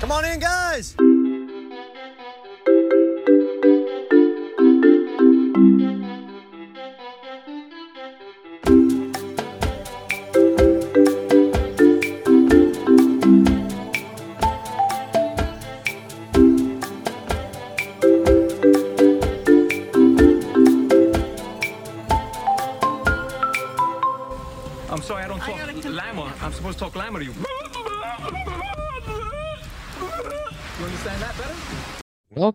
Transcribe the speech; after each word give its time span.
Come 0.00 0.12
on 0.12 0.24
in, 0.24 0.40
guys. 0.40 0.96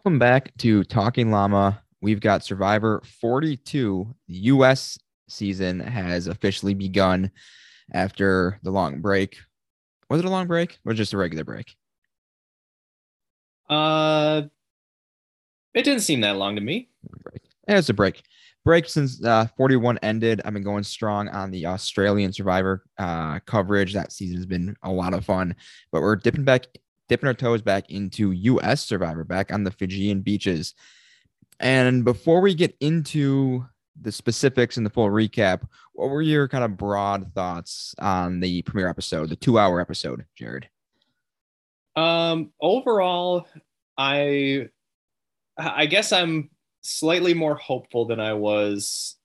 Welcome 0.06 0.20
back 0.20 0.56
to 0.58 0.84
Talking 0.84 1.32
Llama. 1.32 1.82
We've 2.00 2.20
got 2.20 2.44
Survivor 2.44 3.02
42. 3.22 4.16
The 4.28 4.34
US 4.36 5.00
season 5.28 5.80
has 5.80 6.28
officially 6.28 6.76
begun 6.76 7.32
after 7.92 8.60
the 8.62 8.70
long 8.70 9.02
break. 9.02 9.38
Was 10.08 10.20
it 10.20 10.26
a 10.26 10.30
long 10.30 10.46
break 10.46 10.78
or 10.86 10.94
just 10.94 11.14
a 11.14 11.18
regular 11.18 11.44
break? 11.44 11.76
Uh, 13.68 14.44
it 15.74 15.82
didn't 15.82 16.02
seem 16.02 16.22
that 16.22 16.38
long 16.38 16.54
to 16.54 16.62
me. 16.62 16.90
break. 17.24 17.42
Yeah, 17.68 17.80
it's 17.80 17.90
a 17.90 17.94
break. 17.96 18.22
Break 18.64 18.88
since 18.88 19.26
uh, 19.26 19.48
41 19.58 19.98
ended. 20.04 20.40
I've 20.46 20.54
been 20.54 20.62
going 20.62 20.84
strong 20.84 21.30
on 21.30 21.50
the 21.50 21.66
Australian 21.66 22.32
Survivor 22.32 22.84
uh, 23.00 23.40
coverage. 23.48 23.96
That 23.96 24.12
season 24.12 24.36
has 24.36 24.46
been 24.46 24.76
a 24.84 24.92
lot 24.92 25.16
of 25.16 25.26
fun, 25.26 25.56
but 25.92 26.04
we're 26.04 26.16
dipping 26.16 26.44
back, 26.44 26.68
dipping 27.08 27.28
our 27.28 27.34
toes 27.34 27.62
back 27.62 27.90
into 27.90 28.32
U.S. 28.32 28.86
Survivor, 28.86 29.24
back 29.24 29.52
on 29.52 29.64
the 29.64 29.72
Fijian 29.72 30.22
beaches. 30.22 30.74
And 31.60 32.04
before 32.04 32.42
we 32.42 32.54
get 32.54 32.76
into 32.80 33.66
the 34.00 34.12
specifics 34.12 34.78
and 34.78 34.86
the 34.86 34.90
full 34.90 35.10
recap, 35.10 35.62
what 35.94 36.10
were 36.10 36.22
your 36.22 36.48
kind 36.48 36.64
of 36.64 36.78
broad 36.78 37.34
thoughts 37.34 37.96
on 38.00 38.40
the 38.40 38.62
premiere 38.64 38.90
episode, 38.90 39.30
the 39.30 39.36
two-hour 39.36 39.80
episode, 39.80 40.26
Jared? 40.36 40.68
Um, 41.96 42.52
overall, 42.62 43.48
I, 43.98 44.70
I 45.58 45.86
guess 45.86 46.12
I'm 46.12 46.50
slightly 46.82 47.34
more 47.34 47.56
hopeful 47.56 48.06
than 48.06 48.20
I 48.20 48.34
was 48.34 49.16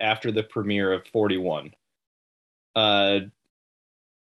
after 0.00 0.32
the 0.32 0.42
premiere 0.42 0.92
of 0.92 1.06
41. 1.08 1.72
Uh, 2.74 3.20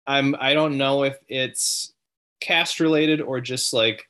I'm 0.07 0.35
I 0.41 0.55
don't 0.55 0.77
know 0.77 1.05
if 1.05 1.17
it's 1.29 1.93
cast 2.41 2.81
related 2.81 3.21
or 3.21 3.41
just 3.41 3.73
like 3.73 4.09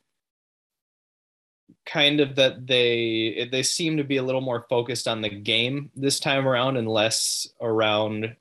kind 1.86 2.20
of 2.20 2.36
that 2.36 2.66
they 2.66 3.48
they 3.50 3.62
seem 3.62 3.96
to 3.96 4.04
be 4.04 4.18
a 4.18 4.22
little 4.22 4.40
more 4.40 4.66
focused 4.68 5.08
on 5.08 5.20
the 5.20 5.28
game 5.28 5.90
this 5.96 6.20
time 6.20 6.46
around 6.46 6.76
and 6.76 6.88
less 6.88 7.48
around 7.60 8.34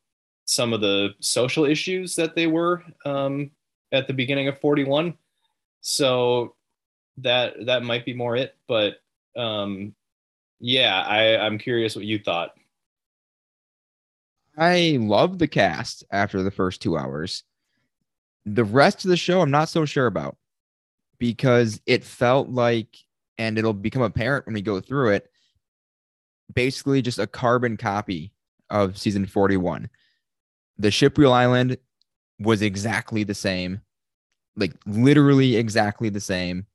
some 0.45 0.73
of 0.73 0.81
the 0.81 1.09
social 1.19 1.65
issues 1.65 2.15
that 2.15 2.35
they 2.35 2.47
were 2.47 2.83
um, 3.05 3.51
at 3.91 4.07
the 4.07 4.13
beginning 4.13 4.47
of 4.47 4.59
41 4.59 5.15
so 5.81 6.55
that 7.17 7.65
that 7.65 7.83
might 7.83 8.05
be 8.05 8.13
more 8.13 8.35
it 8.35 8.55
but 8.67 8.95
um 9.35 9.95
yeah 10.59 11.01
i 11.03 11.37
i'm 11.37 11.57
curious 11.57 11.95
what 11.95 12.05
you 12.05 12.19
thought 12.19 12.53
I 14.59 14.97
love 14.99 15.39
the 15.39 15.47
cast 15.47 16.03
after 16.11 16.43
the 16.43 16.51
first 16.51 16.81
two 16.81 16.97
hours. 16.97 17.45
The 18.53 18.63
rest 18.63 19.05
of 19.05 19.09
the 19.09 19.17
show, 19.17 19.41
I'm 19.41 19.51
not 19.51 19.69
so 19.69 19.85
sure 19.85 20.07
about 20.07 20.37
because 21.19 21.79
it 21.85 22.03
felt 22.03 22.49
like, 22.49 22.97
and 23.37 23.57
it'll 23.57 23.73
become 23.73 24.01
apparent 24.01 24.45
when 24.45 24.55
we 24.55 24.61
go 24.61 24.79
through 24.79 25.09
it, 25.09 25.29
basically 26.53 27.01
just 27.01 27.19
a 27.19 27.27
carbon 27.27 27.77
copy 27.77 28.31
of 28.69 28.97
season 28.97 29.25
41. 29.25 29.89
The 30.77 30.89
Shipwheel 30.89 31.31
Island 31.31 31.77
was 32.39 32.61
exactly 32.61 33.23
the 33.23 33.35
same, 33.35 33.81
like 34.55 34.73
literally 34.85 35.57
exactly 35.57 36.09
the 36.09 36.21
same. 36.21 36.65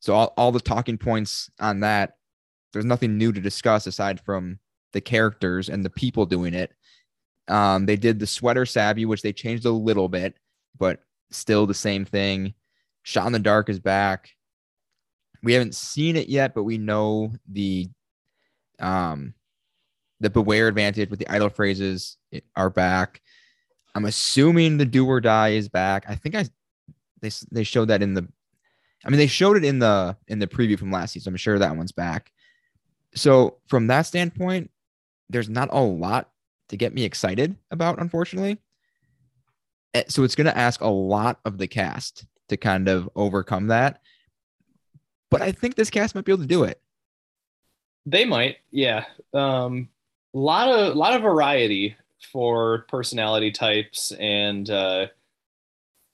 So, 0.00 0.12
all, 0.14 0.34
all 0.36 0.52
the 0.52 0.60
talking 0.60 0.98
points 0.98 1.50
on 1.60 1.80
that, 1.80 2.16
there's 2.72 2.84
nothing 2.84 3.16
new 3.16 3.32
to 3.32 3.40
discuss 3.40 3.86
aside 3.86 4.20
from 4.20 4.58
the 4.92 5.00
characters 5.00 5.68
and 5.68 5.84
the 5.84 5.90
people 5.90 6.26
doing 6.26 6.52
it. 6.52 6.72
Um, 7.48 7.86
they 7.86 7.96
did 7.96 8.18
the 8.18 8.26
sweater 8.26 8.66
savvy, 8.66 9.06
which 9.06 9.22
they 9.22 9.32
changed 9.32 9.64
a 9.64 9.70
little 9.70 10.08
bit, 10.08 10.34
but 10.78 11.00
still 11.30 11.66
the 11.66 11.74
same 11.74 12.04
thing. 12.04 12.54
Shot 13.02 13.26
in 13.26 13.32
the 13.32 13.38
Dark 13.38 13.68
is 13.68 13.80
back. 13.80 14.30
We 15.42 15.52
haven't 15.52 15.74
seen 15.74 16.16
it 16.16 16.28
yet, 16.28 16.54
but 16.54 16.64
we 16.64 16.78
know 16.78 17.32
the 17.50 17.88
um 18.80 19.34
the 20.20 20.30
beware 20.30 20.68
advantage 20.68 21.10
with 21.10 21.18
the 21.18 21.28
idol 21.28 21.50
phrases 21.50 22.16
are 22.56 22.70
back. 22.70 23.20
I'm 23.94 24.06
assuming 24.06 24.78
the 24.78 24.86
do 24.86 25.06
or 25.06 25.20
die 25.20 25.50
is 25.50 25.68
back. 25.68 26.04
I 26.08 26.14
think 26.14 26.34
I 26.34 26.46
they 27.20 27.30
they 27.50 27.64
showed 27.64 27.88
that 27.88 28.02
in 28.02 28.14
the 28.14 28.26
I 29.04 29.10
mean 29.10 29.18
they 29.18 29.26
showed 29.26 29.56
it 29.56 29.64
in 29.64 29.78
the 29.78 30.16
in 30.28 30.38
the 30.38 30.46
preview 30.46 30.78
from 30.78 30.90
last 30.90 31.12
season. 31.12 31.32
I'm 31.32 31.36
sure 31.36 31.58
that 31.58 31.76
one's 31.76 31.92
back. 31.92 32.30
So 33.14 33.58
from 33.66 33.86
that 33.88 34.02
standpoint, 34.02 34.70
there's 35.28 35.48
not 35.48 35.68
a 35.72 35.80
lot 35.80 36.30
to 36.68 36.76
get 36.76 36.94
me 36.94 37.04
excited 37.04 37.56
about, 37.70 38.00
unfortunately. 38.00 38.58
Eh, 39.94 40.04
So 40.08 40.22
it's 40.24 40.34
going 40.34 40.46
to 40.46 40.56
ask 40.56 40.80
a 40.80 40.88
lot 40.88 41.40
of 41.44 41.58
the 41.58 41.66
cast 41.66 42.26
to 42.48 42.56
kind 42.56 42.88
of 42.88 43.08
overcome 43.16 43.68
that. 43.68 44.00
But 45.30 45.40
I 45.42 45.52
think 45.52 45.74
this 45.74 45.90
cast 45.90 46.14
might 46.14 46.24
be 46.24 46.32
able 46.32 46.42
to 46.42 46.48
do 46.48 46.64
it. 46.64 46.80
they 48.06 48.24
might 48.26 48.58
yeah 48.70 49.06
um 49.32 49.88
a 50.34 50.38
lot 50.38 50.68
of 50.68 50.94
a 50.94 50.98
lot 50.98 51.14
of 51.16 51.22
variety 51.22 51.96
for 52.32 52.84
personality 52.90 53.50
types 53.50 54.12
and 54.20 54.68
uh 54.68 55.06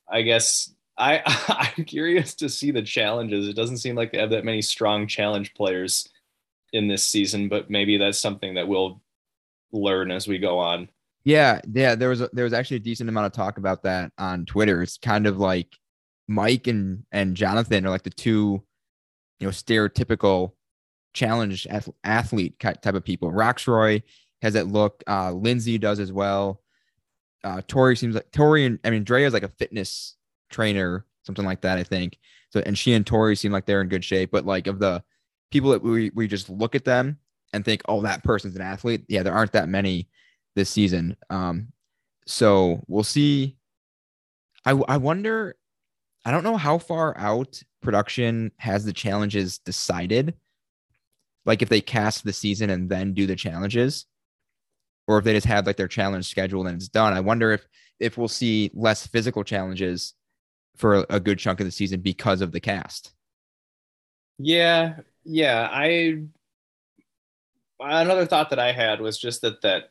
i 0.08 0.22
guess 0.22 0.72
i 0.96 1.20
i'm 1.76 1.84
curious 1.84 2.34
to 2.36 2.48
see 2.48 2.70
the 2.70 2.82
challenges 2.82 3.48
it 3.48 3.56
doesn't 3.56 3.78
seem 3.78 3.96
like 3.96 4.12
they 4.12 4.18
have 4.18 4.30
that 4.30 4.44
many 4.44 4.62
strong 4.62 5.08
challenge 5.08 5.52
players 5.54 6.08
in 6.72 6.86
this 6.86 7.04
season 7.04 7.48
but 7.48 7.68
maybe 7.70 7.96
that's 7.98 8.20
something 8.20 8.54
that 8.54 8.68
we'll 8.68 9.00
learn 9.72 10.12
as 10.12 10.28
we 10.28 10.38
go 10.38 10.58
on 10.58 10.88
Yeah, 11.24 11.60
yeah. 11.72 11.94
There 11.94 12.08
was 12.08 12.20
a, 12.22 12.30
there 12.32 12.44
was 12.44 12.52
actually 12.52 12.78
a 12.78 12.80
decent 12.80 13.08
amount 13.08 13.26
of 13.26 13.32
talk 13.32 13.58
about 13.58 13.82
that 13.82 14.12
on 14.18 14.46
Twitter. 14.46 14.82
It's 14.82 14.96
kind 14.98 15.26
of 15.26 15.38
like 15.38 15.76
Mike 16.28 16.66
and 16.66 17.04
and 17.12 17.36
Jonathan 17.36 17.86
are 17.86 17.90
like 17.90 18.04
the 18.04 18.10
two, 18.10 18.62
you 19.38 19.46
know, 19.46 19.50
stereotypical 19.50 20.52
challenge 21.12 21.66
athlete 22.04 22.58
type 22.58 22.86
of 22.86 23.04
people. 23.04 23.30
Rocksroy 23.30 24.02
has 24.42 24.54
that 24.54 24.68
look. 24.68 25.02
Uh, 25.06 25.32
Lindsay 25.32 25.76
does 25.76 26.00
as 26.00 26.12
well. 26.12 26.62
Uh, 27.42 27.60
Tori 27.66 27.96
seems 27.96 28.14
like 28.14 28.30
Tori 28.32 28.64
and 28.64 28.78
I 28.84 28.90
mean 28.90 29.04
Drea 29.04 29.26
is 29.26 29.32
like 29.34 29.42
a 29.42 29.48
fitness 29.48 30.16
trainer, 30.50 31.04
something 31.24 31.44
like 31.44 31.62
that. 31.62 31.78
I 31.78 31.84
think 31.84 32.18
so. 32.50 32.62
And 32.64 32.76
she 32.78 32.94
and 32.94 33.06
Tori 33.06 33.36
seem 33.36 33.52
like 33.52 33.66
they're 33.66 33.82
in 33.82 33.88
good 33.88 34.04
shape. 34.04 34.30
But 34.30 34.46
like 34.46 34.66
of 34.66 34.78
the 34.78 35.02
people 35.50 35.70
that 35.70 35.82
we 35.82 36.10
we 36.14 36.28
just 36.28 36.48
look 36.48 36.74
at 36.74 36.84
them 36.84 37.18
and 37.52 37.64
think, 37.64 37.82
oh, 37.88 38.02
that 38.02 38.24
person's 38.24 38.56
an 38.56 38.62
athlete. 38.62 39.04
Yeah, 39.08 39.22
there 39.22 39.34
aren't 39.34 39.52
that 39.52 39.68
many 39.68 40.08
this 40.56 40.70
season. 40.70 41.16
Um, 41.28 41.68
so 42.26 42.82
we'll 42.86 43.04
see. 43.04 43.56
I 44.64 44.72
I 44.72 44.96
wonder. 44.96 45.56
I 46.24 46.30
don't 46.30 46.44
know 46.44 46.58
how 46.58 46.78
far 46.78 47.16
out 47.16 47.62
production 47.80 48.52
has 48.58 48.84
the 48.84 48.92
challenges 48.92 49.58
decided. 49.58 50.34
Like 51.46 51.62
if 51.62 51.70
they 51.70 51.80
cast 51.80 52.24
the 52.24 52.32
season 52.32 52.68
and 52.68 52.90
then 52.90 53.14
do 53.14 53.26
the 53.26 53.36
challenges, 53.36 54.04
or 55.10 55.18
if 55.18 55.24
they 55.24 55.32
just 55.32 55.46
have 55.46 55.66
like 55.66 55.76
their 55.76 55.88
challenge 55.88 56.28
schedule 56.28 56.66
and 56.66 56.76
it's 56.76 56.88
done. 56.88 57.12
I 57.12 57.20
wonder 57.20 57.52
if 57.52 57.66
if 57.98 58.16
we'll 58.16 58.28
see 58.28 58.70
less 58.74 59.06
physical 59.06 59.44
challenges 59.44 60.14
for 60.76 60.96
a, 60.96 61.06
a 61.10 61.20
good 61.20 61.38
chunk 61.38 61.60
of 61.60 61.66
the 61.66 61.72
season 61.72 62.00
because 62.00 62.40
of 62.40 62.52
the 62.52 62.60
cast. 62.60 63.12
Yeah, 64.38 65.00
yeah. 65.24 65.68
I 65.70 66.22
another 67.80 68.26
thought 68.26 68.50
that 68.50 68.58
I 68.58 68.72
had 68.72 69.00
was 69.00 69.18
just 69.18 69.42
that 69.42 69.62
that 69.62 69.90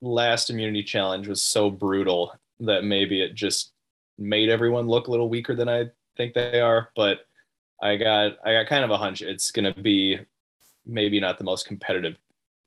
last 0.00 0.50
immunity 0.50 0.82
challenge 0.82 1.28
was 1.28 1.42
so 1.42 1.70
brutal 1.70 2.32
that 2.60 2.84
maybe 2.84 3.22
it 3.22 3.34
just 3.34 3.72
made 4.18 4.48
everyone 4.48 4.86
look 4.86 5.08
a 5.08 5.10
little 5.10 5.28
weaker 5.28 5.54
than 5.54 5.68
I 5.68 5.86
think 6.16 6.34
they 6.34 6.60
are. 6.60 6.90
But 6.96 7.20
I 7.82 7.96
got 7.96 8.32
I 8.44 8.52
got 8.52 8.68
kind 8.68 8.84
of 8.84 8.90
a 8.90 8.96
hunch 8.96 9.22
it's 9.22 9.50
gonna 9.50 9.74
be 9.74 10.18
maybe 10.86 11.20
not 11.20 11.38
the 11.38 11.44
most 11.44 11.66
competitive, 11.66 12.16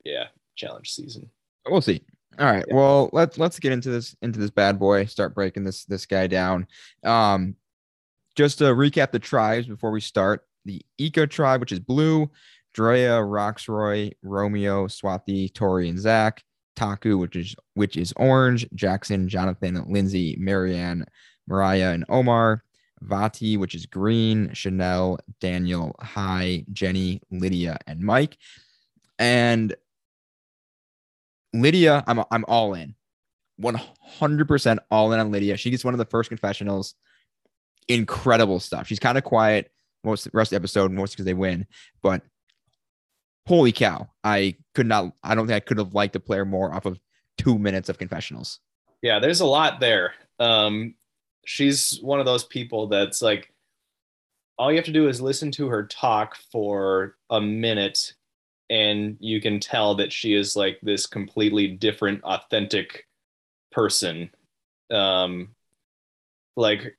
yeah, 0.04 0.26
challenge 0.56 0.92
season. 0.92 1.28
We'll 1.66 1.80
see. 1.80 2.02
All 2.38 2.46
right. 2.46 2.64
Yeah. 2.68 2.74
Well, 2.74 3.10
let's 3.12 3.38
let's 3.38 3.58
get 3.58 3.72
into 3.72 3.90
this 3.90 4.16
into 4.22 4.38
this 4.38 4.50
bad 4.50 4.78
boy. 4.78 5.06
Start 5.06 5.34
breaking 5.34 5.64
this 5.64 5.84
this 5.84 6.06
guy 6.06 6.26
down. 6.26 6.66
Um, 7.04 7.56
just 8.36 8.58
to 8.58 8.64
recap 8.64 9.10
the 9.10 9.18
tribes 9.18 9.66
before 9.66 9.90
we 9.90 10.00
start. 10.00 10.46
The 10.64 10.82
Ika 10.98 11.26
tribe, 11.26 11.60
which 11.60 11.72
is 11.72 11.80
blue, 11.80 12.30
Drea, 12.74 13.18
Rocksroy, 13.18 14.12
Romeo, 14.22 14.86
Swati, 14.86 15.52
Tori, 15.52 15.88
and 15.88 15.98
Zach. 15.98 16.44
Taku, 16.80 17.18
which 17.18 17.36
is 17.36 17.54
which 17.74 17.98
is 17.98 18.14
orange. 18.16 18.66
Jackson, 18.74 19.28
Jonathan, 19.28 19.84
Lindsay, 19.86 20.36
Maryanne, 20.40 21.04
Marya, 21.46 21.90
and 21.90 22.06
Omar. 22.08 22.64
Vati, 23.02 23.56
which 23.56 23.74
is 23.74 23.86
green, 23.86 24.52
Chanel, 24.52 25.18
Daniel, 25.40 25.96
Hai, 26.00 26.66
Jenny, 26.70 27.22
Lydia, 27.30 27.78
and 27.86 28.00
Mike. 28.00 28.36
And 29.18 29.74
Lydia, 31.54 32.04
I'm 32.06 32.22
I'm 32.30 32.44
all 32.48 32.74
in. 32.74 32.94
100% 33.60 34.78
all 34.90 35.12
in 35.12 35.20
on 35.20 35.30
Lydia. 35.30 35.56
She 35.58 35.70
gets 35.70 35.84
one 35.84 35.92
of 35.92 35.98
the 35.98 36.06
first 36.06 36.30
confessionals. 36.30 36.94
Incredible 37.88 38.58
stuff. 38.58 38.86
She's 38.86 38.98
kind 38.98 39.18
of 39.18 39.24
quiet 39.24 39.70
most 40.02 40.24
the 40.24 40.30
rest 40.32 40.48
of 40.48 40.50
the 40.50 40.56
episode, 40.56 40.92
mostly 40.92 41.16
because 41.16 41.26
they 41.26 41.34
win. 41.34 41.66
But 42.02 42.22
holy 43.46 43.72
cow, 43.72 44.08
I 44.22 44.56
could 44.74 44.86
not. 44.86 45.14
I 45.22 45.34
don't 45.34 45.46
think 45.46 45.56
I 45.56 45.60
could 45.60 45.78
have 45.78 45.94
liked 45.94 46.12
the 46.12 46.20
player 46.20 46.44
more 46.44 46.74
off 46.74 46.86
of 46.86 46.98
two 47.38 47.58
minutes 47.58 47.88
of 47.88 47.98
confessionals. 47.98 48.60
Yeah, 49.02 49.18
there's 49.18 49.40
a 49.40 49.46
lot 49.46 49.80
there. 49.80 50.14
Um, 50.38 50.94
she's 51.46 51.98
one 52.02 52.20
of 52.20 52.26
those 52.26 52.44
people 52.44 52.86
that's 52.88 53.22
like, 53.22 53.52
all 54.58 54.70
you 54.70 54.76
have 54.76 54.84
to 54.84 54.92
do 54.92 55.08
is 55.08 55.22
listen 55.22 55.50
to 55.52 55.68
her 55.68 55.86
talk 55.86 56.36
for 56.52 57.16
a 57.30 57.40
minute, 57.40 58.12
and 58.68 59.16
you 59.18 59.40
can 59.40 59.58
tell 59.58 59.94
that 59.94 60.12
she 60.12 60.34
is 60.34 60.54
like 60.54 60.78
this 60.82 61.06
completely 61.06 61.66
different, 61.66 62.22
authentic 62.24 63.06
person. 63.72 64.30
Um, 64.90 65.54
like, 66.56 66.98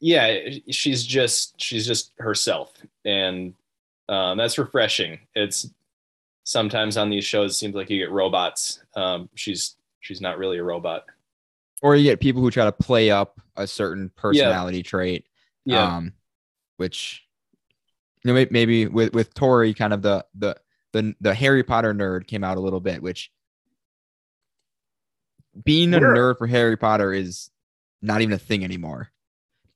yeah, 0.00 0.36
she's 0.70 1.04
just 1.04 1.54
she's 1.62 1.86
just 1.86 2.12
herself, 2.18 2.72
and 3.04 3.54
um, 4.08 4.38
that's 4.38 4.58
refreshing. 4.58 5.20
It's 5.34 5.68
sometimes 6.44 6.96
on 6.96 7.10
these 7.10 7.24
shows 7.24 7.52
it 7.52 7.54
seems 7.54 7.74
like 7.74 7.90
you 7.90 7.98
get 7.98 8.10
robots. 8.10 8.82
Um, 8.94 9.28
she's 9.34 9.76
she's 10.00 10.20
not 10.20 10.38
really 10.38 10.58
a 10.58 10.62
robot. 10.64 11.04
Or 11.82 11.96
you 11.96 12.04
get 12.04 12.20
people 12.20 12.40
who 12.42 12.50
try 12.50 12.64
to 12.64 12.72
play 12.72 13.10
up 13.10 13.40
a 13.56 13.66
certain 13.66 14.10
personality 14.16 14.82
trait. 14.82 15.26
Yeah. 15.64 15.96
Um, 15.96 16.12
which 16.76 17.26
you 18.22 18.32
know 18.32 18.46
maybe 18.50 18.86
with 18.86 19.14
with 19.14 19.32
Tori, 19.34 19.74
kind 19.74 19.92
of 19.92 20.02
the 20.02 20.24
the 20.34 20.56
the 20.92 21.14
the 21.20 21.34
Harry 21.34 21.62
Potter 21.62 21.94
nerd 21.94 22.26
came 22.26 22.44
out 22.44 22.56
a 22.56 22.60
little 22.60 22.80
bit, 22.80 23.02
which 23.02 23.30
being 25.64 25.94
a 25.94 25.98
nerd 26.00 26.38
for 26.38 26.46
Harry 26.46 26.76
Potter 26.76 27.12
is 27.12 27.50
not 28.02 28.20
even 28.20 28.34
a 28.34 28.38
thing 28.38 28.64
anymore. 28.64 29.10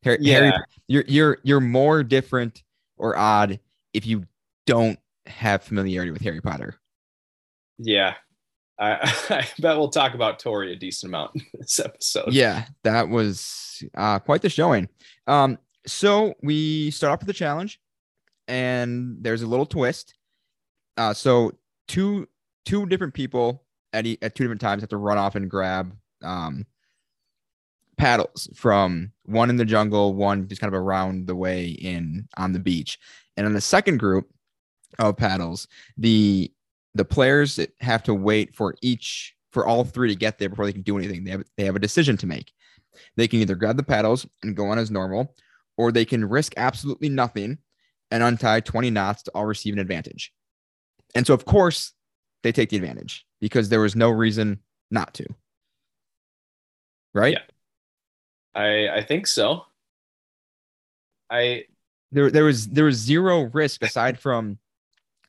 Har- 0.05 0.19
Yeah. 0.21 0.35
Harry, 0.35 0.53
you're 0.87 1.05
you're 1.07 1.39
you're 1.43 1.61
more 1.61 2.03
different 2.03 2.63
or 2.97 3.17
odd 3.17 3.61
if 3.99 4.06
you 4.06 4.25
don't 4.65 4.99
have 5.27 5.62
familiarity 5.62 6.12
with 6.12 6.23
Harry 6.23 6.41
Potter. 6.41 6.77
Yeah. 7.79 8.15
I, 8.79 8.99
I 9.31 9.47
bet 9.59 9.77
we'll 9.77 9.91
talk 9.91 10.15
about 10.15 10.39
Tori 10.39 10.73
a 10.73 10.77
decent 10.77 11.11
amount 11.11 11.33
in 11.35 11.43
this 11.55 11.81
episode. 11.81 12.33
Yeah, 12.33 12.65
that 12.85 13.09
was 13.09 13.83
uh, 13.97 14.21
quite 14.21 14.41
the 14.41 14.49
showing. 14.49 14.89
Um, 15.27 15.59
so 15.85 16.35
we 16.43 16.93
start 16.93 17.12
off 17.12 17.19
with 17.21 17.27
the 17.27 17.33
challenge, 17.33 17.81
and 18.47 19.17
there's 19.21 19.43
a 19.43 19.47
little 19.47 19.67
twist. 19.67 20.15
Uh, 20.97 21.12
so 21.12 21.53
two 21.89 22.29
two 22.65 22.87
different 22.87 23.15
people 23.15 23.65
at 23.93 24.06
e- 24.06 24.19
at 24.23 24.35
two 24.35 24.44
different 24.44 24.61
times 24.61 24.83
have 24.83 24.91
to 24.91 24.97
run 24.97 25.19
off 25.19 25.35
and 25.35 25.51
grab 25.51 25.97
um, 26.23 26.67
paddles 27.97 28.49
from 28.55 29.12
one 29.25 29.51
in 29.51 29.56
the 29.56 29.65
jungle, 29.65 30.15
one 30.15 30.47
just 30.47 30.61
kind 30.61 30.73
of 30.73 30.81
around 30.81 31.27
the 31.27 31.35
way 31.35 31.67
in 31.69 32.29
on 32.37 32.53
the 32.53 32.61
beach. 32.61 32.99
And 33.38 33.46
in 33.46 33.52
the 33.52 33.61
second 33.61 33.99
group 33.99 34.29
of 34.99 35.17
paddles, 35.17 35.69
the 35.96 36.52
the 36.94 37.05
players 37.05 37.61
have 37.81 38.02
to 38.02 38.12
wait 38.12 38.52
for 38.52 38.75
each 38.82 39.35
for 39.52 39.64
all 39.64 39.85
three 39.85 40.08
to 40.08 40.17
get 40.17 40.38
there 40.38 40.49
before 40.49 40.67
they 40.67 40.73
can 40.73 40.82
do 40.82 40.99
anything. 40.99 41.23
They 41.23 41.31
have 41.31 41.44
they 41.56 41.64
have 41.64 41.76
a 41.76 41.81
decision 41.81 42.17
to 42.17 42.26
make. 42.26 42.52
They 43.17 43.29
can 43.29 43.38
either 43.38 43.55
grab 43.55 43.76
the 43.76 43.85
paddles 43.85 44.26
and 44.43 44.56
go 44.56 44.67
on 44.67 44.79
as 44.79 44.90
normal, 44.90 45.37
or 45.76 45.93
they 45.93 46.05
can 46.05 46.25
risk 46.25 46.52
absolutely 46.56 47.08
nothing 47.08 47.58
and 48.11 48.25
untie 48.25 48.58
20 48.58 48.90
knots 48.90 49.23
to 49.23 49.31
all 49.37 49.46
receive 49.46 49.75
an 49.75 49.79
advantage. 49.79 50.32
And 51.14 51.25
so 51.25 51.32
of 51.32 51.44
course 51.44 51.93
they 52.43 52.50
take 52.50 52.70
the 52.70 52.76
advantage 52.76 53.25
because 53.41 53.69
there 53.69 53.81
was 53.81 53.94
no 53.94 54.11
reason 54.11 54.58
not 54.91 55.14
to. 55.14 55.26
Right? 57.14 57.34
Yeah. 57.34 58.61
I 58.61 58.88
I 58.99 59.02
think 59.05 59.29
so. 59.29 59.62
I 61.31 61.67
There 62.12 62.31
there 62.31 62.44
was 62.44 62.69
there 62.69 62.84
was 62.84 62.96
zero 62.96 63.43
risk 63.52 63.82
aside 63.82 64.19
from 64.19 64.58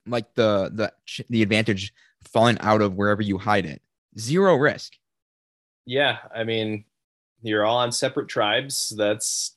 like 0.08 0.34
the 0.36 0.72
the 0.74 0.94
the 1.30 1.42
advantage 1.44 1.94
falling 2.24 2.58
out 2.62 2.82
of 2.82 2.96
wherever 2.96 3.22
you 3.22 3.38
hide 3.38 3.66
it. 3.66 3.82
Zero 4.18 4.56
risk. 4.56 4.94
yeah, 5.86 6.18
I 6.36 6.44
mean, 6.44 6.86
you're 7.42 7.66
all 7.66 7.78
on 7.78 7.92
separate 7.92 8.28
tribes. 8.30 8.94
That's 8.98 9.56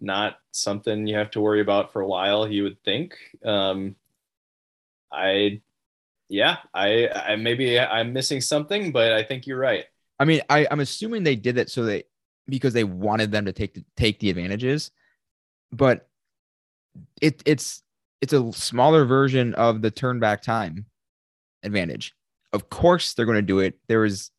not 0.00 0.36
something 0.52 1.06
you 1.06 1.16
have 1.16 1.30
to 1.32 1.40
worry 1.40 1.60
about 1.60 1.92
for 1.92 2.00
a 2.02 2.06
while, 2.06 2.48
you 2.48 2.64
would 2.64 2.82
think. 2.84 3.16
Um 3.44 3.96
I 5.12 5.62
yeah, 6.28 6.58
I 6.74 7.08
I 7.08 7.36
maybe 7.36 7.78
I'm 7.78 8.12
missing 8.12 8.40
something, 8.40 8.92
but 8.92 9.12
I 9.12 9.22
think 9.24 9.46
you're 9.46 9.58
right. 9.58 9.86
I 10.18 10.24
mean, 10.24 10.42
I, 10.48 10.66
I'm 10.70 10.80
assuming 10.80 11.24
they 11.24 11.36
did 11.36 11.56
that 11.56 11.70
so 11.70 11.84
they 11.84 12.04
because 12.48 12.72
they 12.72 12.84
wanted 12.84 13.32
them 13.32 13.46
to 13.46 13.52
take 13.52 13.74
the, 13.74 13.84
take 13.96 14.18
the 14.20 14.30
advantages, 14.30 14.90
but 15.72 16.08
it 17.20 17.42
it's 17.46 17.82
it's 18.20 18.32
a 18.32 18.52
smaller 18.52 19.04
version 19.04 19.54
of 19.54 19.82
the 19.82 19.90
turn 19.90 20.20
back 20.20 20.42
time 20.42 20.86
advantage. 21.62 22.14
Of 22.52 22.70
course, 22.70 23.14
they're 23.14 23.26
going 23.26 23.36
to 23.36 23.42
do 23.42 23.58
it. 23.58 23.78
There 23.88 24.00
was 24.00 24.30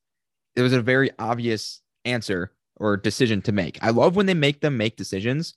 there 0.56 0.64
was 0.64 0.74
a 0.74 0.82
very 0.82 1.12
obvious 1.20 1.82
answer 2.06 2.54
or 2.78 2.98
decision 2.98 3.42
to 3.44 3.52
make. 3.52 3.78
I 3.82 3.90
love 3.90 4.16
when 4.16 4.26
they 4.26 4.34
make 4.34 4.62
them 4.62 4.78
make 4.78 4.96
decisions. 4.96 5.56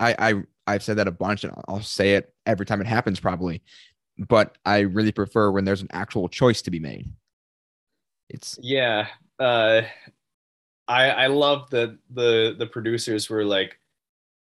I 0.00 0.14
I 0.18 0.42
I've 0.66 0.82
said 0.82 0.96
that 0.98 1.08
a 1.08 1.12
bunch, 1.12 1.44
and 1.44 1.52
I'll 1.66 1.82
say 1.82 2.14
it 2.14 2.32
every 2.46 2.66
time 2.66 2.80
it 2.80 2.86
happens, 2.86 3.20
probably. 3.20 3.62
But 4.18 4.58
I 4.64 4.80
really 4.80 5.12
prefer 5.12 5.50
when 5.50 5.64
there's 5.64 5.82
an 5.82 5.88
actual 5.92 6.28
choice 6.28 6.62
to 6.62 6.70
be 6.70 6.80
made. 6.80 7.10
It's 8.28 8.58
Yeah. 8.60 9.06
Uh 9.38 9.82
I 10.86 11.10
I 11.10 11.26
love 11.26 11.70
that 11.70 11.96
the 12.10 12.54
the 12.58 12.66
producers 12.66 13.28
were 13.28 13.44
like, 13.44 13.78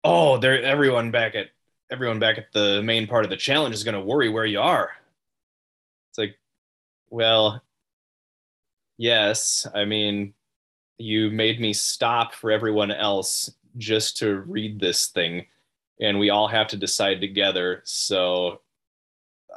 "Oh, 0.05 0.39
they're 0.39 0.63
everyone 0.63 1.11
back 1.11 1.35
at 1.35 1.49
everyone 1.91 2.19
back 2.19 2.39
at 2.39 2.53
the 2.53 2.83
main 2.83 3.07
part 3.07 3.25
of 3.25 3.31
the 3.31 3.37
challenge 3.37 3.75
is 3.75 3.85
going 3.85 3.95
to 3.95 4.01
worry 4.01 4.29
where 4.29 4.47
you 4.47 4.61
are." 4.61 4.91
It's 6.11 6.19
like, 6.19 6.39
well, 7.11 7.63
yes, 8.99 9.67
I 9.75 9.85
mean, 9.85 10.35
you 10.99 11.31
made 11.31 11.61
me 11.61 11.73
stop 11.73 12.35
for 12.35 12.51
everyone 12.51 12.91
else 12.91 13.51
just 13.79 14.19
to 14.19 14.41
read 14.41 14.81
this 14.81 15.09
thing 15.09 15.47
and 16.01 16.19
we 16.19 16.31
all 16.31 16.49
have 16.49 16.69
to 16.69 16.77
decide 16.77 17.21
together. 17.21 17.83
So 17.85 18.63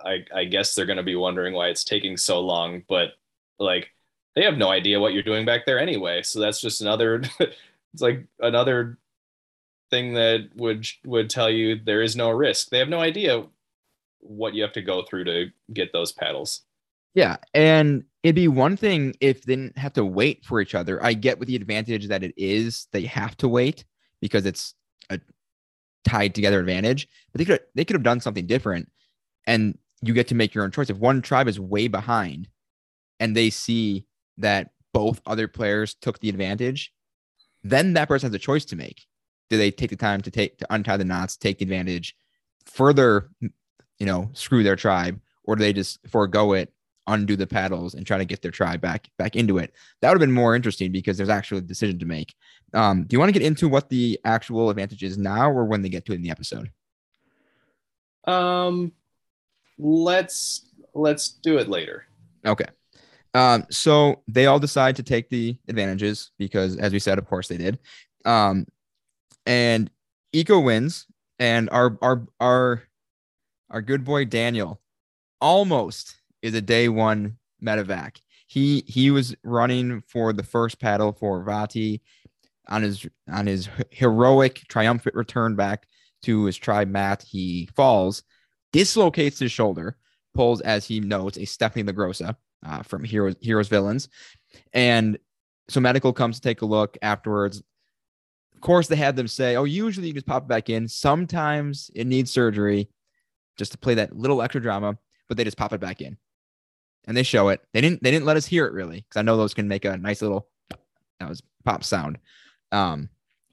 I 0.05 0.25
I 0.33 0.45
guess 0.45 0.75
they're 0.75 0.85
going 0.85 0.97
to 0.97 1.03
be 1.03 1.15
wondering 1.15 1.53
why 1.53 1.69
it's 1.69 1.83
taking 1.83 2.17
so 2.17 2.41
long, 2.41 2.83
but 2.87 3.09
like 3.59 3.89
they 4.35 4.43
have 4.43 4.57
no 4.57 4.69
idea 4.69 4.99
what 4.99 5.13
you're 5.13 5.23
doing 5.23 5.45
back 5.45 5.65
there 5.65 5.79
anyway. 5.79 6.21
So 6.23 6.39
that's 6.39 6.61
just 6.61 6.81
another 6.81 7.21
it's 7.39 8.01
like 8.01 8.25
another 8.39 8.97
thing 9.93 10.13
that 10.13 10.49
would 10.55 10.87
would 11.05 11.29
tell 11.29 11.49
you 11.49 11.75
there 11.75 12.01
is 12.01 12.15
no 12.15 12.31
risk. 12.31 12.69
They 12.69 12.79
have 12.79 12.89
no 12.89 12.99
idea 12.99 13.45
what 14.19 14.53
you 14.53 14.63
have 14.63 14.73
to 14.73 14.81
go 14.81 15.03
through 15.03 15.25
to 15.25 15.47
get 15.71 15.93
those 15.93 16.11
paddles. 16.11 16.61
Yeah, 17.13 17.37
and 17.53 18.05
it'd 18.23 18.35
be 18.35 18.47
one 18.47 18.75
thing 18.75 19.13
if 19.21 19.43
they 19.43 19.55
didn't 19.55 19.77
have 19.77 19.93
to 19.93 20.05
wait 20.05 20.45
for 20.45 20.59
each 20.61 20.73
other. 20.73 21.03
I 21.03 21.13
get 21.13 21.37
with 21.37 21.47
the 21.47 21.55
advantage 21.55 22.07
that 22.07 22.23
it 22.23 22.33
is 22.37 22.87
they 22.91 23.03
have 23.03 23.37
to 23.37 23.47
wait 23.47 23.85
because 24.19 24.47
it's 24.47 24.73
a 25.11 25.19
tied 26.03 26.33
together 26.33 26.59
advantage. 26.59 27.07
But 27.31 27.39
they 27.39 27.45
could 27.45 27.59
they 27.75 27.85
could 27.85 27.95
have 27.95 28.03
done 28.03 28.19
something 28.19 28.47
different, 28.47 28.89
and 29.45 29.77
you 30.01 30.13
get 30.13 30.27
to 30.29 30.35
make 30.35 30.55
your 30.55 30.63
own 30.63 30.71
choice. 30.71 30.89
If 30.89 30.97
one 30.97 31.21
tribe 31.21 31.47
is 31.47 31.59
way 31.59 31.87
behind, 31.87 32.49
and 33.19 33.35
they 33.35 33.51
see 33.51 34.07
that 34.39 34.71
both 34.91 35.21
other 35.27 35.47
players 35.47 35.93
took 35.93 36.19
the 36.19 36.29
advantage, 36.29 36.91
then 37.63 37.93
that 37.93 38.07
person 38.07 38.29
has 38.29 38.35
a 38.35 38.39
choice 38.39 38.65
to 38.65 38.75
make. 38.75 39.05
Do 39.49 39.57
they 39.57 39.71
take 39.71 39.89
the 39.89 39.95
time 39.95 40.21
to 40.21 40.31
take 40.31 40.57
to 40.59 40.67
untie 40.69 40.97
the 40.97 41.05
knots, 41.05 41.37
take 41.37 41.61
advantage, 41.61 42.15
further, 42.65 43.29
you 43.41 44.05
know, 44.05 44.29
screw 44.33 44.63
their 44.63 44.75
tribe, 44.75 45.19
or 45.43 45.55
do 45.55 45.63
they 45.63 45.73
just 45.73 45.99
forego 46.07 46.53
it 46.53 46.73
undo 47.07 47.35
the 47.35 47.47
paddles 47.47 47.95
and 47.95 48.07
try 48.07 48.17
to 48.17 48.25
get 48.25 48.41
their 48.41 48.51
tribe 48.51 48.79
back 48.79 49.09
back 49.17 49.35
into 49.35 49.57
it. 49.57 49.73
That 50.01 50.09
would 50.09 50.15
have 50.15 50.27
been 50.27 50.31
more 50.31 50.55
interesting 50.55 50.91
because 50.91 51.17
there's 51.17 51.29
actually 51.29 51.59
a 51.59 51.61
decision 51.61 51.99
to 51.99 52.05
make. 52.05 52.33
Um, 52.73 53.03
do 53.03 53.13
you 53.13 53.19
want 53.19 53.33
to 53.33 53.37
get 53.37 53.45
into 53.45 53.67
what 53.67 53.89
the 53.89 54.19
actual 54.23 54.69
advantage 54.69 55.03
is 55.03 55.17
now 55.17 55.51
or 55.51 55.65
when 55.65 55.81
they 55.81 55.89
get 55.89 56.05
to 56.05 56.13
it 56.13 56.15
in 56.15 56.21
the 56.21 56.31
episode? 56.31 56.71
Um 58.25 58.93
let's 59.77 60.65
let's 60.93 61.29
do 61.29 61.57
it 61.57 61.67
later. 61.67 62.05
Okay. 62.45 62.65
Um, 63.33 63.65
so 63.69 64.21
they 64.27 64.45
all 64.45 64.59
decide 64.59 64.95
to 64.97 65.03
take 65.03 65.29
the 65.29 65.57
advantages 65.67 66.31
because, 66.37 66.77
as 66.77 66.93
we 66.93 66.99
said, 66.99 67.17
of 67.17 67.25
course 67.25 67.47
they 67.47 67.57
did. 67.57 67.79
Um, 68.25 68.67
and 69.45 69.89
Eco 70.31 70.59
wins, 70.59 71.07
and 71.39 71.69
our 71.71 71.97
our 72.01 72.27
our 72.39 72.83
our 73.69 73.81
good 73.81 74.03
boy 74.03 74.25
Daniel 74.25 74.81
almost 75.41 76.15
is 76.41 76.53
a 76.53 76.61
day 76.61 76.89
one 76.89 77.37
medevac. 77.61 78.17
He 78.47 78.83
he 78.87 79.11
was 79.11 79.35
running 79.43 80.01
for 80.07 80.33
the 80.33 80.43
first 80.43 80.79
paddle 80.79 81.11
for 81.13 81.43
Vati. 81.43 82.01
on 82.67 82.81
his 82.83 83.07
on 83.31 83.47
his 83.47 83.69
heroic 83.91 84.63
triumphant 84.67 85.15
return 85.15 85.55
back 85.55 85.87
to 86.23 86.45
his 86.45 86.57
tribe 86.57 86.87
Matt, 86.89 87.23
he 87.23 87.67
falls, 87.75 88.23
dislocates 88.71 89.39
his 89.39 89.51
shoulder, 89.51 89.97
pulls 90.33 90.61
as 90.61 90.85
he 90.85 90.99
notes 90.99 91.37
a 91.37 91.45
Stephanie 91.45 91.83
LaGrossa 91.91 92.35
uh, 92.65 92.83
from 92.83 93.03
Heroes 93.03 93.35
Heroes 93.41 93.67
Villains, 93.67 94.09
and 94.73 95.17
so 95.69 95.79
medical 95.79 96.13
comes 96.13 96.37
to 96.37 96.41
take 96.41 96.61
a 96.61 96.65
look 96.65 96.97
afterwards. 97.01 97.61
Of 98.63 98.65
course, 98.65 98.87
they 98.87 98.95
had 98.95 99.17
them 99.17 99.27
say, 99.27 99.57
"Oh, 99.57 99.65
usually 99.65 100.07
you 100.07 100.13
just 100.13 100.25
pop 100.25 100.43
it 100.43 100.47
back 100.47 100.69
in. 100.69 100.87
Sometimes 100.87 101.91
it 101.93 102.07
needs 102.07 102.31
surgery, 102.31 102.87
just 103.57 103.73
to 103.73 103.77
play 103.77 103.95
that 103.95 104.15
little 104.15 104.41
extra 104.41 104.61
drama." 104.61 104.97
But 105.27 105.35
they 105.35 105.43
just 105.43 105.57
pop 105.57 105.73
it 105.73 105.81
back 105.81 105.99
in, 105.99 106.15
and 107.05 107.17
they 107.17 107.23
show 107.23 107.49
it. 107.49 107.59
They 107.73 107.81
didn't. 107.81 108.01
They 108.01 108.09
didn't 108.09 108.23
let 108.23 108.37
us 108.37 108.45
hear 108.45 108.65
it 108.65 108.71
really, 108.71 109.01
because 109.01 109.19
I 109.19 109.21
know 109.21 109.35
those 109.35 109.53
can 109.53 109.67
make 109.67 109.83
a 109.83 109.97
nice 109.97 110.21
little 110.21 110.47
that 111.19 111.27
was 111.27 111.43
pop 111.65 111.83
sound. 111.83 112.19
Um, 112.71 113.09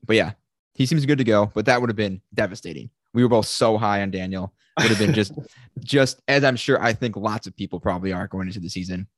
but 0.07 0.15
yeah, 0.15 0.35
he 0.75 0.87
seems 0.87 1.05
good 1.07 1.19
to 1.19 1.25
go. 1.25 1.51
But 1.55 1.67
that 1.67 1.81
would 1.81 1.91
have 1.91 1.97
been 1.97 2.21
devastating. 2.33 2.89
We 3.13 3.25
were 3.25 3.29
both 3.29 3.47
so 3.47 3.79
high 3.79 4.03
on 4.03 4.13
Daniel. 4.13 4.55
Would 4.79 4.91
have 4.91 4.99
been 5.01 5.13
just, 5.13 5.33
just 5.81 6.23
as 6.29 6.45
I'm 6.45 6.55
sure 6.55 6.81
I 6.81 6.93
think 6.93 7.17
lots 7.17 7.49
of 7.49 7.57
people 7.57 7.81
probably 7.81 8.13
are 8.13 8.29
going 8.29 8.47
into 8.47 8.61
the 8.61 8.71
season. 8.71 9.09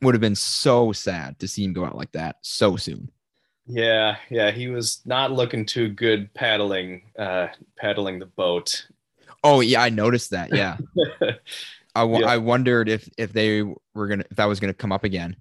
Would 0.00 0.14
have 0.14 0.20
been 0.20 0.36
so 0.36 0.92
sad 0.92 1.40
to 1.40 1.48
see 1.48 1.64
him 1.64 1.72
go 1.72 1.84
out 1.84 1.96
like 1.96 2.12
that 2.12 2.36
so 2.42 2.76
soon. 2.76 3.10
Yeah, 3.66 4.16
yeah, 4.30 4.50
he 4.50 4.68
was 4.68 5.00
not 5.06 5.32
looking 5.32 5.64
too 5.64 5.88
good 5.88 6.32
paddling, 6.34 7.02
uh, 7.18 7.48
paddling 7.78 8.18
the 8.18 8.26
boat. 8.26 8.86
Oh 9.42 9.60
yeah, 9.60 9.82
I 9.82 9.88
noticed 9.88 10.30
that. 10.30 10.54
Yeah, 10.54 10.76
I, 11.94 12.00
w- 12.02 12.20
Yeah. 12.20 12.30
I 12.30 12.36
wondered 12.38 12.88
if 12.88 13.08
if 13.16 13.32
they 13.32 13.62
were 13.62 14.06
gonna 14.06 14.24
if 14.30 14.36
that 14.36 14.44
was 14.46 14.60
gonna 14.60 14.74
come 14.74 14.92
up 14.92 15.04
again 15.04 15.36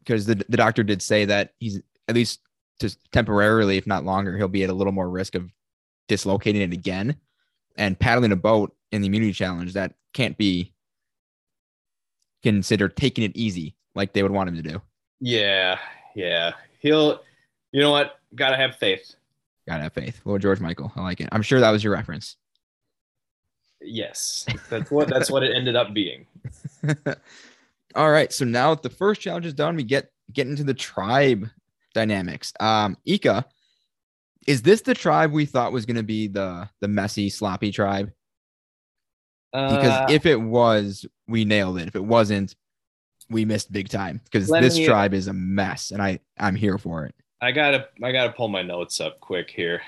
because 0.00 0.26
the 0.26 0.34
the 0.48 0.56
doctor 0.56 0.82
did 0.82 1.00
say 1.00 1.24
that 1.26 1.54
he's 1.58 1.80
at 2.08 2.14
least 2.14 2.40
just 2.80 2.98
temporarily, 3.12 3.76
if 3.76 3.86
not 3.86 4.04
longer, 4.04 4.36
he'll 4.36 4.48
be 4.48 4.64
at 4.64 4.70
a 4.70 4.74
little 4.74 4.92
more 4.92 5.08
risk 5.08 5.34
of 5.34 5.50
dislocating 6.08 6.62
it 6.62 6.72
again 6.72 7.16
and 7.76 7.98
paddling 7.98 8.32
a 8.32 8.36
boat 8.36 8.74
in 8.92 9.00
the 9.00 9.06
immunity 9.08 9.32
challenge. 9.32 9.72
That 9.74 9.94
can't 10.12 10.36
be 10.36 10.74
considered 12.42 12.96
taking 12.96 13.24
it 13.24 13.36
easy 13.36 13.76
like 13.94 14.12
they 14.12 14.22
would 14.22 14.32
want 14.32 14.48
him 14.48 14.56
to 14.56 14.62
do. 14.62 14.82
yeah, 15.20 15.78
yeah. 16.14 16.52
He'll, 16.80 17.20
you 17.72 17.80
know 17.80 17.90
what? 17.90 18.18
Gotta 18.34 18.56
have 18.56 18.76
faith. 18.76 19.14
Gotta 19.68 19.84
have 19.84 19.92
faith. 19.92 20.20
Well, 20.24 20.38
George 20.38 20.60
Michael, 20.60 20.92
I 20.96 21.02
like 21.02 21.20
it. 21.20 21.28
I'm 21.32 21.42
sure 21.42 21.60
that 21.60 21.70
was 21.70 21.84
your 21.84 21.92
reference. 21.92 22.36
Yes, 23.80 24.46
that's 24.68 24.90
what 24.90 25.08
that's 25.08 25.30
what 25.30 25.42
it 25.42 25.54
ended 25.56 25.76
up 25.76 25.94
being. 25.94 26.26
All 27.94 28.10
right. 28.10 28.32
So 28.32 28.44
now 28.44 28.74
that 28.74 28.82
the 28.82 28.90
first 28.90 29.20
challenge 29.20 29.46
is 29.46 29.54
done, 29.54 29.76
we 29.76 29.84
get 29.84 30.10
get 30.32 30.46
into 30.46 30.64
the 30.64 30.74
tribe 30.74 31.48
dynamics. 31.94 32.52
Um, 32.60 32.96
Ika, 33.04 33.44
is 34.46 34.62
this 34.62 34.82
the 34.82 34.94
tribe 34.94 35.32
we 35.32 35.46
thought 35.46 35.72
was 35.72 35.86
going 35.86 35.96
to 35.96 36.02
be 36.02 36.28
the 36.28 36.68
the 36.80 36.88
messy, 36.88 37.30
sloppy 37.30 37.72
tribe? 37.72 38.12
Because 39.52 39.92
Uh, 39.92 40.06
if 40.10 40.26
it 40.26 40.40
was, 40.40 41.06
we 41.26 41.44
nailed 41.44 41.78
it. 41.78 41.88
If 41.88 41.96
it 41.96 42.04
wasn't, 42.04 42.54
we 43.30 43.44
missed 43.44 43.72
big 43.72 43.88
time. 43.88 44.20
Because 44.24 44.50
Let 44.50 44.62
this 44.62 44.76
me- 44.76 44.86
tribe 44.86 45.14
is 45.14 45.28
a 45.28 45.32
mess, 45.32 45.90
and 45.92 46.02
I 46.02 46.18
I'm 46.38 46.54
here 46.56 46.76
for 46.78 47.04
it. 47.06 47.14
I 47.40 47.52
gotta 47.52 47.88
I 48.02 48.12
gotta 48.12 48.32
pull 48.32 48.48
my 48.48 48.62
notes 48.62 49.00
up 49.00 49.20
quick 49.20 49.50
here. 49.50 49.80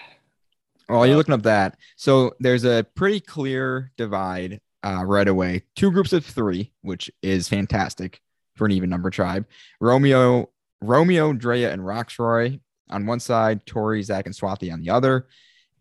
While 0.87 1.07
you're 1.07 1.15
Uh, 1.15 1.19
looking 1.19 1.35
up 1.35 1.43
that, 1.43 1.77
so 1.97 2.35
there's 2.41 2.65
a 2.65 2.87
pretty 2.95 3.21
clear 3.21 3.93
divide 3.97 4.61
uh, 4.85 5.05
right 5.07 5.29
away. 5.29 5.63
Two 5.77 5.91
groups 5.93 6.13
of 6.13 6.25
three, 6.25 6.73
which 6.83 7.11
is 7.23 7.49
fantastic 7.49 8.21
for 8.57 8.65
an 8.67 8.73
even 8.73 8.91
number 8.91 9.11
tribe. 9.11 9.47
Romeo, 9.81 10.51
Romeo, 10.81 11.33
Drea, 11.33 11.73
and 11.73 11.83
Rocksroy 11.83 12.61
on 12.91 13.07
one 13.07 13.21
side, 13.21 13.65
Tori, 13.65 14.03
Zach, 14.03 14.27
and 14.27 14.35
Swati 14.35 14.73
on 14.73 14.81
the 14.81 14.91
other, 14.91 15.27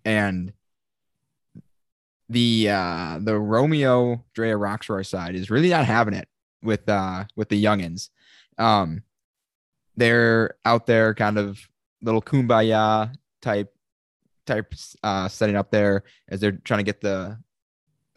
and 0.05 0.53
the 2.29 2.69
uh, 2.69 3.19
the 3.21 3.37
Romeo, 3.37 4.23
Drea, 4.33 4.55
Rocksroy 4.55 5.05
side 5.05 5.35
is 5.35 5.49
really 5.49 5.69
not 5.69 5.85
having 5.85 6.13
it 6.13 6.27
with 6.63 6.87
uh, 6.89 7.25
with 7.35 7.49
the 7.49 7.63
youngins. 7.63 8.09
Um, 8.57 9.03
they're 9.95 10.55
out 10.65 10.85
there, 10.85 11.13
kind 11.13 11.37
of 11.37 11.59
little 12.01 12.21
kumbaya 12.21 13.13
type 13.41 13.73
type 14.45 14.73
uh, 15.03 15.27
setting 15.27 15.55
up 15.55 15.71
there 15.71 16.03
as 16.29 16.39
they're 16.39 16.51
trying 16.51 16.79
to 16.79 16.83
get 16.83 17.01
the 17.01 17.37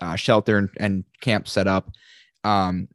uh, 0.00 0.16
shelter 0.16 0.58
and, 0.58 0.70
and 0.78 1.04
camp 1.20 1.48
set 1.48 1.66
up. 1.66 1.90
Um, 2.42 2.88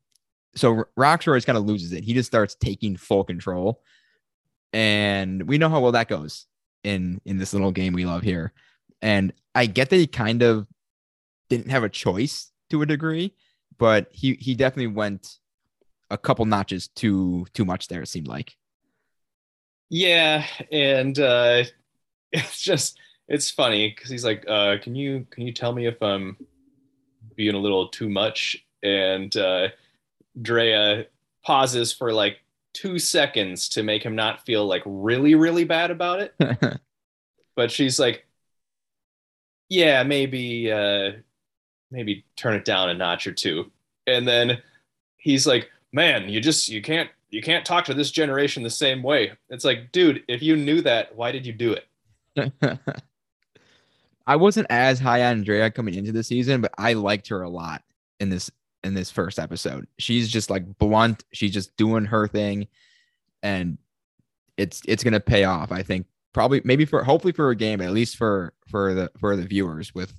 so 0.56 0.86
Rocksroy's 0.98 1.46
kind 1.46 1.58
of 1.58 1.66
loses 1.66 1.94
it. 1.94 2.04
He 2.04 2.14
just 2.14 2.28
starts 2.28 2.56
taking 2.56 2.98
full 2.98 3.24
control, 3.24 3.82
and 4.74 5.48
we 5.48 5.58
know 5.58 5.70
how 5.70 5.80
well 5.80 5.92
that 5.94 6.08
goes 6.08 6.48
in 6.84 7.22
in 7.26 7.38
this 7.38 7.54
little 7.54 7.72
game 7.72 7.94
we 7.94 8.06
love 8.06 8.24
here. 8.24 8.54
And 9.02 9.34
I 9.56 9.66
get 9.66 9.90
that 9.90 9.96
he 9.96 10.08
kind 10.08 10.42
of 10.42 10.68
didn't 11.50 11.70
have 11.70 11.84
a 11.84 11.90
choice 11.90 12.52
to 12.70 12.82
a 12.82 12.86
degree, 12.86 13.34
but 13.80 14.08
he 14.12 14.36
he 14.36 14.54
definitely 14.54 14.94
went 14.94 15.40
a 16.12 16.18
couple 16.18 16.46
notches 16.46 16.90
too 16.90 17.48
too 17.54 17.66
much 17.66 17.88
there. 17.88 18.04
It 18.04 18.08
seemed 18.08 18.28
like. 18.28 18.56
Yeah, 19.90 20.46
and 20.72 21.18
uh, 21.18 21.64
it's 22.32 22.62
just 22.62 23.00
it's 23.28 23.50
funny 23.50 23.90
because 23.90 24.12
he's 24.12 24.26
like, 24.26 24.46
uh, 24.48 24.78
"Can 24.82 24.96
you 24.96 25.26
can 25.32 25.44
you 25.48 25.54
tell 25.54 25.74
me 25.74 25.88
if 25.88 26.02
I'm 26.04 26.38
being 27.36 27.56
a 27.56 27.60
little 27.60 27.88
too 27.88 28.10
much?" 28.10 28.58
And 28.84 29.36
uh, 29.36 29.70
Drea 30.40 31.06
pauses 31.44 31.92
for 31.94 32.14
like 32.14 32.38
two 32.74 33.00
seconds 33.00 33.70
to 33.70 33.82
make 33.82 34.04
him 34.04 34.16
not 34.16 34.46
feel 34.46 34.66
like 34.66 34.84
really 34.86 35.36
really 35.36 35.64
bad 35.64 35.90
about 35.90 36.20
it, 36.20 36.36
but 37.56 37.72
she's 37.72 38.00
like, 38.00 38.26
"Yeah, 39.70 40.04
maybe 40.04 40.72
uh, 40.72 41.12
maybe 41.92 42.26
turn 42.36 42.56
it 42.56 42.66
down 42.66 42.90
a 42.90 42.94
notch 42.94 43.28
or 43.28 43.32
two. 43.32 43.72
And 44.08 44.28
then 44.28 44.62
he's 45.18 45.46
like, 45.48 45.70
"Man, 45.92 46.30
you 46.30 46.40
just 46.42 46.70
you 46.70 46.82
can't." 46.82 47.10
You 47.32 47.44
can't 47.44 47.64
talk 47.64 47.86
to 47.86 47.94
this 47.94 48.10
generation 48.10 48.64
the 48.64 48.72
same 48.72 49.04
way. 49.04 49.34
It's 49.52 49.64
like, 49.64 49.92
dude, 49.92 50.24
if 50.28 50.42
you 50.42 50.56
knew 50.56 50.82
that, 50.82 51.16
why 51.16 51.32
did 51.32 51.46
you 51.46 51.54
do 51.54 51.74
it? 51.74 52.52
I 54.30 54.36
wasn't 54.36 54.68
as 54.70 55.00
high 55.00 55.24
on 55.24 55.38
Andrea 55.38 55.72
coming 55.72 55.94
into 55.94 56.12
the 56.12 56.24
season, 56.24 56.62
but 56.62 56.72
I 56.78 56.94
liked 56.94 57.28
her 57.30 57.44
a 57.44 57.50
lot 57.50 57.84
in 58.20 58.30
this 58.30 58.52
in 58.84 58.94
this 58.94 59.12
first 59.12 59.40
episode. 59.40 59.88
She's 59.98 60.30
just 60.30 60.50
like 60.50 60.78
blunt. 60.78 61.24
She's 61.34 61.52
just 61.52 61.76
doing 61.78 62.06
her 62.06 62.28
thing, 62.28 62.68
and 63.44 63.78
it's 64.58 64.82
it's 64.88 65.04
gonna 65.04 65.20
pay 65.20 65.46
off. 65.46 65.72
I 65.72 65.84
think 65.84 66.06
probably 66.34 66.62
maybe 66.64 66.86
for 66.86 67.04
hopefully 67.04 67.34
for 67.34 67.50
a 67.50 67.56
game, 67.56 67.82
at 67.82 67.92
least 67.92 68.18
for 68.18 68.54
for 68.68 68.94
the 68.94 69.12
for 69.20 69.36
the 69.36 69.44
viewers 69.44 69.96
with 69.96 70.14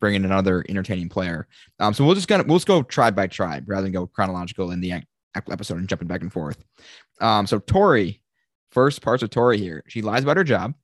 bringing 0.00 0.24
another 0.24 0.64
entertaining 0.68 1.08
player. 1.08 1.46
Um, 1.80 1.94
so 1.94 2.04
we'll 2.04 2.14
just 2.14 2.28
kind 2.28 2.40
of 2.40 2.46
we'll 2.46 2.58
just 2.58 2.66
go 2.66 2.82
tribe 2.82 3.14
by 3.14 3.26
tribe 3.26 3.64
rather 3.68 3.82
than 3.82 3.92
go 3.92 4.06
chronological 4.06 4.70
in 4.70 4.80
the 4.80 5.02
episode 5.34 5.78
and 5.78 5.88
jumping 5.88 6.08
back 6.08 6.22
and 6.22 6.32
forth. 6.32 6.62
Um, 7.20 7.46
so 7.46 7.58
Tori, 7.58 8.22
first 8.70 9.02
parts 9.02 9.22
of 9.22 9.30
Tori 9.30 9.58
here. 9.58 9.82
She 9.88 10.02
lies 10.02 10.22
about 10.22 10.36
her 10.36 10.44
job. 10.44 10.74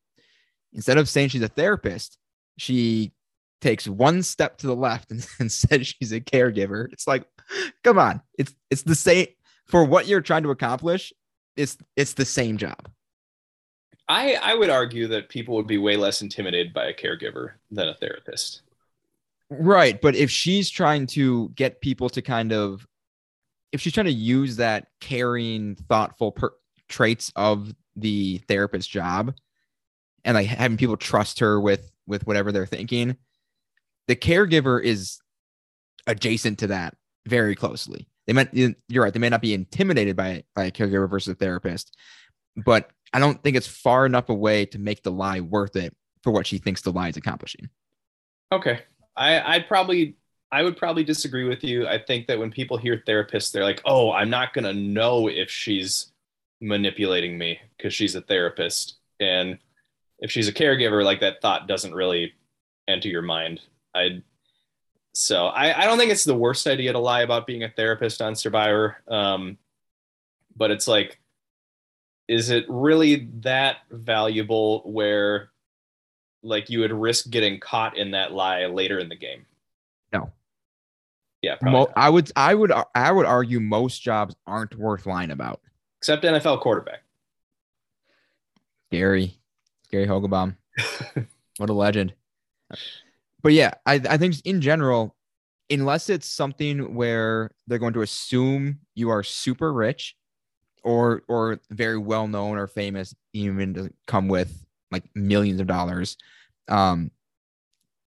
Instead 0.72 0.98
of 0.98 1.08
saying 1.08 1.28
she's 1.28 1.42
a 1.42 1.48
therapist, 1.48 2.18
she 2.58 3.12
takes 3.60 3.88
one 3.88 4.22
step 4.22 4.58
to 4.58 4.66
the 4.66 4.76
left 4.76 5.10
and, 5.10 5.26
and 5.38 5.50
says 5.50 5.86
she's 5.86 6.12
a 6.12 6.20
caregiver. 6.20 6.92
It's 6.92 7.06
like, 7.06 7.24
come 7.82 7.98
on, 7.98 8.20
it's 8.38 8.54
it's 8.70 8.82
the 8.82 8.94
same 8.94 9.26
for 9.66 9.84
what 9.84 10.06
you're 10.06 10.20
trying 10.20 10.42
to 10.44 10.50
accomplish. 10.50 11.12
It's 11.56 11.76
it's 11.96 12.14
the 12.14 12.24
same 12.24 12.56
job. 12.56 12.90
I, 14.08 14.34
I 14.34 14.54
would 14.54 14.68
argue 14.68 15.08
that 15.08 15.30
people 15.30 15.56
would 15.56 15.66
be 15.66 15.78
way 15.78 15.96
less 15.96 16.20
intimidated 16.20 16.74
by 16.74 16.86
a 16.86 16.94
caregiver 16.94 17.52
than 17.70 17.88
a 17.88 17.94
therapist. 17.94 18.60
Right. 19.50 20.00
But 20.00 20.14
if 20.14 20.30
she's 20.30 20.70
trying 20.70 21.06
to 21.08 21.50
get 21.50 21.80
people 21.80 22.08
to 22.10 22.22
kind 22.22 22.52
of, 22.52 22.86
if 23.72 23.80
she's 23.80 23.92
trying 23.92 24.06
to 24.06 24.12
use 24.12 24.56
that 24.56 24.88
caring, 25.00 25.76
thoughtful 25.88 26.32
per- 26.32 26.54
traits 26.88 27.32
of 27.36 27.74
the 27.96 28.38
therapist 28.48 28.90
job 28.90 29.34
and 30.24 30.34
like 30.34 30.46
having 30.46 30.76
people 30.76 30.96
trust 30.96 31.38
her 31.40 31.60
with 31.60 31.90
with 32.06 32.26
whatever 32.26 32.52
they're 32.52 32.66
thinking, 32.66 33.16
the 34.08 34.16
caregiver 34.16 34.82
is 34.82 35.18
adjacent 36.06 36.58
to 36.58 36.66
that 36.68 36.96
very 37.26 37.54
closely. 37.54 38.06
They 38.26 38.32
might, 38.32 38.52
you're 38.52 39.02
right. 39.02 39.12
They 39.12 39.18
may 39.18 39.28
not 39.28 39.42
be 39.42 39.54
intimidated 39.54 40.16
by, 40.16 40.44
by 40.54 40.64
a 40.64 40.70
caregiver 40.70 41.08
versus 41.08 41.32
a 41.32 41.34
therapist, 41.34 41.96
but 42.56 42.90
I 43.12 43.18
don't 43.18 43.42
think 43.42 43.56
it's 43.56 43.66
far 43.66 44.06
enough 44.06 44.28
away 44.28 44.66
to 44.66 44.78
make 44.78 45.02
the 45.02 45.12
lie 45.12 45.40
worth 45.40 45.76
it 45.76 45.94
for 46.22 46.30
what 46.30 46.46
she 46.46 46.58
thinks 46.58 46.82
the 46.82 46.92
lie 46.92 47.08
is 47.08 47.16
accomplishing. 47.16 47.68
Okay. 48.52 48.80
I, 49.16 49.40
I'd 49.54 49.68
probably 49.68 50.16
I 50.52 50.62
would 50.62 50.76
probably 50.76 51.02
disagree 51.02 51.48
with 51.48 51.64
you. 51.64 51.86
I 51.88 51.98
think 51.98 52.28
that 52.28 52.38
when 52.38 52.50
people 52.50 52.76
hear 52.76 53.02
therapist, 53.04 53.52
they're 53.52 53.64
like, 53.64 53.82
oh, 53.84 54.12
I'm 54.12 54.30
not 54.30 54.52
gonna 54.54 54.72
know 54.72 55.28
if 55.28 55.50
she's 55.50 56.12
manipulating 56.60 57.36
me 57.36 57.58
because 57.76 57.92
she's 57.92 58.14
a 58.14 58.20
therapist. 58.20 58.98
And 59.20 59.58
if 60.20 60.30
she's 60.30 60.48
a 60.48 60.52
caregiver, 60.52 61.04
like 61.04 61.20
that 61.20 61.42
thought 61.42 61.68
doesn't 61.68 61.94
really 61.94 62.34
enter 62.88 63.08
your 63.08 63.22
mind. 63.22 63.60
I 63.94 64.22
so 65.12 65.46
I, 65.46 65.82
I 65.82 65.84
don't 65.86 65.98
think 65.98 66.10
it's 66.10 66.24
the 66.24 66.34
worst 66.34 66.66
idea 66.66 66.92
to 66.92 66.98
lie 66.98 67.22
about 67.22 67.46
being 67.46 67.62
a 67.62 67.70
therapist 67.70 68.20
on 68.20 68.34
Survivor. 68.34 68.96
Um, 69.08 69.58
but 70.56 70.70
it's 70.70 70.88
like 70.88 71.20
is 72.26 72.50
it 72.50 72.64
really 72.68 73.28
that 73.40 73.78
valuable 73.90 74.82
where 74.86 75.50
like 76.44 76.70
you 76.70 76.80
would 76.80 76.92
risk 76.92 77.30
getting 77.30 77.58
caught 77.58 77.96
in 77.96 78.12
that 78.12 78.32
lie 78.32 78.66
later 78.66 78.98
in 79.00 79.08
the 79.08 79.16
game? 79.16 79.44
No. 80.12 80.30
Yeah, 81.42 81.56
Mo- 81.62 81.92
I 81.96 82.08
would 82.08 82.30
I 82.36 82.54
would 82.54 82.72
I 82.94 83.10
would 83.12 83.26
argue 83.26 83.60
most 83.60 84.00
jobs 84.02 84.34
aren't 84.46 84.76
worth 84.76 85.04
lying 85.06 85.30
about. 85.30 85.60
except 85.98 86.22
NFL 86.24 86.60
quarterback. 86.60 87.02
Gary, 88.90 89.34
Gary 89.90 90.06
Hogeboom, 90.06 90.56
what 91.58 91.68
a 91.70 91.72
legend. 91.72 92.14
But 93.42 93.52
yeah, 93.52 93.72
I 93.84 93.94
I 94.08 94.16
think 94.16 94.36
in 94.44 94.60
general, 94.60 95.14
unless 95.70 96.08
it's 96.08 96.28
something 96.28 96.94
where 96.94 97.50
they're 97.66 97.78
going 97.78 97.94
to 97.94 98.02
assume 98.02 98.78
you 98.94 99.10
are 99.10 99.22
super 99.22 99.72
rich, 99.72 100.16
or 100.82 101.22
or 101.28 101.60
very 101.70 101.98
well 101.98 102.26
known 102.28 102.56
or 102.56 102.66
famous, 102.66 103.14
even 103.32 103.74
to 103.74 103.92
come 104.06 104.28
with 104.28 104.64
like 104.94 105.10
millions 105.14 105.60
of 105.60 105.66
dollars. 105.66 106.16
Um, 106.68 107.10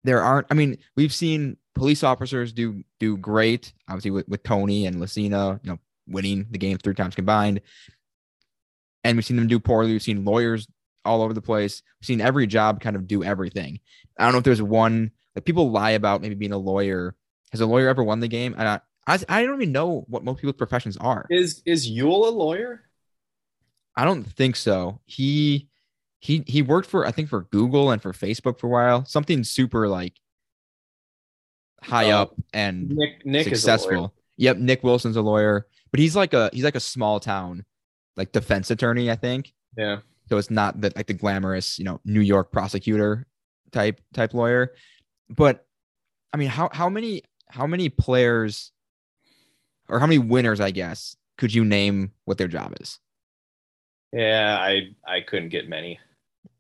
there 0.04 0.24
aren't. 0.24 0.48
I 0.50 0.54
mean, 0.54 0.78
we've 0.96 1.14
seen 1.14 1.58
police 1.76 2.04
officers 2.04 2.54
do 2.54 2.84
do 3.00 3.18
great, 3.18 3.74
obviously 3.88 4.12
with, 4.12 4.28
with 4.28 4.44
Tony 4.44 4.86
and 4.86 4.98
Lacina, 4.98 5.60
you 5.64 5.72
know, 5.72 5.80
winning 6.08 6.48
the 6.50 6.58
game 6.58 6.78
three 6.78 6.96
times 6.96 7.16
combined. 7.16 7.62
And 9.04 9.18
we've 9.18 9.26
seen 9.26 9.38
them 9.38 9.48
do 9.48 9.60
poorly. 9.60 9.92
We've 9.92 10.02
seen 10.02 10.26
lawyers 10.26 10.68
all 11.06 11.22
over 11.22 11.34
the 11.34 11.42
place. 11.42 11.84
We've 12.00 12.08
seen 12.08 12.22
every 12.22 12.48
job 12.48 12.82
kind 12.82 12.96
of 12.96 13.08
do 13.08 13.24
everything. 13.24 13.80
I 14.18 14.24
don't 14.24 14.34
know 14.34 14.40
if 14.40 14.44
there's 14.44 14.62
one 14.62 15.12
like 15.36 15.46
people 15.46 15.72
lie 15.72 15.92
about 15.92 16.22
maybe 16.22 16.36
being 16.36 16.54
a 16.54 16.58
lawyer. 16.58 17.16
Has 17.52 17.62
a 17.62 17.66
lawyer 17.66 17.88
ever 17.88 18.04
won 18.04 18.20
the 18.20 18.28
game? 18.28 18.56
I 18.58 18.80
I, 19.06 19.20
I 19.30 19.46
don't 19.46 19.62
even 19.62 19.72
know 19.72 20.04
what 20.08 20.24
most 20.24 20.42
people's 20.42 20.58
professions 20.58 20.98
are. 20.98 21.26
Is 21.30 21.62
is 21.66 21.90
Yul 21.90 22.28
a 22.28 22.30
lawyer? 22.30 22.84
I 23.96 24.06
don't 24.06 24.24
think 24.24 24.56
so. 24.56 25.00
He 25.06 25.70
he 26.20 26.44
he 26.48 26.62
worked 26.62 26.90
for 26.90 27.06
I 27.06 27.12
think 27.12 27.30
for 27.30 27.44
Google 27.44 27.92
and 27.92 28.02
for 28.02 28.12
Facebook 28.14 28.60
for 28.60 28.68
a 28.68 28.70
while. 28.70 29.06
Something 29.06 29.44
super 29.44 29.88
like 29.88 30.20
high 31.84 32.12
Oh, 32.12 32.22
up 32.24 32.36
and 32.54 32.90
Nick 32.90 33.26
Nick 33.26 33.52
is 33.52 33.64
a 33.64 33.68
lawyer. 33.68 33.78
successful. 33.78 34.14
Yep, 34.38 34.58
Nick 34.58 34.84
Wilson's 34.84 35.16
a 35.16 35.22
lawyer, 35.22 35.68
but 35.92 36.00
he's 36.00 36.16
like 36.16 36.34
a 36.34 36.50
he's 36.54 36.64
like 36.64 36.76
a 36.76 36.80
small 36.80 37.20
town 37.20 37.66
like 38.16 38.32
defense 38.32 38.72
attorney, 38.72 39.12
I 39.12 39.16
think. 39.16 39.54
Yeah. 39.78 40.00
So 40.30 40.38
it's 40.38 40.50
not 40.52 40.82
that 40.82 40.96
like 40.96 41.08
the 41.08 41.14
glamorous, 41.14 41.78
you 41.80 41.86
know, 41.86 42.02
New 42.04 42.22
York 42.22 42.52
prosecutor 42.52 43.26
type 43.72 44.02
type 44.14 44.34
lawyer. 44.34 44.74
But 45.30 45.66
I 46.34 46.38
mean, 46.38 46.50
how 46.50 46.70
how 46.74 46.90
many 46.90 47.24
how 47.50 47.68
many 47.68 47.90
players 47.90 48.72
or 49.88 50.00
how 50.00 50.08
many 50.08 50.18
winners, 50.18 50.60
I 50.60 50.72
guess, 50.72 51.16
could 51.38 51.54
you 51.54 51.64
name 51.64 52.12
what 52.26 52.38
their 52.38 52.48
job 52.50 52.74
is? 52.82 53.00
Yeah, 54.12 54.58
I 54.60 54.96
I 55.08 55.22
couldn't 55.22 55.50
get 55.50 55.70
many. 55.70 56.00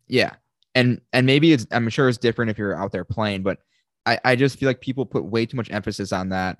Yeah. 0.07 0.31
And 0.75 1.01
and 1.13 1.25
maybe 1.25 1.53
it's 1.53 1.65
I'm 1.71 1.89
sure 1.89 2.07
it's 2.09 2.17
different 2.17 2.51
if 2.51 2.57
you're 2.57 2.75
out 2.75 2.91
there 2.91 3.05
playing, 3.05 3.43
but 3.43 3.59
I, 4.05 4.19
I 4.23 4.35
just 4.35 4.57
feel 4.57 4.67
like 4.67 4.81
people 4.81 5.05
put 5.05 5.25
way 5.25 5.45
too 5.45 5.57
much 5.57 5.71
emphasis 5.71 6.11
on 6.11 6.29
that. 6.29 6.59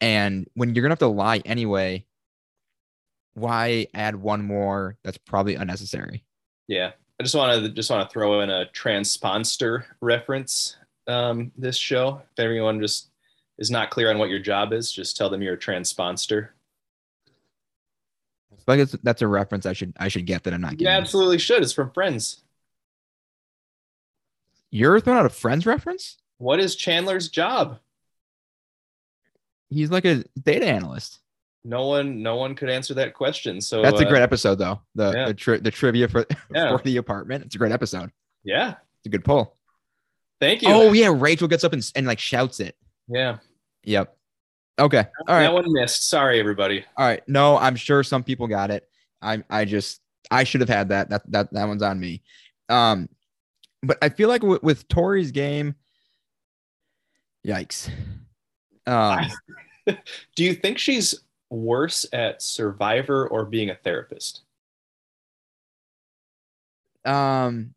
And 0.00 0.46
when 0.54 0.74
you're 0.74 0.82
gonna 0.82 0.92
have 0.92 0.98
to 1.00 1.06
lie 1.06 1.38
anyway, 1.44 2.04
why 3.34 3.86
add 3.94 4.16
one 4.16 4.42
more 4.42 4.96
that's 5.02 5.18
probably 5.18 5.54
unnecessary? 5.54 6.24
Yeah. 6.68 6.92
I 7.18 7.22
just 7.22 7.34
want 7.34 7.64
to 7.64 7.70
just 7.70 7.90
want 7.90 8.06
to 8.06 8.12
throw 8.12 8.40
in 8.40 8.50
a 8.50 8.66
transponster 8.70 9.86
reference 10.02 10.76
um, 11.06 11.50
this 11.56 11.76
show. 11.76 12.20
If 12.32 12.44
everyone 12.44 12.80
just 12.80 13.10
is 13.58 13.70
not 13.70 13.90
clear 13.90 14.10
on 14.10 14.18
what 14.18 14.28
your 14.28 14.38
job 14.38 14.74
is, 14.74 14.92
just 14.92 15.16
tell 15.16 15.30
them 15.30 15.40
you're 15.40 15.54
a 15.54 15.58
transponster. 15.58 16.54
Like 18.66 18.80
it's, 18.80 18.92
that's 19.02 19.22
a 19.22 19.28
reference 19.28 19.64
I 19.66 19.72
should 19.72 19.92
I 19.98 20.08
should 20.08 20.26
get 20.26 20.44
that 20.44 20.54
I'm 20.54 20.60
not 20.60 20.72
You 20.72 20.78
getting. 20.78 20.92
absolutely 21.00 21.38
should. 21.38 21.62
It's 21.62 21.72
from 21.72 21.90
Friends. 21.92 22.42
You're 24.70 25.00
throwing 25.00 25.18
out 25.20 25.26
a 25.26 25.30
friends 25.30 25.66
reference? 25.66 26.16
What 26.38 26.60
is 26.60 26.76
Chandler's 26.76 27.28
job? 27.28 27.78
He's 29.70 29.90
like 29.90 30.04
a 30.04 30.24
data 30.42 30.66
analyst. 30.66 31.20
No 31.64 31.86
one, 31.88 32.22
no 32.22 32.36
one 32.36 32.54
could 32.54 32.70
answer 32.70 32.94
that 32.94 33.14
question. 33.14 33.60
So 33.60 33.82
That's 33.82 34.00
a 34.00 34.06
uh, 34.06 34.08
great 34.08 34.22
episode 34.22 34.56
though. 34.56 34.80
The 34.94 35.12
yeah. 35.12 35.26
the, 35.26 35.34
tri- 35.34 35.58
the 35.58 35.70
trivia 35.70 36.08
for, 36.08 36.26
Yeah. 36.54 36.76
for 36.76 36.82
the 36.84 36.96
apartment. 36.98 37.44
It's 37.44 37.54
a 37.54 37.58
great 37.58 37.72
episode. 37.72 38.10
Yeah. 38.44 38.70
It's 38.98 39.06
a 39.06 39.08
good 39.08 39.24
pull. 39.24 39.56
Thank 40.40 40.62
you. 40.62 40.68
Oh 40.70 40.92
yeah, 40.92 41.10
Rachel 41.14 41.48
gets 41.48 41.64
up 41.64 41.72
and, 41.72 41.82
and 41.96 42.06
like 42.06 42.18
shouts 42.18 42.60
it. 42.60 42.76
yeah. 43.08 43.38
Yep. 43.84 44.15
Okay. 44.78 45.04
All 45.28 45.34
right. 45.34 45.42
That 45.42 45.54
one 45.54 45.72
missed. 45.72 46.08
Sorry, 46.08 46.38
everybody. 46.38 46.84
All 46.96 47.06
right. 47.06 47.22
No, 47.26 47.56
I'm 47.56 47.76
sure 47.76 48.02
some 48.02 48.22
people 48.22 48.46
got 48.46 48.70
it. 48.70 48.88
I 49.22 49.42
I 49.48 49.64
just 49.64 50.02
I 50.30 50.44
should 50.44 50.60
have 50.60 50.68
had 50.68 50.90
that. 50.90 51.08
That 51.08 51.22
that 51.32 51.52
that 51.52 51.66
one's 51.66 51.82
on 51.82 51.98
me. 51.98 52.22
Um, 52.68 53.08
but 53.82 53.98
I 54.02 54.08
feel 54.08 54.28
like 54.28 54.42
with, 54.42 54.62
with 54.62 54.86
Tori's 54.88 55.30
game, 55.30 55.74
yikes. 57.46 57.90
Um, 58.86 59.26
Do 59.86 60.44
you 60.44 60.54
think 60.54 60.78
she's 60.78 61.14
worse 61.48 62.04
at 62.12 62.42
Survivor 62.42 63.28
or 63.28 63.44
being 63.44 63.70
a 63.70 63.76
therapist? 63.76 64.42
um, 67.06 67.72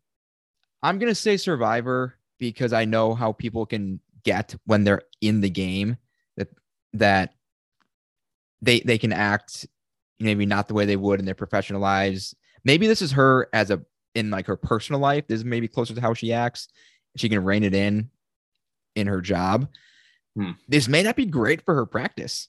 I'm 0.82 0.98
gonna 0.98 1.14
say 1.14 1.36
Survivor 1.36 2.16
because 2.38 2.72
I 2.72 2.84
know 2.84 3.14
how 3.14 3.32
people 3.32 3.64
can 3.64 4.00
get 4.24 4.54
when 4.66 4.84
they're 4.84 5.02
in 5.20 5.40
the 5.40 5.50
game 5.50 5.96
that 6.92 7.34
they 8.62 8.80
they 8.80 8.98
can 8.98 9.12
act 9.12 9.66
maybe 10.18 10.46
not 10.46 10.68
the 10.68 10.74
way 10.74 10.84
they 10.84 10.96
would 10.96 11.18
in 11.18 11.26
their 11.26 11.34
professional 11.34 11.80
lives. 11.80 12.34
Maybe 12.64 12.86
this 12.86 13.02
is 13.02 13.12
her 13.12 13.48
as 13.52 13.70
a 13.70 13.82
in 14.14 14.30
like 14.30 14.46
her 14.46 14.56
personal 14.56 15.00
life. 15.00 15.26
This 15.26 15.38
is 15.40 15.44
maybe 15.44 15.68
closer 15.68 15.94
to 15.94 16.00
how 16.00 16.14
she 16.14 16.32
acts. 16.32 16.68
She 17.16 17.28
can 17.28 17.42
rein 17.44 17.64
it 17.64 17.74
in 17.74 18.10
in 18.94 19.06
her 19.06 19.20
job. 19.20 19.68
Hmm. 20.36 20.52
This 20.68 20.88
may 20.88 21.02
not 21.02 21.16
be 21.16 21.26
great 21.26 21.64
for 21.64 21.74
her 21.74 21.86
practice. 21.86 22.48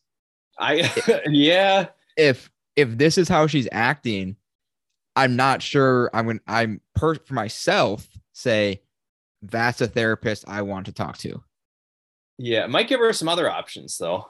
I 0.59 0.91
yeah. 1.27 1.87
If 2.17 2.51
if 2.75 2.97
this 2.97 3.17
is 3.17 3.27
how 3.27 3.47
she's 3.47 3.67
acting, 3.71 4.35
I'm 5.15 5.35
not 5.35 5.61
sure. 5.61 6.09
I'm 6.13 6.25
going 6.25 6.41
I'm 6.47 6.81
per 6.95 7.15
for 7.15 7.33
myself 7.33 8.07
say 8.33 8.81
that's 9.41 9.81
a 9.81 9.87
therapist 9.87 10.45
I 10.47 10.61
want 10.61 10.85
to 10.87 10.91
talk 10.93 11.17
to. 11.19 11.41
Yeah, 12.43 12.65
might 12.65 12.87
give 12.87 12.99
her 12.99 13.13
some 13.13 13.27
other 13.29 13.47
options 13.49 13.97
though. 13.99 14.27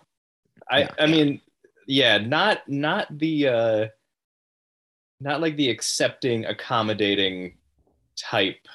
I 0.69 0.79
Yeah. 0.81 0.91
I 0.99 1.05
mean, 1.07 1.39
yeah, 1.87 2.17
not 2.17 2.67
not 2.67 3.07
the 3.17 3.47
uh 3.47 3.87
not 5.21 5.39
like 5.39 5.55
the 5.55 5.69
accepting, 5.69 6.45
accommodating 6.45 7.57
type 8.17 8.67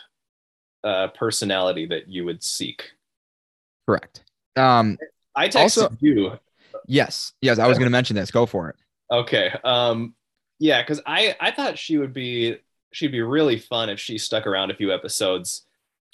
uh 0.84 1.08
personality 1.08 1.84
that 1.86 2.08
you 2.08 2.24
would 2.24 2.42
seek. 2.42 2.92
Correct. 3.86 4.24
Um 4.56 4.96
I 5.34 5.48
texted 5.48 5.56
Also- 5.60 5.96
you. 6.00 6.38
yes. 6.86 7.34
Yes, 7.42 7.58
I 7.58 7.66
was 7.66 7.76
going 7.76 7.86
to 7.86 7.90
mention 7.98 8.16
this. 8.16 8.30
Go 8.30 8.46
for 8.46 8.70
it. 8.70 8.76
Okay. 9.10 9.52
Um 9.64 10.14
yeah, 10.58 10.82
cuz 10.82 10.98
I 11.04 11.36
I 11.38 11.50
thought 11.50 11.78
she 11.78 11.98
would 11.98 12.14
be 12.14 12.56
she'd 12.90 13.12
be 13.12 13.20
really 13.20 13.58
fun 13.58 13.90
if 13.90 14.00
she 14.00 14.16
stuck 14.16 14.46
around 14.46 14.70
a 14.70 14.74
few 14.76 14.94
episodes. 14.94 15.66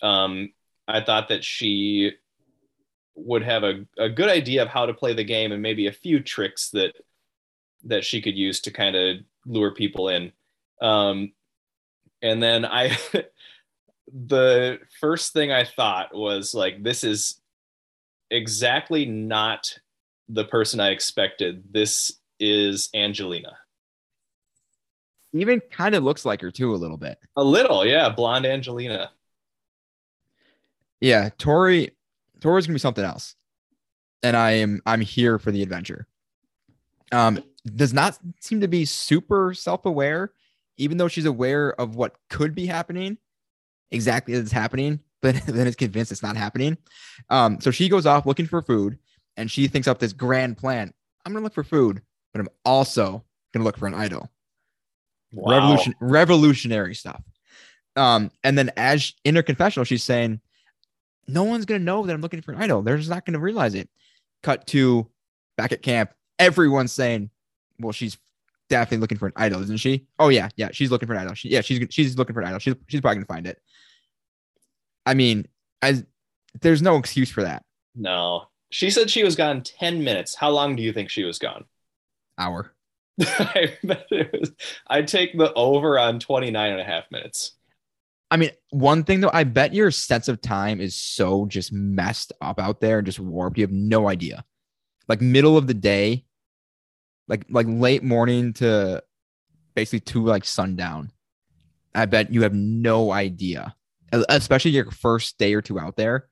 Um 0.02 0.52
I 0.88 1.00
thought 1.02 1.28
that 1.28 1.44
she 1.44 2.16
would 3.14 3.42
have 3.42 3.62
a, 3.62 3.84
a 3.98 4.08
good 4.08 4.28
idea 4.28 4.62
of 4.62 4.68
how 4.68 4.86
to 4.86 4.94
play 4.94 5.14
the 5.14 5.24
game 5.24 5.52
and 5.52 5.62
maybe 5.62 5.86
a 5.86 5.92
few 5.92 6.20
tricks 6.20 6.70
that 6.70 6.94
that 7.84 8.04
she 8.04 8.22
could 8.22 8.36
use 8.36 8.60
to 8.60 8.70
kind 8.70 8.94
of 8.94 9.18
lure 9.44 9.72
people 9.74 10.08
in. 10.08 10.32
Um, 10.80 11.32
and 12.22 12.42
then 12.42 12.64
I, 12.64 12.96
the 14.12 14.78
first 15.00 15.32
thing 15.32 15.50
I 15.50 15.64
thought 15.64 16.14
was 16.14 16.54
like, 16.54 16.82
this 16.82 17.04
is 17.04 17.40
exactly 18.30 19.04
not 19.04 19.78
the 20.28 20.44
person 20.44 20.80
I 20.80 20.90
expected. 20.90 21.64
This 21.70 22.12
is 22.38 22.88
Angelina. 22.94 23.56
Even 25.34 25.60
kind 25.70 25.94
of 25.94 26.04
looks 26.04 26.24
like 26.24 26.40
her 26.42 26.50
too 26.50 26.74
a 26.74 26.76
little 26.76 26.98
bit. 26.98 27.18
A 27.36 27.42
little, 27.42 27.86
yeah, 27.86 28.08
blonde 28.10 28.46
Angelina. 28.46 29.10
Yeah, 31.00 31.30
Tori 31.38 31.90
Tori's 32.42 32.66
gonna 32.66 32.74
be 32.74 32.80
something 32.80 33.04
else. 33.04 33.34
And 34.22 34.36
I 34.36 34.52
am 34.52 34.82
I'm 34.84 35.00
here 35.00 35.38
for 35.38 35.50
the 35.50 35.62
adventure. 35.62 36.06
Um, 37.12 37.42
does 37.76 37.92
not 37.92 38.18
seem 38.40 38.60
to 38.60 38.68
be 38.68 38.84
super 38.84 39.54
self-aware, 39.54 40.32
even 40.76 40.96
though 40.96 41.08
she's 41.08 41.26
aware 41.26 41.78
of 41.80 41.94
what 41.94 42.16
could 42.28 42.54
be 42.54 42.66
happening, 42.66 43.18
exactly 43.90 44.34
as 44.34 44.40
it's 44.40 44.52
happening, 44.52 45.00
but 45.22 45.36
then 45.46 45.66
is 45.66 45.76
convinced 45.76 46.10
it's 46.10 46.22
not 46.22 46.36
happening. 46.36 46.76
Um, 47.30 47.60
so 47.60 47.70
she 47.70 47.88
goes 47.88 48.06
off 48.06 48.26
looking 48.26 48.46
for 48.46 48.60
food 48.60 48.98
and 49.36 49.50
she 49.50 49.68
thinks 49.68 49.86
up 49.88 49.98
this 49.98 50.12
grand 50.12 50.58
plan. 50.58 50.92
I'm 51.24 51.32
gonna 51.32 51.44
look 51.44 51.54
for 51.54 51.64
food, 51.64 52.02
but 52.32 52.40
I'm 52.40 52.48
also 52.64 53.24
gonna 53.52 53.64
look 53.64 53.78
for 53.78 53.86
an 53.86 53.94
idol. 53.94 54.28
Wow. 55.32 55.52
Revolution 55.52 55.94
revolutionary 56.00 56.94
stuff. 56.94 57.22
Um, 57.94 58.30
and 58.42 58.56
then 58.56 58.70
as 58.76 59.14
in 59.24 59.36
her 59.36 59.42
confessional, 59.42 59.84
she's 59.84 60.02
saying, 60.02 60.40
No 61.28 61.44
one's 61.44 61.64
gonna 61.64 61.80
know 61.80 62.04
that 62.04 62.12
I'm 62.12 62.20
looking 62.20 62.42
for 62.42 62.52
an 62.52 62.62
idol. 62.62 62.82
They're 62.82 62.96
just 62.96 63.10
not 63.10 63.24
gonna 63.24 63.38
realize 63.38 63.74
it. 63.74 63.88
Cut 64.42 64.66
to 64.68 65.08
back 65.56 65.72
at 65.72 65.82
camp, 65.82 66.12
everyone's 66.38 66.92
saying, 66.92 67.30
Well, 67.78 67.92
she's 67.92 68.18
definitely 68.68 68.98
looking 68.98 69.18
for 69.18 69.26
an 69.26 69.32
idol, 69.36 69.62
isn't 69.62 69.78
she? 69.78 70.06
Oh 70.18 70.28
yeah, 70.28 70.48
yeah, 70.56 70.70
she's 70.72 70.90
looking 70.90 71.06
for 71.06 71.14
an 71.14 71.20
idol. 71.20 71.34
She, 71.34 71.48
yeah, 71.50 71.60
she's 71.60 71.86
she's 71.90 72.16
looking 72.18 72.34
for 72.34 72.40
an 72.40 72.48
idol. 72.48 72.58
She's 72.58 72.74
she's 72.88 73.00
probably 73.00 73.16
gonna 73.16 73.26
find 73.26 73.46
it. 73.46 73.60
I 75.06 75.14
mean, 75.14 75.46
as 75.80 76.04
there's 76.60 76.82
no 76.82 76.96
excuse 76.96 77.30
for 77.30 77.42
that 77.42 77.64
No. 77.94 78.48
She 78.70 78.90
said 78.90 79.10
she 79.10 79.24
was 79.24 79.36
gone 79.36 79.62
10 79.62 80.02
minutes. 80.02 80.34
How 80.34 80.50
long 80.50 80.76
do 80.76 80.82
you 80.82 80.92
think 80.92 81.10
she 81.10 81.24
was 81.24 81.38
gone? 81.38 81.64
hour. 82.38 82.72
I 83.20 83.76
bet 83.84 84.06
it 84.10 84.30
was, 84.32 84.52
I'd 84.86 85.08
take 85.08 85.36
the 85.36 85.52
over 85.52 85.98
on 85.98 86.18
29 86.18 86.70
and 86.72 86.80
a 86.80 86.84
half 86.84 87.10
minutes. 87.10 87.52
I 88.32 88.38
mean, 88.38 88.50
one 88.70 89.04
thing 89.04 89.20
though, 89.20 89.30
I 89.30 89.44
bet 89.44 89.74
your 89.74 89.90
sense 89.90 90.26
of 90.26 90.40
time 90.40 90.80
is 90.80 90.94
so 90.94 91.44
just 91.44 91.70
messed 91.70 92.32
up 92.40 92.58
out 92.58 92.80
there 92.80 92.96
and 92.96 93.04
just 93.04 93.20
warped. 93.20 93.58
You 93.58 93.64
have 93.64 93.70
no 93.70 94.08
idea. 94.08 94.42
Like 95.06 95.20
middle 95.20 95.58
of 95.58 95.66
the 95.66 95.74
day, 95.74 96.24
like 97.28 97.44
like 97.50 97.66
late 97.68 98.02
morning 98.02 98.54
to 98.54 99.02
basically 99.74 100.00
to 100.00 100.24
like 100.24 100.46
sundown. 100.46 101.12
I 101.94 102.06
bet 102.06 102.32
you 102.32 102.40
have 102.44 102.54
no 102.54 103.12
idea, 103.12 103.74
especially 104.10 104.70
your 104.70 104.90
first 104.90 105.36
day 105.36 105.52
or 105.52 105.60
two 105.60 105.78
out 105.78 105.96
there 105.96 106.30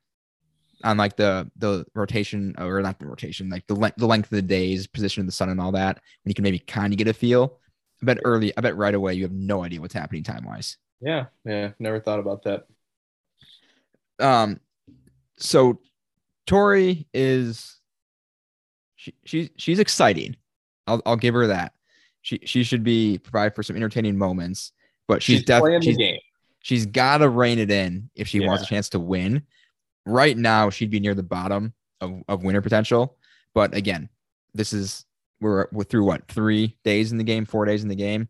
on 0.82 0.96
like 0.96 1.16
the 1.16 1.50
the 1.56 1.84
rotation 1.94 2.54
or 2.56 2.80
not 2.80 2.98
the 2.98 3.08
rotation, 3.08 3.50
like 3.50 3.66
the 3.66 3.74
length 3.74 3.98
the 3.98 4.06
length 4.06 4.32
of 4.32 4.36
the 4.36 4.42
days, 4.42 4.86
position 4.86 5.20
of 5.20 5.26
the 5.26 5.32
sun, 5.32 5.50
and 5.50 5.60
all 5.60 5.72
that. 5.72 5.96
When 6.24 6.30
you 6.30 6.34
can 6.34 6.44
maybe 6.44 6.60
kind 6.60 6.94
of 6.94 6.96
get 6.96 7.08
a 7.08 7.12
feel. 7.12 7.58
I 8.02 8.06
bet 8.06 8.20
early. 8.24 8.56
I 8.56 8.62
bet 8.62 8.78
right 8.78 8.94
away 8.94 9.12
you 9.12 9.24
have 9.24 9.32
no 9.32 9.62
idea 9.62 9.82
what's 9.82 9.92
happening 9.92 10.24
time 10.24 10.46
wise. 10.46 10.78
Yeah. 11.00 11.26
Yeah. 11.44 11.70
Never 11.78 12.00
thought 12.00 12.20
about 12.20 12.44
that. 12.44 12.66
um 14.18 14.60
so 15.38 15.80
Tori 16.46 17.06
is 17.14 17.78
she, 18.96 19.14
she's 19.24 19.50
she's 19.56 19.78
exciting. 19.78 20.36
I'll 20.86 21.00
I'll 21.06 21.16
give 21.16 21.34
her 21.34 21.46
that. 21.46 21.72
She 22.22 22.40
she 22.44 22.64
should 22.64 22.84
be 22.84 23.18
provide 23.18 23.54
for 23.54 23.62
some 23.62 23.76
entertaining 23.76 24.18
moments, 24.18 24.72
but 25.08 25.22
she's, 25.22 25.38
She's, 25.38 25.46
definitely 25.46 25.86
she's, 25.86 25.96
game. 25.96 26.18
she's 26.60 26.86
got 26.86 27.18
to 27.18 27.28
rein 27.30 27.58
it 27.58 27.70
in 27.70 28.10
if 28.14 28.28
she 28.28 28.40
wants 28.40 28.64
a 28.64 28.66
chance 28.66 28.90
to 28.90 28.98
win. 28.98 29.42
Right 30.04 30.36
now, 30.36 30.68
she'd 30.70 30.90
be 30.90 31.00
near 31.00 31.14
the 31.14 31.22
bottom 31.22 31.72
of, 32.00 32.22
of 32.28 32.42
winner 32.42 32.60
potential. 32.60 33.16
But 33.54 33.74
again, 33.74 34.10
this 34.52 34.72
is 34.74 35.06
we're 35.40 35.68
we're 35.72 35.84
through 35.84 36.04
what 36.04 36.28
three 36.28 36.76
days 36.84 37.12
in 37.12 37.18
the 37.18 37.24
game, 37.24 37.46
four 37.46 37.64
days 37.64 37.82
in 37.82 37.88
the 37.88 37.94
game. 37.94 38.28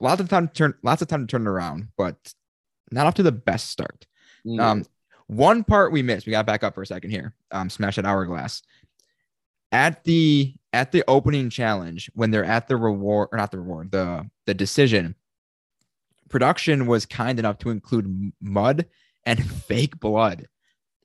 Lots 0.00 0.20
of 0.20 0.28
time 0.28 0.48
to 0.48 0.54
turn 0.54 0.74
lots 0.82 1.02
of 1.02 1.08
time 1.08 1.26
to 1.26 1.30
turn 1.30 1.42
it 1.42 1.50
around, 1.50 1.88
but 1.96 2.16
not 2.90 3.06
off 3.06 3.14
to 3.14 3.22
the 3.22 3.32
best 3.32 3.70
start. 3.70 4.06
Mm. 4.46 4.60
Um, 4.60 4.84
one 5.26 5.64
part 5.64 5.92
we 5.92 6.02
missed. 6.02 6.26
We 6.26 6.30
got 6.30 6.46
back 6.46 6.64
up 6.64 6.74
for 6.74 6.82
a 6.82 6.86
second 6.86 7.10
here. 7.10 7.34
Um, 7.50 7.68
smash 7.70 7.96
that 7.96 8.06
hourglass. 8.06 8.62
At 9.70 10.04
the 10.04 10.54
at 10.72 10.92
the 10.92 11.04
opening 11.08 11.50
challenge, 11.50 12.10
when 12.14 12.30
they're 12.30 12.44
at 12.44 12.68
the 12.68 12.76
reward 12.76 13.28
or 13.32 13.38
not 13.38 13.50
the 13.50 13.58
reward, 13.58 13.90
the 13.90 14.28
the 14.46 14.54
decision, 14.54 15.14
production 16.28 16.86
was 16.86 17.06
kind 17.06 17.38
enough 17.38 17.58
to 17.58 17.70
include 17.70 18.32
mud 18.40 18.86
and 19.26 19.50
fake 19.66 19.98
blood 20.00 20.46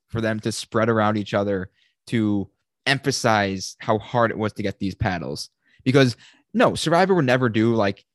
for 0.07 0.21
them 0.21 0.39
to 0.41 0.51
spread 0.51 0.89
around 0.89 1.17
each 1.17 1.33
other 1.33 1.69
to 2.07 2.49
emphasize 2.85 3.75
how 3.79 3.97
hard 3.97 4.31
it 4.31 4.37
was 4.37 4.53
to 4.53 4.63
get 4.63 4.79
these 4.79 4.95
paddles. 4.95 5.49
Because 5.83 6.15
no, 6.53 6.75
Survivor 6.75 7.15
would 7.15 7.25
never 7.25 7.49
do 7.49 7.75
like 7.75 8.05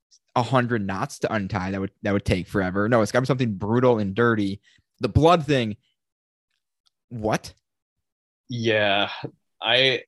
hundred 0.43 0.87
knots 0.87 1.19
to 1.21 1.33
untie. 1.33 1.71
That 1.71 1.81
would 1.81 1.93
that 2.03 2.13
would 2.13 2.25
take 2.25 2.47
forever. 2.47 2.89
No, 2.89 3.03
it's 3.03 3.13
got 3.13 3.19
to 3.19 3.23
be 3.23 3.27
something 3.27 3.55
brutal 3.55 3.99
and 3.99 4.15
dirty. 4.15 4.61
The 5.01 5.09
blood 5.09 5.47
thing. 5.47 5.77
What? 7.09 7.55
yeah. 8.49 9.11
I 9.61 10.03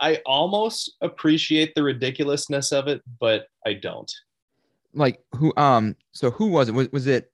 I 0.00 0.20
almost 0.26 0.96
appreciate 1.00 1.74
the 1.74 1.82
ridiculousness 1.82 2.72
of 2.72 2.88
it, 2.88 3.02
but 3.20 3.46
I 3.66 3.74
don't. 3.74 4.10
Like 4.94 5.20
who? 5.34 5.52
Um. 5.56 5.96
So 6.12 6.30
who 6.30 6.46
was 6.48 6.68
it? 6.68 6.72
Was 6.72 6.90
was 6.92 7.06
it? 7.06 7.30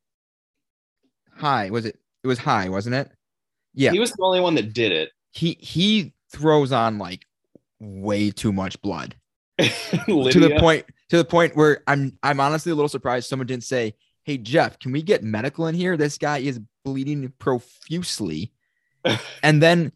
Hai. 1.36 1.70
Was 1.70 1.86
it? 1.86 1.98
It 2.22 2.26
was 2.26 2.38
Hai, 2.38 2.68
wasn't 2.68 2.94
it? 2.94 3.10
Yeah. 3.74 3.92
He 3.92 3.98
was 3.98 4.12
the 4.12 4.22
only 4.22 4.40
one 4.40 4.54
that 4.54 4.72
did 4.72 4.92
it. 4.92 5.10
He 5.32 5.56
he 5.60 6.12
throws 6.30 6.72
on 6.72 6.98
like 6.98 7.26
way 7.80 8.30
too 8.30 8.52
much 8.52 8.80
blood. 8.82 9.16
To 9.58 10.40
the 10.40 10.56
point 10.58 10.84
to 11.10 11.16
the 11.16 11.24
point 11.24 11.56
where 11.56 11.82
I'm 11.86 12.18
I'm 12.22 12.40
honestly 12.40 12.72
a 12.72 12.74
little 12.74 12.88
surprised 12.88 13.28
someone 13.28 13.46
didn't 13.46 13.64
say, 13.64 13.94
"Hey 14.22 14.38
Jeff, 14.38 14.78
can 14.78 14.92
we 14.92 15.02
get 15.02 15.22
medical 15.22 15.66
in 15.66 15.74
here? 15.74 15.96
This 15.96 16.18
guy 16.18 16.38
is 16.38 16.60
bleeding 16.84 17.32
profusely." 17.38 18.52
and 19.42 19.62
then 19.62 19.92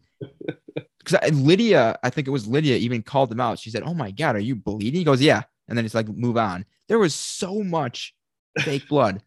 because 0.99 1.31
Lydia, 1.33 1.97
I 2.03 2.09
think 2.09 2.27
it 2.27 2.31
was 2.31 2.47
Lydia, 2.47 2.77
even 2.77 3.01
called 3.01 3.31
him 3.31 3.39
out. 3.39 3.59
She 3.59 3.69
said, 3.69 3.83
"Oh 3.83 3.93
my 3.93 4.11
god, 4.11 4.35
are 4.35 4.39
you 4.39 4.55
bleeding?" 4.55 4.99
He 4.99 5.03
goes, 5.03 5.21
"Yeah," 5.21 5.43
and 5.67 5.77
then 5.77 5.85
it's 5.85 5.95
like 5.95 6.07
move 6.07 6.37
on. 6.37 6.65
There 6.87 6.99
was 6.99 7.15
so 7.15 7.63
much 7.63 8.13
fake 8.59 8.87
blood, 8.89 9.21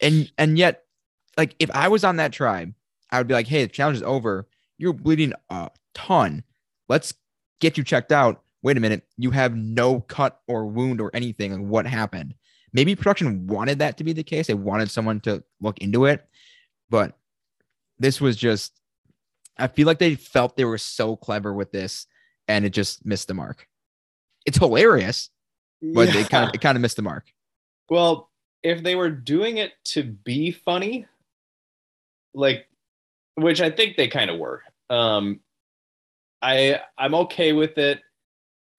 and 0.00 0.30
and 0.38 0.58
yet, 0.58 0.84
like 1.36 1.54
if 1.58 1.70
I 1.72 1.88
was 1.88 2.04
on 2.04 2.16
that 2.16 2.32
tribe, 2.32 2.72
I 3.10 3.18
would 3.18 3.28
be 3.28 3.34
like, 3.34 3.48
"Hey, 3.48 3.64
the 3.64 3.68
challenge 3.68 3.96
is 3.96 4.02
over. 4.02 4.48
You're 4.76 4.92
bleeding 4.92 5.32
a 5.50 5.70
ton. 5.94 6.44
Let's 6.88 7.14
get 7.60 7.76
you 7.76 7.84
checked 7.84 8.12
out." 8.12 8.42
Wait 8.62 8.76
a 8.76 8.80
minute, 8.80 9.02
you 9.16 9.30
have 9.30 9.54
no 9.54 10.00
cut 10.00 10.40
or 10.48 10.66
wound 10.66 11.00
or 11.00 11.10
anything. 11.14 11.52
Like 11.52 11.70
what 11.70 11.86
happened? 11.86 12.34
Maybe 12.72 12.94
production 12.96 13.46
wanted 13.46 13.78
that 13.78 13.96
to 13.98 14.04
be 14.04 14.12
the 14.12 14.22
case. 14.24 14.46
They 14.48 14.54
wanted 14.54 14.90
someone 14.90 15.20
to 15.20 15.42
look 15.60 15.78
into 15.78 16.04
it, 16.06 16.26
but 16.90 17.16
this 17.98 18.20
was 18.20 18.36
just. 18.36 18.74
I 19.60 19.66
feel 19.66 19.86
like 19.86 19.98
they 19.98 20.14
felt 20.14 20.56
they 20.56 20.64
were 20.64 20.78
so 20.78 21.16
clever 21.16 21.52
with 21.52 21.72
this, 21.72 22.06
and 22.46 22.64
it 22.64 22.70
just 22.70 23.04
missed 23.04 23.26
the 23.28 23.34
mark. 23.34 23.66
It's 24.46 24.58
hilarious, 24.58 25.30
but 25.82 26.08
Yeah. 26.14 26.20
it 26.20 26.30
kind 26.30 26.48
of 26.48 26.54
it 26.54 26.60
kind 26.60 26.76
of 26.76 26.82
missed 26.82 26.96
the 26.96 27.02
mark. 27.02 27.26
Well, 27.90 28.30
if 28.62 28.82
they 28.82 28.94
were 28.94 29.10
doing 29.10 29.56
it 29.58 29.72
to 29.86 30.02
be 30.04 30.52
funny, 30.52 31.06
like 32.34 32.68
which 33.34 33.60
I 33.60 33.70
think 33.70 33.96
they 33.96 34.08
kind 34.08 34.30
of 34.30 34.38
were. 34.38 34.62
Um 34.90 35.40
I 36.42 36.80
I'm 36.96 37.14
okay 37.14 37.52
with 37.52 37.78
it. 37.78 38.00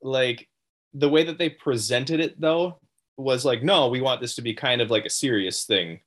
Like 0.02 0.48
the 0.94 1.10
way 1.10 1.24
that 1.24 1.38
they 1.38 1.50
presented 1.50 2.20
it 2.20 2.40
though 2.40 2.80
was 3.18 3.46
like 3.46 3.64
no, 3.64 3.90
we 3.90 4.02
want 4.02 4.22
this 4.22 4.36
to 4.36 4.42
be 4.42 4.54
kind 4.54 4.82
of 4.82 4.90
like 4.90 5.06
a 5.06 5.10
serious 5.10 5.66
thing 5.66 6.00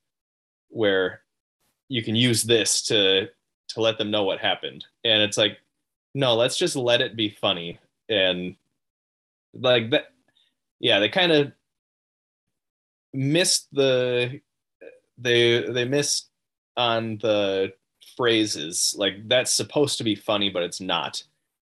where 0.69 1.23
you 1.89 2.03
can 2.03 2.17
use 2.17 2.43
this 2.43 2.83
to 2.83 3.29
to 3.69 3.81
let 3.81 3.99
them 3.99 4.11
know 4.11 4.25
what 4.25 4.39
happened. 4.41 4.85
And 5.05 5.23
it's 5.23 5.37
like 5.37 5.59
no, 6.15 6.35
let's 6.35 6.57
just 6.57 6.77
let 6.77 7.01
it 7.01 7.17
be 7.17 7.31
funny. 7.41 7.79
And 8.09 8.57
like 9.55 9.91
that 9.91 10.07
yeah, 10.81 10.99
they 10.99 11.09
kind 11.09 11.33
of 11.33 11.53
missed 13.13 13.69
the 13.73 14.41
they 15.19 15.71
they 15.71 15.85
missed 15.85 16.31
on 16.77 17.19
the 17.19 17.75
phrases. 18.17 18.95
Like 18.97 19.29
that's 19.29 19.53
supposed 19.53 19.99
to 19.99 20.05
be 20.05 20.15
funny 20.15 20.49
but 20.51 20.63
it's 20.63 20.81
not. 20.81 21.23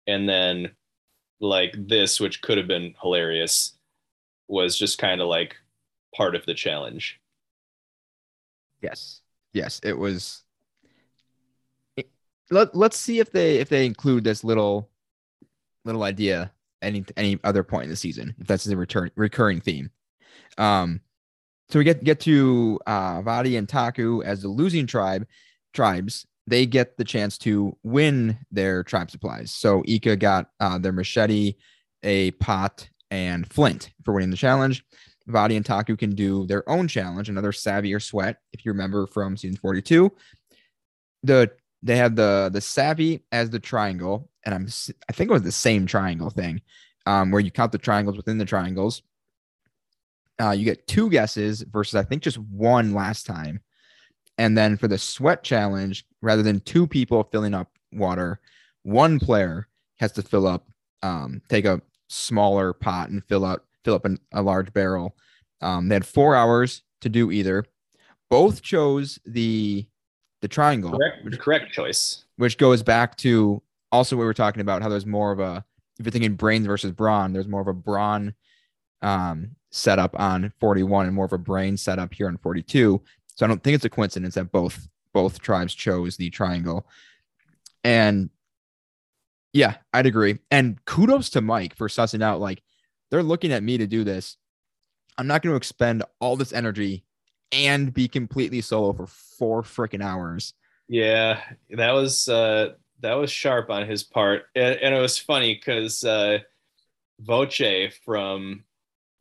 And 0.05 0.27
then 0.27 0.71
like 1.39 1.73
this 1.88 2.19
which 2.19 2.41
could 2.41 2.58
have 2.58 2.67
been 2.67 2.93
hilarious 3.02 3.73
was 4.47 4.78
just 4.78 4.97
kind 4.97 5.21
of 5.21 5.28
like 5.28 5.56
part 6.15 6.36
of 6.36 6.45
the 6.45 6.54
challenge 6.54 7.19
Yes. 8.82 9.21
Yes, 9.54 9.80
it 9.84 9.97
was. 9.97 10.43
let, 12.52 12.75
let's 12.75 12.97
see 12.97 13.19
if 13.19 13.32
they 13.32 13.58
if 13.58 13.69
they 13.69 13.86
include 13.86 14.23
this 14.23 14.43
little 14.43 14.89
little 15.86 16.04
idea 16.04 16.52
any 16.82 17.04
any 17.17 17.39
other 17.43 17.63
point 17.63 17.86
in 17.86 17.89
the 17.89 17.95
season 17.95 18.36
if 18.39 18.47
that's 18.47 18.67
a 18.67 18.78
return 18.78 19.12
recurring 19.15 19.60
theme. 19.60 19.91
Um, 20.58 21.02
so 21.69 21.80
we 21.80 21.86
get 21.86 22.04
get 22.04 22.19
to 22.21 22.80
uh, 22.88 23.21
Vati 23.21 23.58
and 23.58 23.67
Taku 23.67 24.23
as 24.23 24.41
the 24.41 24.47
losing 24.47 24.88
tribe 24.88 25.28
tribes. 25.73 26.25
They 26.49 26.65
get 26.65 26.97
the 26.97 27.03
chance 27.03 27.38
to 27.39 27.77
win 27.83 28.38
their 28.51 28.83
tribe 28.83 29.12
supplies. 29.12 29.51
So 29.51 29.83
Ika 29.85 30.15
got 30.15 30.49
uh, 30.59 30.79
their 30.79 30.91
machete, 30.91 31.55
a 32.03 32.31
pot, 32.31 32.89
and 33.12 33.51
flint 33.51 33.91
for 34.03 34.13
winning 34.13 34.31
the 34.31 34.38
challenge. 34.38 34.83
Vati 35.27 35.55
and 35.55 35.65
Taku 35.65 35.95
can 35.95 36.15
do 36.15 36.47
their 36.47 36.67
own 36.67 36.88
challenge, 36.88 37.29
another 37.29 37.51
savvy 37.51 37.93
or 37.93 37.99
sweat. 37.99 38.38
If 38.51 38.65
you 38.65 38.71
remember 38.71 39.05
from 39.05 39.38
season 39.38 39.57
42, 39.57 40.12
the 41.23 41.51
they 41.81 41.97
have 41.97 42.15
the 42.15 42.49
the 42.51 42.62
savvy 42.62 43.23
as 43.31 43.49
the 43.49 43.59
triangle, 43.59 44.29
and 44.43 44.55
I'm 44.55 44.67
I 45.07 45.13
think 45.13 45.29
it 45.29 45.33
was 45.33 45.43
the 45.43 45.51
same 45.51 45.85
triangle 45.85 46.29
thing, 46.29 46.62
um, 47.05 47.31
where 47.31 47.41
you 47.41 47.51
count 47.51 47.71
the 47.71 47.77
triangles 47.77 48.17
within 48.17 48.38
the 48.38 48.45
triangles. 48.45 49.03
Uh, 50.41 50.51
you 50.51 50.65
get 50.65 50.88
two 50.88 51.09
guesses 51.09 51.62
versus 51.62 51.95
I 51.95 52.03
think 52.03 52.23
just 52.23 52.38
one 52.38 52.93
last 52.93 53.25
time, 53.25 53.62
and 54.39 54.58
then 54.58 54.78
for 54.78 54.88
the 54.88 54.97
sweat 54.97 55.43
challenge, 55.43 56.06
rather 56.21 56.41
than 56.41 56.62
two 56.62 56.88
people 56.88 57.23
filling 57.23 57.54
up 57.54 57.69
water, 57.91 58.39
one 58.84 59.19
player 59.19 59.67
has 59.97 60.13
to 60.13 60.21
fill 60.21 60.47
up, 60.47 60.65
um, 61.04 61.41
take 61.49 61.65
a 61.65 61.82
smaller 62.08 62.71
pot 62.71 63.10
and 63.10 63.23
fill 63.25 63.43
up 63.43 63.65
fill 63.84 63.95
up 63.95 64.06
an, 64.06 64.17
a 64.32 64.41
large 64.41 64.71
barrel. 64.73 65.15
Um, 65.62 65.89
they 65.89 65.95
had 65.95 66.06
four 66.06 66.36
hours 66.36 66.84
to 67.02 67.10
do 67.10 67.32
either. 67.32 67.65
Both 68.30 68.62
chose 68.62 69.19
the 69.25 69.86
the 70.41 70.47
triangle, 70.47 70.91
correct 70.91 71.39
correct 71.39 71.73
choice 71.73 72.23
which 72.38 72.58
goes 72.58 72.82
back 72.82 73.17
to 73.17 73.62
also 73.91 74.15
what 74.15 74.21
we 74.21 74.25
were 74.25 74.34
talking 74.34 74.62
about 74.62 74.82
how 74.82 74.88
there's 74.88 75.06
more 75.06 75.34
of 75.34 75.41
a 75.41 75.65
if 75.99 76.06
you're 76.06 76.12
thinking 76.12 76.36
brains 76.36 76.65
versus 76.65 76.93
brawn, 76.93 77.34
there's 77.34 77.49
more 77.49 77.60
of 77.60 77.67
a 77.67 77.73
brawn 77.73 78.34
um, 79.02 79.52
setup 79.69 80.17
on 80.17 80.54
41 80.62 81.08
and 81.08 81.15
more 81.15 81.25
of 81.25 81.34
a 81.34 81.38
brain 81.38 81.75
setup 81.75 82.13
here 82.13 82.28
on 82.28 82.38
42. 82.38 83.02
So 83.39 83.45
I 83.45 83.47
don't 83.47 83.63
think 83.63 83.75
it's 83.75 83.86
a 83.86 83.89
coincidence 83.89 84.36
that 84.36 84.52
both 84.52 84.89
both 85.13 85.39
tribes 85.39 85.73
chose 85.73 86.17
the 86.17 86.30
triangle. 86.30 86.86
And 87.86 88.30
yeah, 89.54 89.78
I'd 89.93 90.08
agree. 90.08 90.39
And 90.52 90.84
kudos 90.84 91.30
to 91.32 91.41
Mike 91.41 91.73
for 91.73 91.88
sussing 91.88 92.21
out 92.21 92.41
like 92.41 92.62
they're 93.10 93.23
looking 93.23 93.54
at 93.54 93.63
me 93.63 93.78
to 93.78 93.88
do 93.88 94.04
this. 94.04 94.36
I'm 95.17 95.25
not 95.25 95.41
going 95.41 95.54
to 95.54 95.58
expend 95.58 96.04
all 96.19 96.36
this 96.36 96.52
energy 96.52 97.06
and 97.54 97.93
be 97.93 98.10
completely 98.10 98.60
solo 98.60 98.91
for 98.91 99.08
four 99.08 99.62
freaking 99.62 100.04
hours. 100.04 100.54
Yeah, 100.89 101.39
that 101.69 101.93
was 101.93 102.28
uh 102.28 102.73
that 102.99 103.13
was 103.13 103.32
sharp 103.32 103.69
on 103.69 103.88
his 103.88 104.04
part. 104.04 104.47
And, 104.54 104.75
and 104.75 104.93
it 104.93 104.99
was 104.99 105.17
funny 105.17 105.56
because 105.56 106.04
uh 106.04 106.39
Voce 107.21 107.93
from 108.04 108.65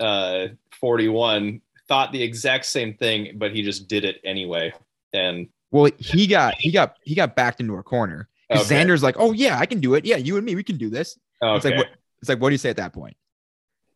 uh 0.01 0.49
41 0.81 1.61
thought 1.89 2.13
the 2.13 2.23
exact 2.23 2.67
same 2.67 2.95
thing, 2.95 3.37
but 3.37 3.55
he 3.55 3.63
just 3.63 3.89
did 3.89 4.05
it 4.05 4.21
anyway. 4.25 4.73
And 5.13 5.49
Well, 5.71 5.91
he 5.99 6.27
got 6.27 6.55
he 6.59 6.71
got 6.71 6.97
he 7.03 7.15
got 7.15 7.35
backed 7.35 7.61
into 7.61 7.75
a 7.77 7.83
corner. 7.83 8.29
Okay. 8.51 8.63
Xander's 8.63 9.03
like, 9.03 9.17
oh 9.19 9.33
yeah, 9.33 9.59
I 9.59 9.67
can 9.67 9.81
do 9.81 9.95
it. 9.95 10.05
Yeah, 10.05 10.17
you 10.17 10.37
and 10.37 10.45
me, 10.45 10.55
we 10.55 10.63
can 10.63 10.77
do 10.77 10.91
this. 10.91 11.19
okay. 11.43 11.57
It's 11.57 11.65
like 11.65 11.77
what 11.77 11.89
it's 12.21 12.29
like, 12.29 12.41
what 12.41 12.49
do 12.49 12.55
you 12.55 12.59
say 12.59 12.71
at 12.71 12.77
that 12.77 12.93
point? 12.93 13.17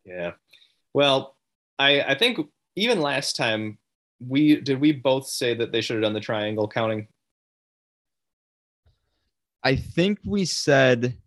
Yeah. 0.05 0.31
Well, 0.93 1.35
I 1.79 2.01
I 2.01 2.15
think 2.15 2.39
even 2.75 3.01
last 3.01 3.35
time 3.35 3.77
we 4.19 4.59
did 4.59 4.79
we 4.79 4.91
both 4.91 5.27
say 5.27 5.53
that 5.55 5.71
they 5.71 5.81
should 5.81 5.95
have 5.95 6.03
done 6.03 6.13
the 6.13 6.19
triangle 6.19 6.67
counting. 6.67 7.07
I 9.63 9.75
think 9.75 10.19
we 10.25 10.45
said 10.45 11.17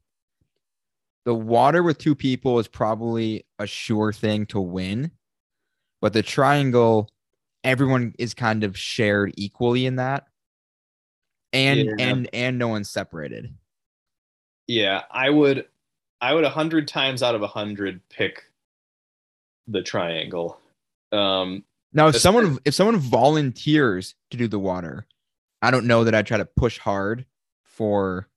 the 1.25 1.35
water 1.35 1.83
with 1.83 1.99
two 1.99 2.15
people 2.15 2.59
is 2.59 2.69
probably 2.69 3.47
a 3.59 3.67
sure 3.67 4.13
thing 4.13 4.47
to 4.47 4.61
win, 4.61 5.11
but 6.07 6.13
the 6.13 6.23
triangle, 6.23 7.11
everyone 7.65 8.15
is 8.17 8.33
kind 8.33 8.63
of 8.63 8.79
shared 8.79 9.33
equally 9.37 9.87
in 9.87 9.97
that, 9.97 10.29
and 11.53 11.81
Yeah. 11.81 11.95
and 11.99 12.29
and 12.33 12.59
no 12.61 12.69
one's 12.69 12.89
separated. 12.89 13.53
Yeah, 14.69 15.03
I 15.11 15.31
would 15.31 15.67
I 16.21 16.33
would 16.33 16.45
a 16.45 16.49
hundred 16.49 16.87
times 16.87 17.25
out 17.25 17.35
of 17.35 17.43
a 17.43 17.49
hundred 17.49 18.09
pick 18.09 18.45
the 19.67 19.83
triangle. 19.83 20.61
Um 21.11 21.65
Now, 21.93 22.07
if 22.07 22.17
someone 22.19 22.61
if 22.65 22.73
someone 22.73 22.99
volunteers 22.99 24.15
to 24.31 24.37
do 24.37 24.47
the 24.47 24.61
water, 24.61 25.09
I 25.61 25.73
don't 25.73 25.87
know 25.89 26.05
that 26.05 26.15
I'd 26.15 26.29
try 26.29 26.39
to 26.39 26.45
push 26.45 26.79
hard 26.79 27.27
for 27.65 28.29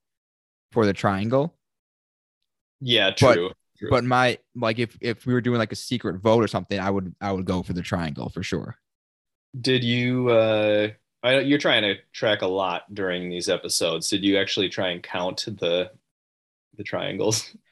for 0.71 0.87
the 0.87 0.93
triangle. 0.93 1.55
yeah, 2.81 3.11
true. 3.11 3.51
True. 3.79 3.89
But 3.89 4.03
my 4.03 4.37
like 4.55 4.79
if 4.79 4.97
if 5.01 5.25
we 5.25 5.33
were 5.33 5.41
doing 5.41 5.59
like 5.59 5.71
a 5.71 5.75
secret 5.75 6.21
vote 6.21 6.43
or 6.43 6.47
something, 6.47 6.79
I 6.79 6.89
would 6.89 7.15
I 7.21 7.31
would 7.31 7.45
go 7.45 7.63
for 7.63 7.73
the 7.73 7.81
triangle 7.81 8.29
for 8.29 8.43
sure. 8.43 8.77
Did 9.59 9.83
you 9.83 10.29
uh 10.29 10.89
I 11.23 11.39
you're 11.39 11.59
trying 11.59 11.83
to 11.83 11.95
track 12.13 12.41
a 12.41 12.47
lot 12.47 12.93
during 12.93 13.29
these 13.29 13.49
episodes. 13.49 14.09
Did 14.09 14.23
you 14.23 14.37
actually 14.37 14.69
try 14.69 14.89
and 14.89 15.01
count 15.01 15.45
the 15.45 15.91
the 16.77 16.83
triangles? 16.83 17.55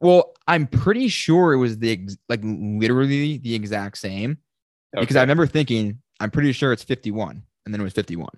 Well, 0.00 0.34
I'm 0.48 0.66
pretty 0.66 1.06
sure 1.06 1.52
it 1.52 1.58
was 1.58 1.78
the 1.78 1.92
ex- 1.92 2.16
like 2.28 2.40
literally 2.42 3.38
the 3.38 3.54
exact 3.54 3.98
same 3.98 4.38
because 4.98 5.14
I 5.14 5.20
remember 5.20 5.46
thinking 5.46 6.00
I'm 6.18 6.32
pretty 6.32 6.50
sure 6.50 6.72
it's 6.72 6.82
51 6.82 7.40
and 7.64 7.72
then 7.72 7.80
it 7.80 7.84
was 7.84 7.92
51. 7.92 8.28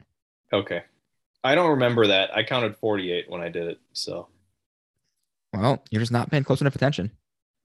Okay. 0.52 0.82
I 1.42 1.54
don't 1.54 1.70
remember 1.70 2.06
that. 2.06 2.36
I 2.36 2.42
counted 2.42 2.76
48 2.76 3.30
when 3.30 3.40
I 3.40 3.48
did 3.48 3.66
it. 3.68 3.78
So, 3.94 4.28
Well, 5.54 5.84
you're 5.90 6.02
just 6.02 6.12
not 6.12 6.30
paying 6.30 6.44
close 6.44 6.60
enough 6.60 6.74
attention. 6.76 7.10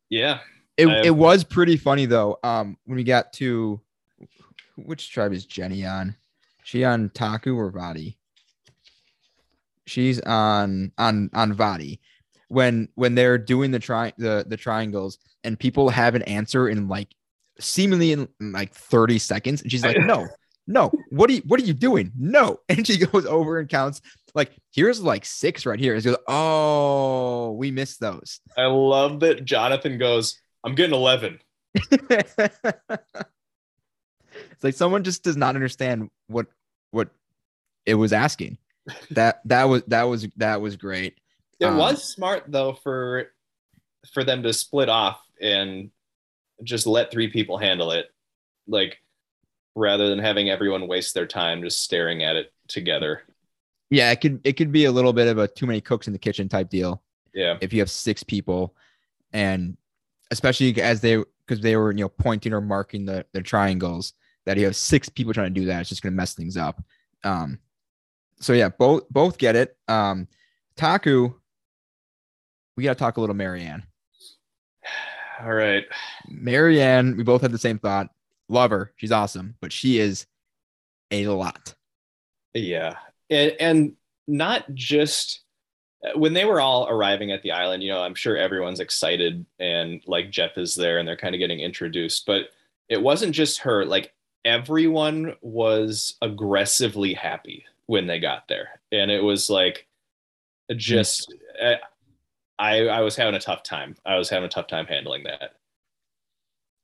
yeah. 0.10 0.40
It, 0.78 0.88
it 1.08 1.12
was 1.12 1.44
pretty 1.44 1.76
funny 1.76 2.06
though. 2.06 2.40
Um, 2.42 2.78
when 2.86 2.96
we 2.96 3.04
got 3.04 3.34
to 3.34 3.82
which 4.78 5.12
tribe 5.12 5.34
is 5.34 5.46
Jenny 5.46 5.86
on? 5.86 6.16
She 6.64 6.84
on 6.84 7.10
Taku 7.10 7.58
or 7.58 7.72
Vati? 7.72 8.18
She's 9.86 10.22
on 10.22 10.92
on 10.98 11.30
on 11.34 11.54
Vadi. 11.54 12.00
When 12.48 12.88
when 12.96 13.16
they're 13.16 13.38
doing 13.38 13.72
the 13.72 13.80
tri 13.80 14.14
the 14.18 14.46
the 14.48 14.56
triangles 14.58 15.18
and 15.44 15.60
people 15.60 15.90
have 15.90 16.16
an 16.16 16.22
answer 16.24 16.70
in 16.70 16.88
like 16.88 17.10
seemingly 17.60 18.12
in, 18.12 18.28
in, 18.40 18.52
like 18.52 18.74
30 18.74 19.20
seconds, 19.20 19.62
and 19.62 19.72
she's 19.72 19.84
like, 19.84 19.98
no, 20.00 20.28
no, 20.68 20.92
what 21.10 21.30
are 21.30 21.34
you 21.34 21.42
what 21.46 21.60
are 21.60 21.66
you 21.66 21.74
doing? 21.74 22.12
No. 22.18 22.60
And 22.70 22.86
she 22.86 22.98
goes 22.98 23.26
over 23.26 23.60
and 23.60 23.68
counts 23.68 24.02
like 24.36 24.52
here's 24.72 25.02
like 25.02 25.26
six 25.26 25.66
right 25.66 25.80
here. 25.80 26.00
She 26.00 26.06
goes, 26.06 26.18
Oh, 26.28 27.52
we 27.52 27.72
missed 27.72 28.00
those. 28.00 28.40
I 28.58 28.66
love 28.66 29.20
that 29.22 29.46
Jonathan 29.46 29.98
goes, 29.98 30.40
I'm 30.64 30.76
getting 30.76 30.96
11. 30.96 31.40
it's 31.92 32.34
like 34.64 34.74
someone 34.74 35.04
just 35.04 35.24
does 35.24 35.38
not 35.38 35.56
understand 35.56 36.10
what 36.28 36.48
what 36.92 37.10
it 37.86 37.96
was 37.96 38.14
asking. 38.14 38.58
That 39.12 39.42
that 39.46 39.66
was 39.66 39.84
that 39.88 40.04
was 40.04 40.28
that 40.38 40.62
was 40.62 40.76
great. 40.76 41.18
It 41.60 41.66
Um, 41.66 41.78
was 41.78 42.04
smart 42.04 42.46
though 42.48 42.74
for 42.74 43.32
for 44.14 44.24
them 44.24 44.44
to 44.44 44.54
split 44.54 44.90
off 44.90 45.22
and 45.42 45.92
just 46.64 46.88
let 46.88 47.12
three 47.12 47.30
people 47.30 47.58
handle 47.58 47.92
it. 47.92 48.08
Like 48.68 48.98
rather 49.76 50.10
than 50.10 50.20
having 50.20 50.50
everyone 50.50 50.88
waste 50.88 51.14
their 51.14 51.28
time 51.28 51.62
just 51.62 51.80
staring 51.82 52.24
at 52.24 52.36
it 52.36 52.52
together. 52.68 53.24
Yeah, 53.90 54.12
it 54.12 54.22
could 54.22 54.40
it 54.44 54.54
could 54.54 54.72
be 54.72 54.86
a 54.86 54.92
little 54.92 55.14
bit 55.14 55.28
of 55.28 55.38
a 55.38 55.48
too 55.48 55.66
many 55.66 55.82
cooks 55.82 56.08
in 56.08 56.14
the 56.14 56.20
kitchen 56.20 56.48
type 56.48 56.70
deal 56.70 57.02
Yeah. 57.34 57.58
if 57.62 57.74
you 57.74 57.80
have 57.80 57.90
six 57.90 58.24
people, 58.24 58.76
and 59.34 59.78
especially 60.32 60.80
as 60.82 61.02
they 61.02 61.24
because 61.46 61.62
they 61.62 61.76
were 61.76 61.92
you 61.92 62.02
know 62.04 62.10
pointing 62.10 62.54
or 62.54 62.62
marking 62.62 63.06
the 63.06 63.26
the 63.34 63.42
triangles 63.42 64.14
that 64.46 64.58
you 64.58 64.66
have 64.66 64.76
six 64.76 65.10
people 65.10 65.34
trying 65.34 65.54
to 65.54 65.60
do 65.60 65.66
that, 65.68 65.82
it's 65.82 65.90
just 65.90 66.02
gonna 66.04 66.16
mess 66.16 66.34
things 66.36 66.56
up. 66.58 66.84
Um, 67.24 67.60
so 68.40 68.54
yeah, 68.54 68.70
both 68.70 69.10
both 69.10 69.38
get 69.38 69.56
it. 69.56 69.76
Um, 69.88 70.28
Taku, 70.76 71.34
we 72.78 72.84
gotta 72.84 72.98
talk 73.00 73.18
a 73.18 73.22
little 73.22 73.36
Maryanne. 73.36 73.84
All 75.42 75.54
right. 75.54 75.86
Maryanne, 76.30 77.18
we 77.18 77.24
both 77.24 77.42
had 77.42 77.52
the 77.52 77.58
same 77.58 77.80
thought. 77.80 78.10
Love 78.50 78.72
her. 78.72 78.94
She's 78.98 79.12
awesome, 79.12 79.56
but 79.62 79.72
she 79.74 80.00
is 80.00 80.26
a 81.12 81.26
lot. 81.28 81.74
Yeah. 82.54 82.96
And, 83.30 83.54
and 83.60 83.94
not 84.28 84.74
just 84.74 85.42
when 86.16 86.34
they 86.34 86.46
were 86.46 86.62
all 86.62 86.88
arriving 86.88 87.32
at 87.32 87.44
the 87.44 87.52
island, 87.52 87.84
you 87.84 87.90
know, 87.90 88.02
I'm 88.02 88.16
sure 88.16 88.38
everyone's 88.38 88.80
excited 88.80 89.46
and 89.60 90.02
like 90.08 90.32
Jeff 90.32 90.58
is 90.58 90.76
there 90.76 90.98
and 90.98 91.08
they're 91.08 91.18
kind 91.18 91.36
of 91.36 91.40
getting 91.40 91.60
introduced, 91.60 92.26
but 92.26 92.50
it 92.88 93.02
wasn't 93.02 93.34
just 93.34 93.60
her. 93.60 93.86
Like 93.86 94.14
everyone 94.46 95.36
was 95.42 96.16
aggressively 96.22 97.14
happy 97.14 97.66
when 97.88 98.08
they 98.08 98.20
got 98.20 98.48
there. 98.48 98.80
And 98.92 99.12
it 99.12 99.24
was 99.24 99.50
like 99.50 99.88
just, 100.76 101.34
uh, 101.62 101.76
I, 102.58 102.88
I 102.88 103.02
was 103.02 103.16
having 103.16 103.36
a 103.36 103.40
tough 103.40 103.64
time. 103.64 103.96
I 104.06 104.18
was 104.18 104.30
having 104.30 104.46
a 104.46 104.50
tough 104.50 104.68
time 104.68 104.86
handling 104.86 105.24
that. 105.24 105.56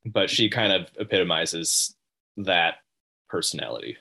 But 0.06 0.30
she 0.30 0.50
kind 0.50 0.74
of 0.74 0.90
epitomizes 1.00 1.96
that 2.38 2.76
personality. 3.30 3.98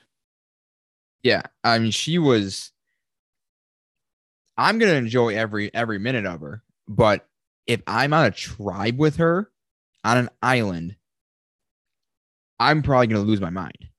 Yeah. 1.25 1.41
I 1.63 1.79
mean, 1.79 1.89
she 1.89 2.19
was 2.19 2.71
I'm 4.57 4.77
gonna 4.77 4.93
enjoy 4.93 5.35
every 5.35 5.73
every 5.73 5.97
minute 5.97 6.27
of 6.27 6.39
her, 6.41 6.61
but 6.87 7.27
if 7.65 7.81
I'm 7.87 8.13
on 8.13 8.25
a 8.25 8.31
tribe 8.31 8.99
with 8.99 9.15
her 9.17 9.51
on 10.03 10.19
an 10.19 10.29
island, 10.43 10.95
I'm 12.59 12.83
probably 12.83 13.07
gonna 13.07 13.21
lose 13.21 13.41
my 13.41 13.49
mind. 13.49 13.89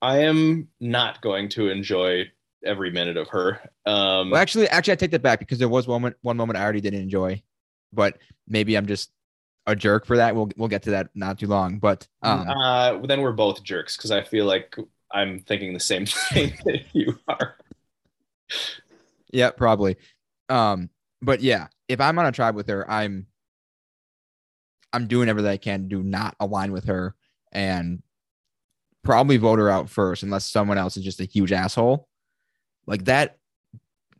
I 0.00 0.18
am 0.18 0.68
not 0.80 1.20
going 1.20 1.48
to 1.50 1.68
enjoy 1.68 2.30
every 2.64 2.92
minute 2.92 3.16
of 3.16 3.28
her. 3.30 3.60
Um, 3.84 4.30
Well, 4.30 4.40
actually, 4.40 4.68
actually, 4.68 4.92
I 4.92 4.96
take 4.96 5.10
that 5.10 5.22
back 5.22 5.40
because 5.40 5.58
there 5.58 5.68
was 5.68 5.88
one 5.88 6.00
moment, 6.00 6.16
one 6.22 6.36
moment 6.36 6.58
I 6.58 6.62
already 6.62 6.80
didn't 6.80 7.02
enjoy, 7.02 7.42
but 7.92 8.18
maybe 8.46 8.76
I'm 8.76 8.86
just 8.86 9.10
a 9.66 9.74
jerk 9.74 10.06
for 10.06 10.16
that. 10.16 10.36
We'll 10.36 10.50
we'll 10.56 10.68
get 10.68 10.84
to 10.84 10.90
that 10.90 11.10
not 11.16 11.40
too 11.40 11.48
long. 11.48 11.80
But 11.80 12.06
um, 12.22 12.48
uh, 12.48 12.98
then 13.04 13.20
we're 13.20 13.32
both 13.32 13.64
jerks 13.64 13.96
because 13.96 14.12
I 14.12 14.22
feel 14.22 14.46
like 14.46 14.76
I'm 15.12 15.40
thinking 15.40 15.72
the 15.72 15.80
same 15.80 16.06
thing 16.32 16.56
that 16.64 16.82
you 16.92 17.18
are. 17.28 17.56
Yeah, 19.32 19.50
probably. 19.50 19.96
Um, 20.48 20.90
but 21.20 21.40
yeah, 21.40 21.68
if 21.88 22.00
I'm 22.00 22.18
on 22.18 22.26
a 22.26 22.32
tribe 22.32 22.54
with 22.54 22.68
her, 22.68 22.88
I'm 22.90 23.26
I'm 24.92 25.06
doing 25.06 25.28
everything 25.28 25.50
I 25.50 25.56
can 25.56 25.82
to 25.82 25.88
do 25.88 26.02
not 26.02 26.36
align 26.38 26.72
with 26.72 26.84
her 26.84 27.14
and 27.50 28.02
probably 29.02 29.38
vote 29.38 29.58
her 29.58 29.70
out 29.70 29.88
first 29.88 30.22
unless 30.22 30.50
someone 30.50 30.78
else 30.78 30.96
is 30.96 31.04
just 31.04 31.20
a 31.20 31.24
huge 31.24 31.52
asshole. 31.52 32.08
Like 32.86 33.04
that 33.06 33.38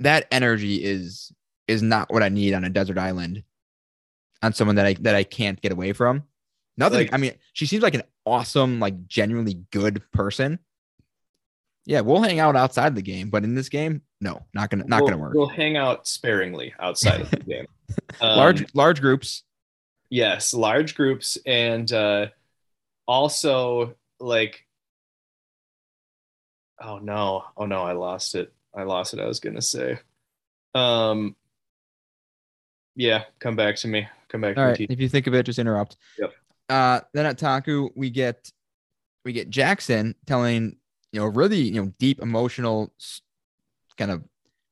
that 0.01 0.27
energy 0.31 0.83
is 0.83 1.33
is 1.69 1.83
not 1.83 2.11
what 2.13 2.23
I 2.23 2.29
need 2.29 2.55
on 2.55 2.65
a 2.65 2.71
desert 2.71 2.99
island 2.99 3.43
on 4.43 4.53
someone 4.53 4.77
that 4.77 4.87
I 4.87 4.95
that 5.01 5.15
I 5.15 5.25
can't 5.25 5.61
get 5.61 5.73
away 5.73 5.93
from. 5.93 6.25
Nothing 6.77 7.01
Like- 7.01 7.13
I 7.13 7.19
mean, 7.19 7.35
she 7.53 7.67
seems 7.67 7.83
like 7.83 7.95
an 7.95 8.03
awesome, 8.25 8.81
like 8.81 9.07
genuinely 9.07 9.55
good 9.71 10.03
person. 10.13 10.59
Yeah, 11.85 12.01
we'll 12.01 12.23
hang 12.23 12.39
out 12.39 12.55
outside 12.55 12.95
the 12.95 13.03
game, 13.03 13.29
but 13.29 13.45
in 13.45 13.55
this 13.55 13.69
game, 13.69 14.03
no, 14.21 14.45
not 14.55 14.71
gonna 14.71 14.85
not 14.87 15.03
we'll, 15.03 15.11
gonna 15.11 15.21
work. 15.21 15.35
We'll 15.35 15.49
hang 15.49 15.77
out 15.77 16.07
sparingly 16.07 16.75
outside 16.79 17.21
of 17.23 17.31
the 17.31 17.37
game. 17.41 17.67
Um, 18.21 18.37
large 18.37 18.75
large 18.75 19.01
groups. 19.01 19.43
Yes, 20.09 20.55
large 20.55 20.95
groups 20.95 21.39
and 21.45 21.91
uh 21.93 22.27
also 23.07 23.97
like 24.21 24.67
oh 26.81 26.99
no. 26.99 27.45
Oh 27.57 27.67
no, 27.67 27.83
I 27.83 27.93
lost 27.93 28.35
it. 28.35 28.53
I 28.75 28.85
lost 28.85 29.15
it. 29.15 29.21
I 29.21 29.27
was 29.27 29.41
to 29.41 29.61
say. 29.61 29.99
Um 30.75 31.35
yeah, 32.95 33.25
come 33.39 33.57
back 33.57 33.77
to 33.77 33.89
me. 33.89 34.07
Come 34.29 34.43
back 34.43 34.55
to 34.55 34.61
All 34.61 34.67
me. 34.67 34.73
right. 34.73 34.87
If 34.91 35.01
you 35.01 35.09
think 35.09 35.27
of 35.27 35.35
it, 35.35 35.45
just 35.45 35.59
interrupt. 35.59 35.97
Yep. 36.19 36.33
Uh, 36.69 37.01
then 37.13 37.27
at 37.27 37.39
Taku, 37.39 37.91
we 37.95 38.11
get 38.11 38.51
we 39.25 39.33
get 39.33 39.51
Jackson 39.51 40.15
telling 40.27 40.77
you 41.13 41.21
know 41.21 41.27
really 41.27 41.61
you 41.61 41.83
know 41.83 41.93
deep 41.99 42.21
emotional 42.21 42.93
kind 43.97 44.11
of 44.11 44.23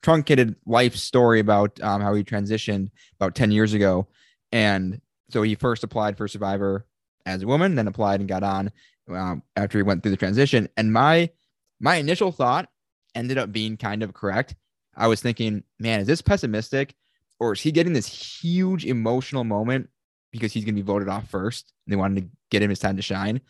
truncated 0.03 0.57
life 0.67 0.97
story 0.97 1.41
about 1.41 1.81
um, 1.83 2.01
how 2.01 2.15
he 2.15 2.25
transitioned 2.25 2.91
about 3.19 3.35
10 3.35 3.51
years 3.51 3.75
ago. 3.75 4.09
And 4.53 5.01
so 5.31 5.43
he 5.43 5.55
first 5.55 5.85
applied 5.85 6.17
for 6.17 6.27
survivor 6.27 6.87
as 7.27 7.43
a 7.43 7.47
woman 7.47 7.75
then 7.75 7.87
applied 7.87 8.21
and 8.21 8.29
got 8.29 8.43
on 8.43 8.73
um, 9.11 9.43
after 9.57 9.79
he 9.79 9.83
went 9.83 10.03
through 10.03 10.13
the 10.13 10.17
transition. 10.17 10.69
And 10.77 10.93
my 10.93 11.31
my 11.79 11.97
initial 11.97 12.33
thought 12.33 12.69
ended 13.15 13.39
up 13.39 13.53
being 13.53 13.77
kind 13.77 14.03
of 14.03 14.15
correct. 14.15 14.55
I 14.97 15.07
was 15.07 15.21
thinking 15.21 15.65
man 15.79 16.01
is 16.01 16.07
this 16.07 16.23
pessimistic 16.23 16.95
or 17.39 17.53
is 17.53 17.61
he 17.61 17.73
getting 17.73 17.93
this 17.93 18.07
huge 18.07 18.85
emotional 18.85 19.45
moment 19.45 19.89
because 20.31 20.53
he's 20.53 20.65
going 20.65 20.75
to 20.75 20.83
be 20.83 20.87
voted 20.87 21.09
off 21.09 21.29
first 21.29 21.73
and 21.87 21.93
they 21.93 21.97
wanted 21.97 22.23
to 22.23 22.29
get 22.51 22.63
him 22.63 22.71
his 22.71 22.79
time 22.79 22.97
to 22.97 23.03
shine? 23.03 23.41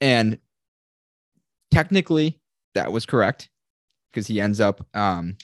And 0.00 0.38
technically 1.72 2.38
that 2.74 2.92
was 2.92 3.06
correct 3.06 3.48
because 4.10 4.26
he 4.26 4.40
ends 4.40 4.60
up 4.60 4.86
um 4.94 5.36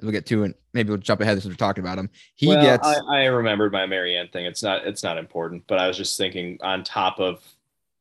we'll 0.00 0.12
get 0.12 0.24
to 0.26 0.44
it 0.44 0.58
maybe 0.72 0.88
we'll 0.88 0.98
jump 0.98 1.20
ahead 1.20 1.40
since 1.40 1.52
we're 1.52 1.56
talking 1.56 1.82
about 1.84 1.98
him 1.98 2.08
he 2.34 2.46
well, 2.48 2.62
gets 2.62 2.86
I, 2.86 3.22
I 3.22 3.24
remembered 3.26 3.72
my 3.72 3.86
Maryanne 3.86 4.32
thing. 4.32 4.46
It's 4.46 4.62
not 4.62 4.86
it's 4.86 5.02
not 5.02 5.18
important, 5.18 5.64
but 5.66 5.78
I 5.78 5.86
was 5.88 5.96
just 5.96 6.16
thinking 6.16 6.58
on 6.62 6.84
top 6.84 7.20
of 7.20 7.42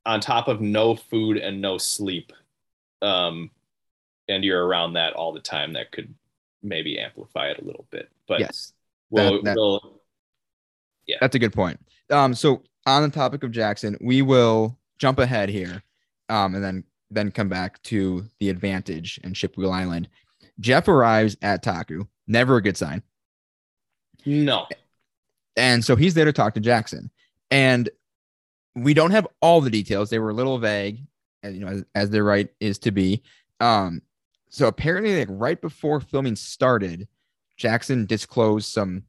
on 0.06 0.22
top 0.22 0.48
of 0.48 0.62
no 0.62 0.96
food 0.96 1.38
and 1.38 1.62
no 1.62 1.78
sleep, 1.78 2.32
um, 3.02 3.52
and 4.30 4.44
you're 4.46 4.66
around 4.66 4.94
that 4.94 5.14
all 5.14 5.34
the 5.34 5.42
time, 5.42 5.74
that 5.74 5.92
could 5.92 6.14
maybe 6.64 6.98
amplify 7.00 7.48
it 7.50 7.60
a 7.60 7.66
little 7.66 7.86
bit. 7.92 8.10
But 8.28 8.40
yes 8.40 8.74
we'll, 9.10 9.44
that- 9.44 9.44
that- 9.44 9.56
we'll 9.56 10.02
that's 11.20 11.36
a 11.36 11.40
good 11.40 11.54
point 11.54 11.80
um 12.12 12.34
so 12.36 12.62
on 12.86 13.02
the 13.02 13.10
topic 13.10 13.44
of 13.44 13.52
jackson 13.52 13.98
we 14.00 14.22
will 14.22 14.78
jump 15.00 15.18
ahead 15.20 15.50
here 15.50 15.82
um 16.30 16.54
and 16.56 16.64
then 16.64 16.84
then 17.12 17.32
come 17.32 17.50
back 17.50 17.82
to 17.84 18.26
the 18.40 18.50
advantage 18.50 19.20
and 19.24 19.36
shipwheel 19.36 19.72
island 19.72 20.08
jeff 20.60 20.88
arrives 20.88 21.38
at 21.42 21.64
taku 21.64 22.06
never 22.28 22.58
a 22.58 22.62
good 22.62 22.78
sign 22.78 23.02
no. 24.26 24.68
And 25.56 25.84
so 25.84 25.96
he's 25.96 26.14
there 26.14 26.26
to 26.26 26.34
talk 26.34 26.54
to 26.54 26.60
Jackson. 26.60 27.10
And 27.52 27.90
we 28.76 28.94
don't 28.94 29.12
have 29.12 29.28
all 29.42 29.62
the 29.62 29.70
details. 29.70 30.10
They 30.10 30.20
were 30.20 30.30
a 30.30 30.34
little 30.34 30.58
vague, 30.58 31.00
as 31.44 31.54
you 31.54 31.62
know, 31.62 31.68
as, 31.68 31.86
as 31.96 32.10
their 32.10 32.24
right 32.24 32.50
is 32.60 32.78
to 32.80 32.92
be. 32.92 33.24
Um, 33.60 34.02
so 34.50 34.68
apparently, 34.68 35.18
like 35.18 35.28
right 35.30 35.60
before 35.60 36.00
filming 36.00 36.36
started, 36.36 37.08
Jackson 37.58 38.06
disclosed 38.06 38.68
some 38.68 39.04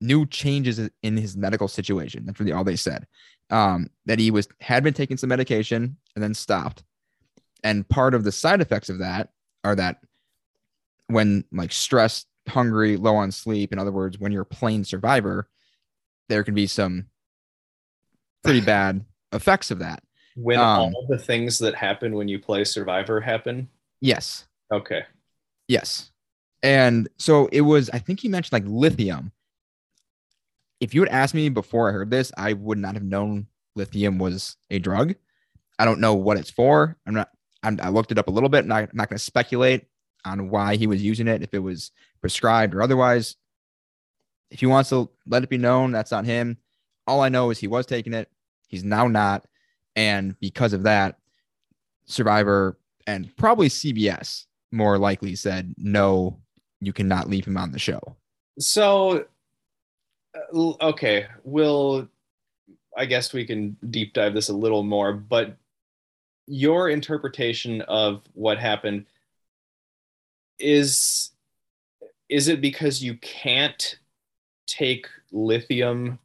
new 0.00 0.26
changes 0.26 0.80
in 1.02 1.16
his 1.16 1.36
medical 1.36 1.68
situation. 1.68 2.24
That's 2.24 2.38
really 2.38 2.52
all 2.52 2.64
they 2.64 2.76
said. 2.76 3.06
Um, 3.50 3.88
that 4.06 4.18
he 4.18 4.30
was 4.30 4.48
had 4.60 4.84
been 4.84 4.94
taking 4.94 5.16
some 5.16 5.28
medication 5.28 5.96
and 6.14 6.22
then 6.22 6.34
stopped. 6.34 6.82
And 7.66 7.88
part 7.88 8.14
of 8.14 8.22
the 8.22 8.30
side 8.30 8.60
effects 8.60 8.88
of 8.90 8.98
that 8.98 9.30
are 9.64 9.74
that 9.74 9.98
when 11.08 11.42
like 11.50 11.72
stressed, 11.72 12.28
hungry, 12.48 12.96
low 12.96 13.16
on 13.16 13.32
sleep, 13.32 13.72
in 13.72 13.80
other 13.80 13.90
words, 13.90 14.20
when 14.20 14.30
you're 14.30 14.42
a 14.42 14.46
playing 14.46 14.84
survivor, 14.84 15.48
there 16.28 16.44
can 16.44 16.54
be 16.54 16.68
some 16.68 17.06
pretty 18.44 18.60
bad 18.64 19.04
effects 19.32 19.72
of 19.72 19.80
that. 19.80 20.00
When 20.36 20.60
Um, 20.60 20.94
all 20.94 21.06
the 21.08 21.18
things 21.18 21.58
that 21.58 21.74
happen 21.74 22.14
when 22.14 22.28
you 22.28 22.38
play 22.38 22.62
Survivor 22.62 23.20
happen. 23.20 23.68
Yes. 24.00 24.46
Okay. 24.72 25.02
Yes. 25.66 26.12
And 26.62 27.08
so 27.18 27.48
it 27.50 27.62
was, 27.62 27.90
I 27.90 27.98
think 27.98 28.22
you 28.22 28.30
mentioned 28.30 28.52
like 28.52 28.70
lithium. 28.72 29.32
If 30.78 30.94
you 30.94 31.00
had 31.00 31.10
asked 31.10 31.34
me 31.34 31.48
before 31.48 31.88
I 31.88 31.94
heard 31.94 32.12
this, 32.12 32.30
I 32.36 32.52
would 32.52 32.78
not 32.78 32.94
have 32.94 33.02
known 33.02 33.48
lithium 33.74 34.18
was 34.18 34.56
a 34.70 34.78
drug. 34.78 35.16
I 35.80 35.84
don't 35.84 36.00
know 36.00 36.14
what 36.14 36.36
it's 36.36 36.50
for. 36.50 36.96
I'm 37.04 37.14
not, 37.14 37.30
I'm, 37.66 37.80
I 37.82 37.88
looked 37.88 38.12
it 38.12 38.18
up 38.18 38.28
a 38.28 38.30
little 38.30 38.48
bit. 38.48 38.64
and 38.64 38.72
I'm 38.72 38.88
not 38.92 39.08
going 39.08 39.18
to 39.18 39.24
speculate 39.24 39.86
on 40.24 40.50
why 40.50 40.76
he 40.76 40.86
was 40.86 41.02
using 41.02 41.28
it, 41.28 41.42
if 41.42 41.52
it 41.52 41.58
was 41.58 41.90
prescribed 42.20 42.74
or 42.74 42.82
otherwise. 42.82 43.36
If 44.50 44.60
he 44.60 44.66
wants 44.66 44.90
to 44.90 45.10
let 45.26 45.42
it 45.42 45.48
be 45.48 45.58
known, 45.58 45.90
that's 45.90 46.12
on 46.12 46.24
him. 46.24 46.58
All 47.06 47.20
I 47.20 47.28
know 47.28 47.50
is 47.50 47.58
he 47.58 47.66
was 47.66 47.86
taking 47.86 48.14
it. 48.14 48.30
He's 48.68 48.84
now 48.84 49.08
not. 49.08 49.46
And 49.96 50.38
because 50.40 50.72
of 50.72 50.84
that, 50.84 51.18
Survivor 52.06 52.78
and 53.08 53.34
probably 53.36 53.68
CBS 53.68 54.44
more 54.70 54.96
likely 54.98 55.34
said, 55.34 55.74
no, 55.76 56.38
you 56.80 56.92
cannot 56.92 57.28
leave 57.28 57.44
him 57.44 57.56
on 57.56 57.72
the 57.72 57.78
show. 57.80 58.16
So, 58.60 59.24
uh, 60.34 60.72
okay, 60.80 61.26
we'll. 61.42 62.08
I 62.98 63.04
guess 63.04 63.34
we 63.34 63.44
can 63.44 63.76
deep 63.90 64.14
dive 64.14 64.32
this 64.32 64.48
a 64.48 64.54
little 64.54 64.82
more, 64.82 65.12
but 65.12 65.58
your 66.46 66.88
interpretation 66.88 67.82
of 67.82 68.22
what 68.34 68.58
happened 68.58 69.06
is 70.58 71.30
is 72.28 72.48
it 72.48 72.60
because 72.60 73.02
you 73.02 73.14
can't 73.16 73.98
take 74.66 75.06
lithium 75.32 76.18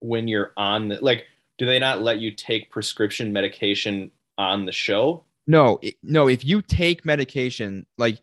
when 0.00 0.28
you're 0.28 0.52
on 0.56 0.88
the 0.88 0.98
like 1.00 1.26
do 1.58 1.66
they 1.66 1.78
not 1.78 2.02
let 2.02 2.18
you 2.18 2.30
take 2.30 2.70
prescription 2.70 3.32
medication 3.32 4.10
on 4.38 4.66
the 4.66 4.72
show? 4.72 5.24
No, 5.46 5.78
no, 6.02 6.28
if 6.28 6.44
you 6.44 6.62
take 6.62 7.04
medication, 7.04 7.86
like 7.98 8.20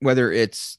whether 0.00 0.32
it's 0.32 0.78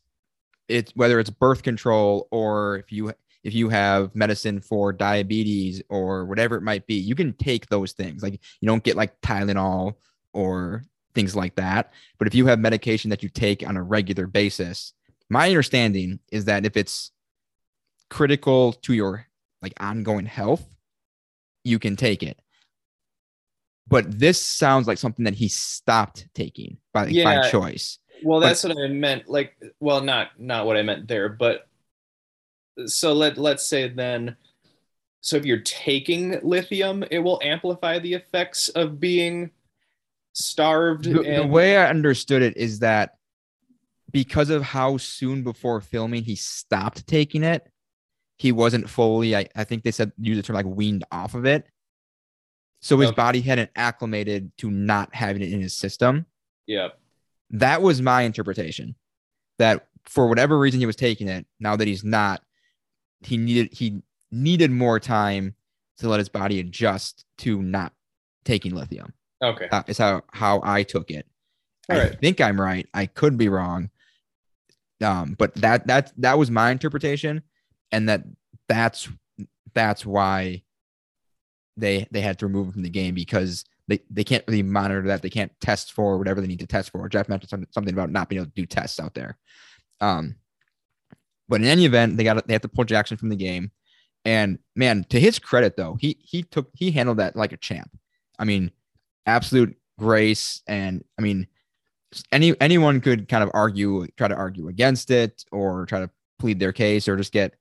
it's 0.67 0.91
whether 0.95 1.19
it's 1.19 1.29
birth 1.29 1.63
control 1.63 2.27
or 2.31 2.77
if 2.77 2.91
you 2.91 3.13
if 3.45 3.53
you 3.53 3.69
have 3.69 4.13
medicine 4.15 4.59
for 4.59 4.91
diabetes 4.91 5.79
or 5.89 6.25
whatever 6.25 6.55
it 6.55 6.63
might 6.63 6.87
be, 6.87 6.95
you 6.95 7.13
can 7.13 7.31
take 7.33 7.67
those 7.67 7.93
things. 7.93 8.23
Like 8.23 8.39
you 8.59 8.67
don't 8.67 8.83
get 8.83 8.95
like 8.95 9.21
Tylenol 9.21 9.93
or 10.33 10.83
things 11.13 11.35
like 11.35 11.53
that. 11.55 11.93
But 12.17 12.27
if 12.27 12.33
you 12.33 12.47
have 12.47 12.57
medication 12.57 13.11
that 13.11 13.21
you 13.21 13.29
take 13.29 13.65
on 13.65 13.77
a 13.77 13.83
regular 13.83 14.25
basis, 14.25 14.93
my 15.29 15.47
understanding 15.47 16.19
is 16.31 16.45
that 16.45 16.65
if 16.65 16.75
it's 16.75 17.11
critical 18.09 18.73
to 18.73 18.93
your 18.93 19.27
like 19.61 19.73
ongoing 19.79 20.25
health, 20.25 20.65
you 21.63 21.77
can 21.77 21.95
take 21.95 22.23
it. 22.23 22.39
But 23.87 24.19
this 24.19 24.41
sounds 24.41 24.87
like 24.87 24.97
something 24.97 25.25
that 25.25 25.35
he 25.35 25.49
stopped 25.49 26.27
taking 26.33 26.77
by, 26.93 27.05
by 27.05 27.11
Yeah. 27.11 27.49
choice. 27.51 27.99
Well, 28.23 28.39
But- 28.41 28.47
that's 28.47 28.63
what 28.63 28.75
I 28.83 28.87
meant. 28.87 29.29
Like, 29.29 29.55
well, 29.79 30.01
not 30.01 30.39
not 30.39 30.65
what 30.65 30.77
I 30.77 30.81
meant 30.81 31.07
there, 31.07 31.29
but 31.29 31.67
so 32.85 33.13
let 33.13 33.37
let's 33.37 33.65
say 33.65 33.87
then. 33.87 34.35
So 35.21 35.37
if 35.37 35.45
you're 35.45 35.61
taking 35.61 36.39
lithium, 36.43 37.03
it 37.09 37.19
will 37.19 37.39
amplify 37.43 37.97
the 37.97 38.13
effects 38.13 38.69
of 38.69 38.99
being 38.99 39.49
starved. 40.33 41.05
The, 41.05 41.23
the 41.23 41.47
way 41.47 41.77
I 41.77 41.89
understood 41.89 42.43
it 42.43 42.57
is 42.57 42.79
that 42.79 43.17
because 44.11 44.49
of 44.51 44.61
how 44.61 44.97
soon 44.97 45.43
before 45.43 45.81
filming 45.81 46.23
he 46.23 46.35
stopped 46.35 47.07
taking 47.07 47.43
it, 47.43 47.67
he 48.37 48.51
wasn't 48.51 48.89
fully, 48.89 49.35
I, 49.35 49.47
I 49.55 49.63
think 49.63 49.83
they 49.83 49.91
said 49.91 50.11
use 50.19 50.37
the 50.37 50.43
term 50.43 50.55
like 50.55 50.65
weaned 50.65 51.05
off 51.11 51.33
of 51.33 51.45
it. 51.45 51.67
So 52.81 52.99
his 52.99 53.09
Okay. 53.09 53.15
body 53.15 53.41
hadn't 53.41 53.71
acclimated 53.75 54.51
to 54.59 54.69
not 54.69 55.15
having 55.15 55.41
it 55.41 55.51
in 55.51 55.59
his 55.59 55.75
system. 55.75 56.27
yeah, 56.67 56.89
That 57.49 57.81
was 57.81 57.99
my 58.01 58.21
interpretation. 58.21 58.95
That 59.57 59.87
for 60.05 60.27
whatever 60.27 60.59
reason 60.59 60.79
he 60.81 60.85
was 60.85 60.95
taking 60.95 61.27
it, 61.27 61.47
now 61.59 61.75
that 61.75 61.87
he's 61.87 62.03
not, 62.03 62.43
he 63.25 63.37
needed 63.37 63.73
he 63.73 64.01
needed 64.31 64.71
more 64.71 64.99
time 64.99 65.55
to 65.97 66.09
let 66.09 66.19
his 66.19 66.29
body 66.29 66.59
adjust 66.59 67.25
to 67.39 67.61
not 67.61 67.93
taking 68.43 68.75
lithium. 68.75 69.13
okay, 69.41 69.67
Uh, 69.71 69.83
is 69.87 69.97
how 69.97 70.21
how 70.31 70.61
I 70.63 70.83
took 70.83 71.09
it. 71.11 71.25
All 71.89 71.97
I 71.97 72.03
right. 72.03 72.19
think 72.19 72.41
I'm 72.41 72.59
right. 72.59 72.87
I 72.93 73.05
could 73.05 73.37
be 73.37 73.49
wrong. 73.49 73.89
Um, 75.03 75.35
but 75.37 75.53
that 75.55 75.87
that 75.87 76.11
that 76.17 76.37
was 76.37 76.49
my 76.49 76.71
interpretation, 76.71 77.43
and 77.91 78.09
that 78.09 78.23
that's 78.67 79.09
that's 79.73 80.05
why 80.05 80.63
they 81.77 82.07
they 82.11 82.21
had 82.21 82.39
to 82.39 82.47
remove 82.47 82.67
him 82.67 82.73
from 82.73 82.83
the 82.83 82.89
game 82.89 83.13
because 83.15 83.65
they, 83.87 83.99
they 84.09 84.23
can't 84.23 84.43
really 84.47 84.63
monitor 84.63 85.03
that. 85.07 85.21
They 85.21 85.29
can't 85.29 85.51
test 85.61 85.91
for 85.93 86.17
whatever 86.17 86.41
they 86.41 86.47
need 86.47 86.59
to 86.59 86.65
test 86.67 86.91
for. 86.91 87.07
Jeff 87.09 87.29
mentioned 87.29 87.49
something, 87.49 87.67
something 87.71 87.93
about 87.93 88.09
not 88.09 88.29
being 88.29 88.41
able 88.41 88.49
to 88.49 88.55
do 88.55 88.65
tests 88.65 88.99
out 88.99 89.13
there. 89.13 89.37
Um, 90.01 90.35
but 91.47 91.61
in 91.61 91.67
any 91.67 91.85
event, 91.85 92.17
they 92.17 92.23
got 92.23 92.45
they 92.47 92.53
have 92.53 92.61
to 92.63 92.67
pull 92.67 92.85
Jackson 92.85 93.17
from 93.17 93.29
the 93.29 93.35
game. 93.35 93.71
And 94.23 94.59
man, 94.75 95.05
to 95.09 95.19
his 95.19 95.39
credit 95.39 95.77
though, 95.77 95.97
he 95.99 96.17
he 96.19 96.43
took 96.43 96.69
he 96.73 96.91
handled 96.91 97.17
that 97.17 97.35
like 97.35 97.53
a 97.53 97.57
champ. 97.57 97.91
I 98.39 98.45
mean, 98.45 98.71
absolute 99.25 99.77
grace 99.97 100.61
and 100.67 101.03
I 101.17 101.21
mean 101.21 101.47
any 102.31 102.59
anyone 102.61 103.01
could 103.01 103.27
kind 103.27 103.43
of 103.43 103.51
argue 103.53 104.07
try 104.17 104.27
to 104.27 104.35
argue 104.35 104.67
against 104.67 105.11
it 105.11 105.45
or 105.51 105.85
try 105.85 105.99
to 105.99 106.09
plead 106.39 106.59
their 106.59 106.73
case 106.73 107.07
or 107.07 107.17
just 107.17 107.31
get 107.31 107.55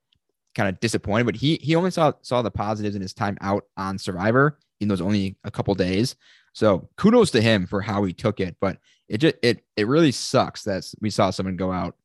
kind 0.55 0.69
of 0.69 0.79
disappointed, 0.79 1.25
but 1.25 1.35
he 1.35 1.59
he 1.61 1.75
only 1.75 1.91
saw 1.91 2.13
saw 2.21 2.41
the 2.41 2.51
positives 2.51 2.95
in 2.95 3.01
his 3.01 3.13
time 3.13 3.37
out 3.41 3.65
on 3.77 3.97
Survivor, 3.97 4.57
in 4.79 4.87
those 4.87 5.01
only 5.01 5.37
a 5.43 5.51
couple 5.51 5.75
days. 5.75 6.15
So 6.53 6.89
kudos 6.95 7.31
to 7.31 7.41
him 7.41 7.67
for 7.67 7.81
how 7.81 8.03
he 8.05 8.13
took 8.13 8.39
it. 8.39 8.55
But 8.59 8.77
it 9.09 9.17
just 9.19 9.35
it 9.43 9.63
it 9.75 9.87
really 9.87 10.11
sucks 10.11 10.63
that 10.63 10.85
we 11.01 11.09
saw 11.09 11.29
someone 11.29 11.57
go 11.57 11.71
out 11.71 11.95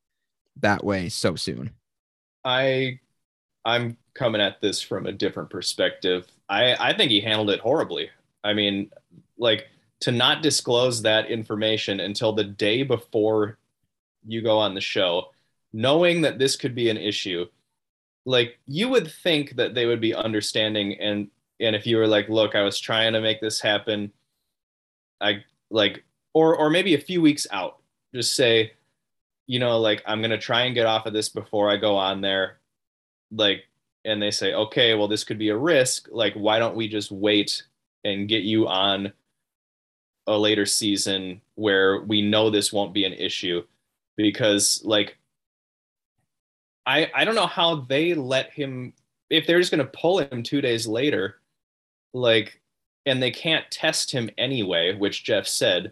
that 0.57 0.83
way 0.83 1.09
so 1.09 1.35
soon. 1.35 1.71
I 2.43 2.99
I'm 3.65 3.97
coming 4.13 4.41
at 4.41 4.61
this 4.61 4.81
from 4.81 5.05
a 5.05 5.11
different 5.11 5.49
perspective. 5.49 6.27
I 6.49 6.75
I 6.75 6.97
think 6.97 7.11
he 7.11 7.21
handled 7.21 7.49
it 7.49 7.59
horribly. 7.59 8.09
I 8.43 8.53
mean, 8.53 8.91
like 9.37 9.67
to 10.01 10.11
not 10.11 10.41
disclose 10.41 11.01
that 11.03 11.29
information 11.29 11.99
until 11.99 12.33
the 12.33 12.43
day 12.43 12.83
before 12.83 13.57
you 14.25 14.41
go 14.41 14.57
on 14.57 14.73
the 14.73 14.81
show, 14.81 15.27
knowing 15.73 16.21
that 16.21 16.39
this 16.39 16.55
could 16.55 16.75
be 16.75 16.89
an 16.89 16.97
issue. 16.97 17.45
Like 18.25 18.59
you 18.67 18.89
would 18.89 19.11
think 19.11 19.55
that 19.55 19.73
they 19.73 19.85
would 19.85 20.01
be 20.01 20.13
understanding 20.13 20.93
and 20.99 21.29
and 21.59 21.75
if 21.75 21.85
you 21.85 21.97
were 21.97 22.07
like, 22.07 22.27
look, 22.27 22.55
I 22.55 22.63
was 22.63 22.79
trying 22.79 23.13
to 23.13 23.21
make 23.21 23.39
this 23.39 23.61
happen, 23.61 24.11
I 25.21 25.43
like 25.69 26.03
or 26.33 26.55
or 26.55 26.69
maybe 26.69 26.95
a 26.95 26.99
few 26.99 27.21
weeks 27.21 27.47
out, 27.51 27.77
just 28.13 28.35
say, 28.35 28.73
you 29.51 29.59
know, 29.59 29.79
like 29.79 30.01
I'm 30.05 30.21
gonna 30.21 30.37
try 30.37 30.61
and 30.61 30.73
get 30.73 30.85
off 30.85 31.05
of 31.05 31.11
this 31.11 31.27
before 31.27 31.69
I 31.69 31.75
go 31.75 31.97
on 31.97 32.21
there. 32.21 32.59
Like, 33.33 33.65
and 34.05 34.21
they 34.21 34.31
say, 34.31 34.53
okay, 34.53 34.93
well, 34.93 35.09
this 35.09 35.25
could 35.25 35.37
be 35.37 35.49
a 35.49 35.57
risk. 35.57 36.07
Like, 36.09 36.33
why 36.35 36.57
don't 36.57 36.77
we 36.77 36.87
just 36.87 37.11
wait 37.11 37.61
and 38.05 38.29
get 38.29 38.43
you 38.43 38.69
on 38.69 39.11
a 40.25 40.37
later 40.37 40.65
season 40.65 41.41
where 41.55 41.99
we 41.99 42.21
know 42.21 42.49
this 42.49 42.71
won't 42.71 42.93
be 42.93 43.03
an 43.03 43.11
issue? 43.11 43.61
Because 44.15 44.81
like 44.85 45.17
I 46.85 47.11
I 47.13 47.25
don't 47.25 47.35
know 47.35 47.45
how 47.45 47.75
they 47.75 48.13
let 48.13 48.53
him 48.53 48.93
if 49.29 49.45
they're 49.45 49.59
just 49.59 49.71
gonna 49.71 49.83
pull 49.83 50.19
him 50.19 50.43
two 50.43 50.61
days 50.61 50.87
later, 50.87 51.41
like 52.13 52.61
and 53.05 53.21
they 53.21 53.31
can't 53.31 53.69
test 53.69 54.11
him 54.13 54.29
anyway, 54.37 54.95
which 54.95 55.25
Jeff 55.25 55.45
said. 55.45 55.91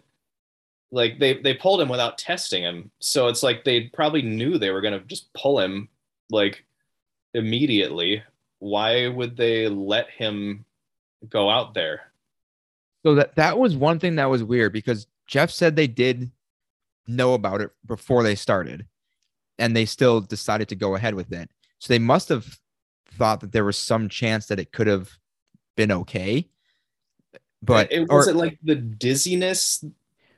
Like 0.92 1.18
they 1.18 1.34
they 1.34 1.54
pulled 1.54 1.80
him 1.80 1.88
without 1.88 2.18
testing 2.18 2.62
him, 2.62 2.90
so 2.98 3.28
it's 3.28 3.42
like 3.42 3.64
they 3.64 3.82
probably 3.82 4.22
knew 4.22 4.58
they 4.58 4.70
were 4.70 4.80
gonna 4.80 5.00
just 5.00 5.32
pull 5.34 5.60
him 5.60 5.88
like 6.30 6.64
immediately. 7.32 8.22
Why 8.58 9.06
would 9.08 9.36
they 9.36 9.68
let 9.68 10.10
him 10.10 10.64
go 11.28 11.48
out 11.48 11.74
there? 11.74 12.12
So 13.04 13.14
that 13.14 13.36
that 13.36 13.58
was 13.58 13.76
one 13.76 14.00
thing 14.00 14.16
that 14.16 14.30
was 14.30 14.42
weird 14.42 14.72
because 14.72 15.06
Jeff 15.26 15.50
said 15.50 15.76
they 15.76 15.86
did 15.86 16.30
know 17.06 17.34
about 17.34 17.60
it 17.60 17.70
before 17.86 18.24
they 18.24 18.34
started, 18.34 18.86
and 19.58 19.76
they 19.76 19.86
still 19.86 20.20
decided 20.20 20.68
to 20.70 20.76
go 20.76 20.96
ahead 20.96 21.14
with 21.14 21.32
it. 21.32 21.50
So 21.78 21.92
they 21.92 22.00
must 22.00 22.28
have 22.30 22.58
thought 23.14 23.40
that 23.40 23.52
there 23.52 23.64
was 23.64 23.78
some 23.78 24.08
chance 24.08 24.46
that 24.46 24.58
it 24.58 24.72
could 24.72 24.88
have 24.88 25.08
been 25.76 25.92
okay 25.92 26.48
but 27.62 27.92
it, 27.92 28.08
was 28.08 28.26
or, 28.26 28.30
it 28.30 28.36
like 28.36 28.58
the 28.62 28.74
dizziness 28.74 29.84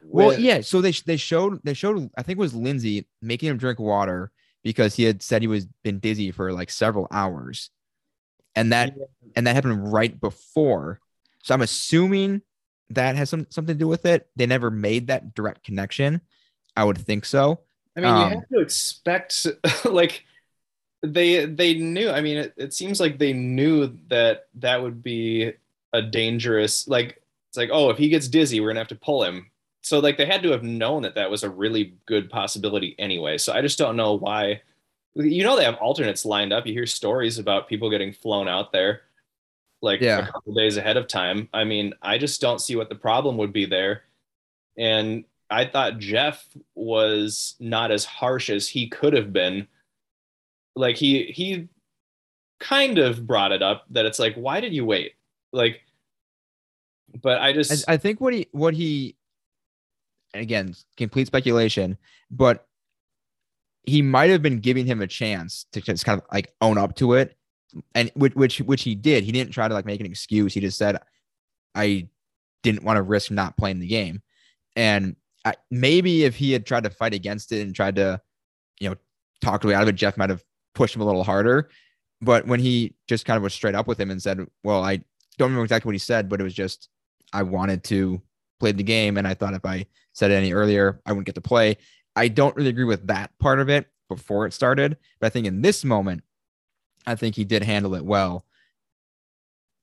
well 0.05 0.28
with... 0.28 0.38
yeah 0.38 0.61
so 0.61 0.80
they 0.80 0.92
they 1.07 1.16
showed 1.16 1.61
they 1.64 1.74
showed 1.74 2.11
i 2.16 2.22
think 2.22 2.38
it 2.38 2.40
was 2.40 2.55
lindsay 2.55 3.07
making 3.20 3.48
him 3.48 3.57
drink 3.57 3.78
water 3.78 4.32
because 4.62 4.94
he 4.94 5.05
had 5.05 5.22
said 5.22 5.42
he 5.42 5.48
was 5.48 5.66
been 5.82 5.98
dizzy 5.98 6.30
for 6.30 6.53
like 6.53 6.70
several 6.70 7.07
hours. 7.11 7.70
And 8.55 8.72
that 8.72 8.94
yeah. 8.96 9.05
and 9.36 9.46
that 9.46 9.55
happened 9.55 9.92
right 9.92 10.18
before. 10.18 11.00
So 11.42 11.55
i'm 11.55 11.62
assuming 11.62 12.42
that 12.90 13.16
has 13.16 13.30
some 13.30 13.46
something 13.50 13.74
to 13.74 13.78
do 13.78 13.88
with 13.88 14.07
it. 14.07 14.28
They 14.36 14.46
never 14.46 14.70
made 14.70 15.09
that 15.09 15.34
direct 15.34 15.64
connection. 15.64 16.20
I 16.76 16.84
would 16.84 16.98
think 16.98 17.24
so. 17.24 17.61
I 17.96 18.00
mean 18.00 18.11
um, 18.11 18.32
you 18.32 18.38
have 18.38 18.48
to 18.48 18.61
expect 18.61 19.46
like 19.84 20.24
they 21.03 21.46
they 21.46 21.74
knew 21.74 22.11
i 22.11 22.20
mean 22.20 22.36
it, 22.36 22.55
it 22.57 22.72
seems 22.72 23.00
like 23.00 23.18
they 23.18 23.32
knew 23.32 23.98
that 24.07 24.46
that 24.55 24.80
would 24.80 25.03
be 25.03 25.53
a 25.92 26.00
dangerous 26.00 26.86
like 26.86 27.20
it's 27.48 27.57
like 27.57 27.70
oh 27.72 27.90
if 27.90 27.98
he 27.98 28.09
gets 28.09 28.28
dizzy 28.28 28.61
we're 28.61 28.68
gonna 28.68 28.78
have 28.78 28.86
to 28.86 28.94
pull 28.94 29.24
him 29.24 29.50
so 29.82 29.98
like 29.98 30.16
they 30.16 30.26
had 30.26 30.42
to 30.42 30.50
have 30.50 30.62
known 30.62 31.02
that 31.02 31.16
that 31.16 31.30
was 31.30 31.42
a 31.42 31.50
really 31.50 31.94
good 32.06 32.30
possibility 32.30 32.94
anyway 32.98 33.36
so 33.36 33.52
i 33.52 33.60
just 33.60 33.78
don't 33.78 33.96
know 33.96 34.14
why. 34.14 34.60
You 35.14 35.44
know 35.44 35.56
they 35.56 35.64
have 35.64 35.74
alternates 35.74 36.24
lined 36.24 36.54
up. 36.54 36.66
You 36.66 36.72
hear 36.72 36.86
stories 36.86 37.38
about 37.38 37.68
people 37.68 37.90
getting 37.90 38.14
flown 38.14 38.48
out 38.48 38.72
there 38.72 39.02
like 39.82 40.00
yeah. 40.00 40.20
a 40.20 40.32
couple 40.32 40.54
days 40.54 40.78
ahead 40.78 40.96
of 40.96 41.06
time. 41.06 41.48
I 41.52 41.64
mean 41.64 41.92
i 42.00 42.16
just 42.16 42.40
don't 42.40 42.60
see 42.60 42.76
what 42.76 42.88
the 42.88 42.94
problem 42.94 43.36
would 43.36 43.52
be 43.52 43.66
there. 43.66 44.04
And 44.78 45.24
i 45.50 45.66
thought 45.66 45.98
jeff 45.98 46.46
was 46.74 47.56
not 47.60 47.90
as 47.90 48.06
harsh 48.06 48.48
as 48.48 48.68
he 48.68 48.88
could 48.88 49.12
have 49.12 49.34
been. 49.34 49.68
Like 50.74 50.96
he 50.96 51.24
he 51.24 51.68
kind 52.58 52.96
of 52.96 53.26
brought 53.26 53.52
it 53.52 53.62
up 53.62 53.84
that 53.90 54.06
it's 54.06 54.18
like 54.18 54.34
why 54.34 54.60
did 54.60 54.72
you 54.72 54.86
wait? 54.86 55.12
Like, 55.52 55.82
but 57.20 57.42
I 57.42 57.52
just 57.52 57.86
I, 57.86 57.94
I 57.94 57.96
think 57.98 58.18
what 58.18 58.32
he 58.32 58.48
what 58.52 58.72
he 58.72 59.16
again 60.34 60.74
complete 60.96 61.26
speculation, 61.26 61.96
but 62.30 62.66
he 63.84 64.02
might 64.02 64.30
have 64.30 64.42
been 64.42 64.60
giving 64.60 64.86
him 64.86 65.02
a 65.02 65.06
chance 65.06 65.66
to 65.72 65.80
just 65.80 66.04
kind 66.04 66.20
of 66.20 66.26
like 66.32 66.52
own 66.60 66.78
up 66.78 66.94
to 66.96 67.14
it, 67.14 67.36
and 67.94 68.10
which 68.14 68.34
which 68.34 68.60
which 68.60 68.82
he 68.82 68.94
did. 68.94 69.24
He 69.24 69.32
didn't 69.32 69.52
try 69.52 69.68
to 69.68 69.74
like 69.74 69.86
make 69.86 70.00
an 70.00 70.06
excuse. 70.06 70.54
He 70.54 70.60
just 70.60 70.78
said, 70.78 70.98
"I 71.74 72.08
didn't 72.62 72.84
want 72.84 72.96
to 72.96 73.02
risk 73.02 73.30
not 73.30 73.56
playing 73.56 73.80
the 73.80 73.86
game," 73.86 74.22
and 74.76 75.16
I, 75.44 75.54
maybe 75.70 76.24
if 76.24 76.36
he 76.36 76.52
had 76.52 76.66
tried 76.66 76.84
to 76.84 76.90
fight 76.90 77.14
against 77.14 77.52
it 77.52 77.62
and 77.62 77.74
tried 77.74 77.96
to, 77.96 78.20
you 78.80 78.90
know, 78.90 78.96
talk 79.40 79.64
way 79.64 79.74
out 79.74 79.82
of 79.82 79.88
it, 79.88 79.96
Jeff 79.96 80.16
might 80.16 80.30
have 80.30 80.44
pushed 80.74 80.94
him 80.94 81.02
a 81.02 81.06
little 81.06 81.24
harder. 81.24 81.70
But 82.20 82.46
when 82.46 82.60
he 82.60 82.94
just 83.08 83.24
kind 83.24 83.36
of 83.36 83.42
was 83.42 83.52
straight 83.52 83.74
up 83.74 83.88
with 83.88 83.98
him 83.98 84.10
and 84.10 84.22
said, 84.22 84.46
"Well, 84.62 84.84
I 84.84 84.96
don't 85.38 85.48
remember 85.48 85.64
exactly 85.64 85.88
what 85.88 85.94
he 85.94 85.98
said, 85.98 86.28
but 86.28 86.40
it 86.40 86.44
was 86.44 86.54
just 86.54 86.88
I 87.32 87.42
wanted 87.42 87.82
to 87.84 88.22
play 88.62 88.70
the 88.70 88.84
game, 88.84 89.16
and 89.16 89.26
I 89.26 89.34
thought 89.34 89.54
if 89.54 89.66
I 89.66 89.84
said 90.12 90.30
it 90.30 90.34
any 90.34 90.52
earlier, 90.52 91.00
I 91.04 91.10
wouldn't 91.10 91.26
get 91.26 91.34
to 91.34 91.40
play. 91.40 91.76
I 92.14 92.28
don't 92.28 92.54
really 92.54 92.68
agree 92.68 92.84
with 92.84 93.08
that 93.08 93.36
part 93.40 93.58
of 93.58 93.68
it 93.68 93.88
before 94.08 94.46
it 94.46 94.52
started, 94.52 94.96
but 95.18 95.26
I 95.26 95.30
think 95.30 95.48
in 95.48 95.62
this 95.62 95.84
moment, 95.84 96.22
I 97.04 97.16
think 97.16 97.34
he 97.34 97.44
did 97.44 97.64
handle 97.64 97.96
it 97.96 98.04
well, 98.04 98.46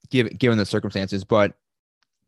given 0.10 0.38
given 0.38 0.58
the 0.58 0.66
circumstances. 0.66 1.26
But 1.26 1.56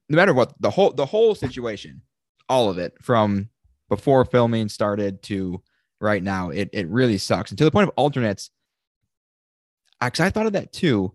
no 0.09 0.17
matter 0.17 0.33
what, 0.33 0.53
the 0.61 0.69
whole 0.69 0.91
the 0.91 1.05
whole 1.05 1.35
situation, 1.35 2.01
all 2.49 2.69
of 2.69 2.77
it 2.77 2.97
from 3.01 3.49
before 3.87 4.25
filming 4.25 4.67
started 4.67 5.23
to 5.23 5.61
right 6.01 6.21
now, 6.21 6.49
it 6.49 6.69
it 6.73 6.89
really 6.89 7.17
sucks. 7.17 7.49
And 7.51 7.57
to 7.59 7.63
the 7.63 7.71
point 7.71 7.87
of 7.87 7.93
alternates, 7.95 8.49
actually, 10.01 10.25
I 10.25 10.31
thought 10.31 10.47
of 10.47 10.53
that 10.53 10.73
too. 10.73 11.13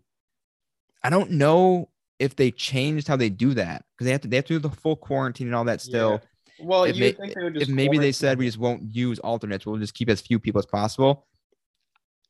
I 1.03 1.11
don't 1.11 1.32
know 1.32 1.91
if 2.19 2.37
they 2.37 2.51
changed 2.51 3.09
how 3.09 3.17
they 3.17 3.29
do 3.29 3.55
that 3.55 3.85
because 3.93 4.07
they 4.07 4.12
have 4.12 4.21
to 4.23 4.29
they 4.29 4.37
have 4.37 4.47
to 4.47 4.55
do 4.55 4.59
the 4.59 4.71
full 4.71 4.97
quarantine 4.97 5.47
and 5.47 5.57
all 5.57 5.64
that 5.64 5.81
still. 5.81 6.12
Yeah. 6.12 6.19
Well, 6.59 6.85
if, 6.85 6.97
may, 6.97 7.14
if 7.19 7.69
maybe 7.69 7.99
they 7.99 8.12
said 8.12 8.39
we 8.39 8.47
just 8.47 8.57
won't 8.57 8.83
use 8.83 9.19
alternates, 9.19 9.67
we'll 9.67 9.77
just 9.77 9.93
keep 9.93 10.09
as 10.09 10.23
few 10.23 10.39
people 10.39 10.59
as 10.59 10.64
possible. 10.64 11.27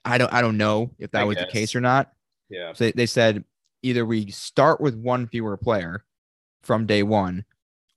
I 0.05 0.19
don't 0.19 0.33
I 0.33 0.41
don't 0.41 0.57
know 0.57 0.91
if 0.99 1.11
that 1.13 1.23
I 1.23 1.25
was 1.25 1.37
guess. 1.37 1.47
the 1.47 1.53
case 1.53 1.75
or 1.75 1.81
not. 1.81 2.13
Yeah. 2.49 2.73
So 2.73 2.85
they, 2.85 2.93
they 2.93 3.07
said 3.07 3.45
either 3.83 4.05
we 4.05 4.31
start 4.31 4.81
with 4.81 4.97
one 4.97 5.27
fewer 5.29 5.57
player 5.57 6.05
from 6.63 6.87
day 6.87 7.03
one, 7.03 7.45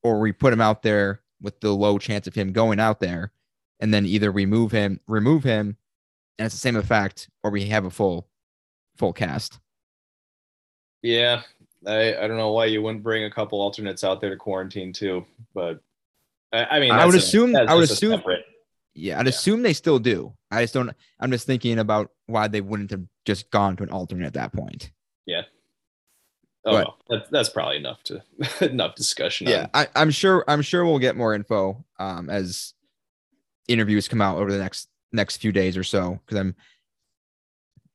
or 0.04 0.20
we 0.20 0.32
put 0.32 0.54
him 0.54 0.62
out 0.62 0.84
there 0.84 1.22
with 1.42 1.60
the 1.62 1.72
low 1.72 1.98
chance 1.98 2.28
of 2.28 2.36
him 2.36 2.52
going 2.52 2.80
out 2.80 3.00
there, 3.00 3.32
and 3.80 3.94
then 3.94 4.06
either 4.06 4.32
remove 4.32 4.72
him, 4.72 5.00
remove 5.08 5.44
him, 5.44 5.78
and 6.38 6.46
it's 6.46 6.56
the 6.56 6.60
same 6.60 6.76
effect, 6.76 7.30
or 7.44 7.50
we 7.50 7.66
have 7.66 7.86
a 7.86 7.90
full 7.90 8.28
full 8.98 9.14
cast. 9.14 9.60
Yeah, 11.02 11.42
I, 11.86 12.16
I 12.16 12.28
don't 12.28 12.38
know 12.38 12.52
why 12.52 12.66
you 12.66 12.82
wouldn't 12.82 13.04
bring 13.04 13.24
a 13.24 13.32
couple 13.32 13.62
alternates 13.62 14.04
out 14.04 14.22
there 14.22 14.30
to 14.30 14.36
quarantine 14.36 14.92
too, 14.94 15.26
but 15.54 15.82
I, 16.52 16.66
I 16.66 16.80
mean, 16.80 16.92
I 16.92 17.06
would 17.06 17.16
assume 17.16 17.56
I 17.56 17.74
would 17.74 17.84
assume 17.84 18.22
yeah, 19.00 19.20
I'd 19.20 19.26
yeah. 19.26 19.30
assume 19.30 19.62
they 19.62 19.74
still 19.74 20.00
do. 20.00 20.34
I 20.52 20.64
just 20.64 20.74
don't. 20.74 20.92
I'm 21.20 21.32
just 21.32 21.46
thinking 21.46 21.80
about 21.80 22.12
why 22.26 22.48
they 22.48 22.62
wouldn't 22.62 22.92
have 22.92 23.04
just 23.26 23.50
gone 23.52 23.76
to 23.78 23.84
an 23.84 23.90
alternate 23.90 24.26
at 24.26 24.34
that 24.34 24.54
point. 24.54 24.92
Yeah. 25.26 25.44
Oh, 26.66 26.72
but, 26.72 26.86
well, 26.86 26.98
that's, 27.10 27.30
that's 27.30 27.50
probably 27.50 27.78
enough 27.78 28.04
to 28.04 28.22
enough 28.62 28.96
discussion. 28.96 29.48
Yeah, 29.48 29.68
I, 29.74 29.88
I'm 29.96 30.12
sure. 30.12 30.44
I'm 30.48 30.62
sure 30.62 30.86
we'll 30.86 31.00
get 31.00 31.16
more 31.16 31.34
info 31.34 31.86
um, 32.00 32.30
as 32.30 32.74
interviews 33.68 34.08
come 34.08 34.22
out 34.22 34.38
over 34.38 34.52
the 34.52 34.58
next 34.58 34.90
next 35.14 35.38
few 35.38 35.52
days 35.52 35.78
or 35.78 35.84
so. 35.84 36.20
Because 36.26 36.40
I'm. 36.40 36.56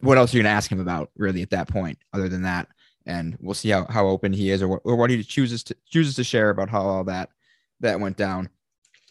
What 0.00 0.18
else 0.18 0.34
are 0.34 0.36
you 0.36 0.42
gonna 0.42 0.54
ask 0.54 0.70
him 0.70 0.80
about, 0.80 1.10
really, 1.16 1.42
at 1.42 1.50
that 1.50 1.68
point, 1.68 1.98
other 2.12 2.28
than 2.28 2.42
that? 2.42 2.68
And 3.06 3.36
we'll 3.40 3.54
see 3.54 3.70
how, 3.70 3.84
how 3.86 4.06
open 4.06 4.32
he 4.32 4.50
is 4.50 4.62
or 4.62 4.68
what, 4.68 4.80
or 4.84 4.96
what 4.96 5.10
he 5.10 5.22
chooses 5.22 5.62
to 5.64 5.76
chooses 5.86 6.14
to 6.16 6.24
share 6.24 6.50
about 6.50 6.68
how 6.68 6.82
all 6.82 7.04
that 7.04 7.30
that 7.80 8.00
went 8.00 8.16
down. 8.16 8.48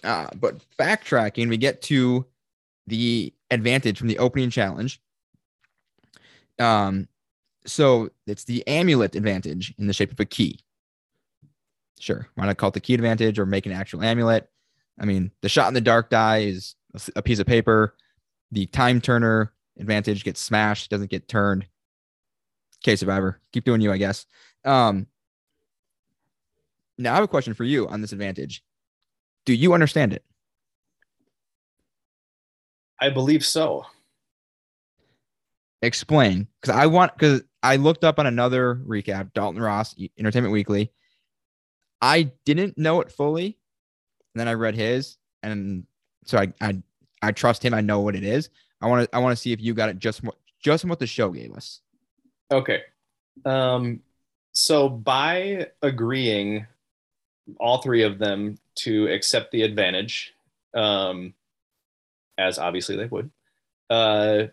Uh, 0.03 0.27
but 0.35 0.63
backtracking, 0.77 1.49
we 1.49 1.57
get 1.57 1.81
to 1.81 2.25
the 2.87 3.33
advantage 3.51 3.97
from 3.97 4.07
the 4.07 4.19
opening 4.19 4.49
challenge. 4.49 5.01
Um, 6.59 7.07
so 7.65 8.09
it's 8.27 8.43
the 8.43 8.67
amulet 8.67 9.15
advantage 9.15 9.73
in 9.77 9.87
the 9.87 9.93
shape 9.93 10.11
of 10.11 10.19
a 10.19 10.25
key. 10.25 10.59
Sure, 11.99 12.27
why 12.35 12.45
not 12.45 12.57
call 12.57 12.69
it 12.69 12.73
the 12.73 12.81
key 12.81 12.95
advantage 12.95 13.39
or 13.39 13.45
make 13.45 13.65
an 13.65 13.71
actual 13.71 14.03
amulet? 14.03 14.49
I 14.99 15.05
mean, 15.05 15.31
the 15.41 15.49
shot 15.49 15.69
in 15.69 15.73
the 15.73 15.81
dark 15.81 16.09
die 16.09 16.39
is 16.39 16.75
a 17.15 17.21
piece 17.21 17.39
of 17.39 17.47
paper. 17.47 17.95
The 18.51 18.65
time 18.67 19.01
turner 19.01 19.53
advantage 19.79 20.23
gets 20.23 20.41
smashed, 20.41 20.91
doesn't 20.91 21.09
get 21.09 21.27
turned. 21.27 21.65
Okay, 22.83 22.95
survivor, 22.95 23.39
keep 23.53 23.63
doing 23.63 23.81
you, 23.81 23.91
I 23.91 23.97
guess. 23.97 24.25
Um, 24.65 25.07
now 26.97 27.13
I 27.13 27.15
have 27.15 27.23
a 27.23 27.29
question 27.29 27.53
for 27.53 27.63
you 27.63 27.87
on 27.87 28.01
this 28.01 28.11
advantage. 28.11 28.63
Do 29.45 29.53
you 29.53 29.73
understand 29.73 30.13
it? 30.13 30.23
I 32.99 33.09
believe 33.09 33.45
so. 33.45 33.85
Explain, 35.81 36.47
because 36.61 36.75
I 36.75 36.85
want 36.85 37.13
because 37.13 37.41
I 37.61 37.75
looked 37.75 38.03
up 38.03 38.19
on 38.19 38.25
another 38.25 38.75
recap, 38.87 39.33
Dalton 39.33 39.61
Ross, 39.61 39.95
Entertainment 40.17 40.53
Weekly. 40.53 40.91
I 42.01 42.31
didn't 42.45 42.77
know 42.77 43.01
it 43.01 43.11
fully, 43.11 43.45
and 43.45 44.39
then 44.39 44.47
I 44.47 44.53
read 44.53 44.75
his, 44.75 45.17
and 45.41 45.85
so 46.25 46.37
I 46.37 46.53
I, 46.61 46.81
I 47.21 47.31
trust 47.31 47.63
him. 47.63 47.73
I 47.73 47.81
know 47.81 47.99
what 47.99 48.15
it 48.15 48.23
is. 48.23 48.49
I 48.81 48.87
want 48.87 49.09
to 49.09 49.15
I 49.15 49.19
want 49.19 49.35
to 49.35 49.41
see 49.41 49.51
if 49.51 49.61
you 49.61 49.73
got 49.73 49.89
it 49.89 49.99
just 49.99 50.21
just 50.61 50.81
from 50.81 50.89
what 50.89 50.99
the 50.99 51.07
show 51.07 51.29
gave 51.29 51.53
us. 51.53 51.81
Okay. 52.53 52.81
Um, 53.45 54.01
so 54.53 54.87
by 54.87 55.67
agreeing, 55.81 56.67
all 57.59 57.81
three 57.81 58.03
of 58.03 58.19
them 58.19 58.57
to 58.75 59.07
accept 59.07 59.51
the 59.51 59.63
advantage, 59.63 60.33
um, 60.73 61.33
as 62.37 62.59
obviously 62.59 62.95
they 62.95 63.05
would, 63.05 63.31
uh, 63.89 64.43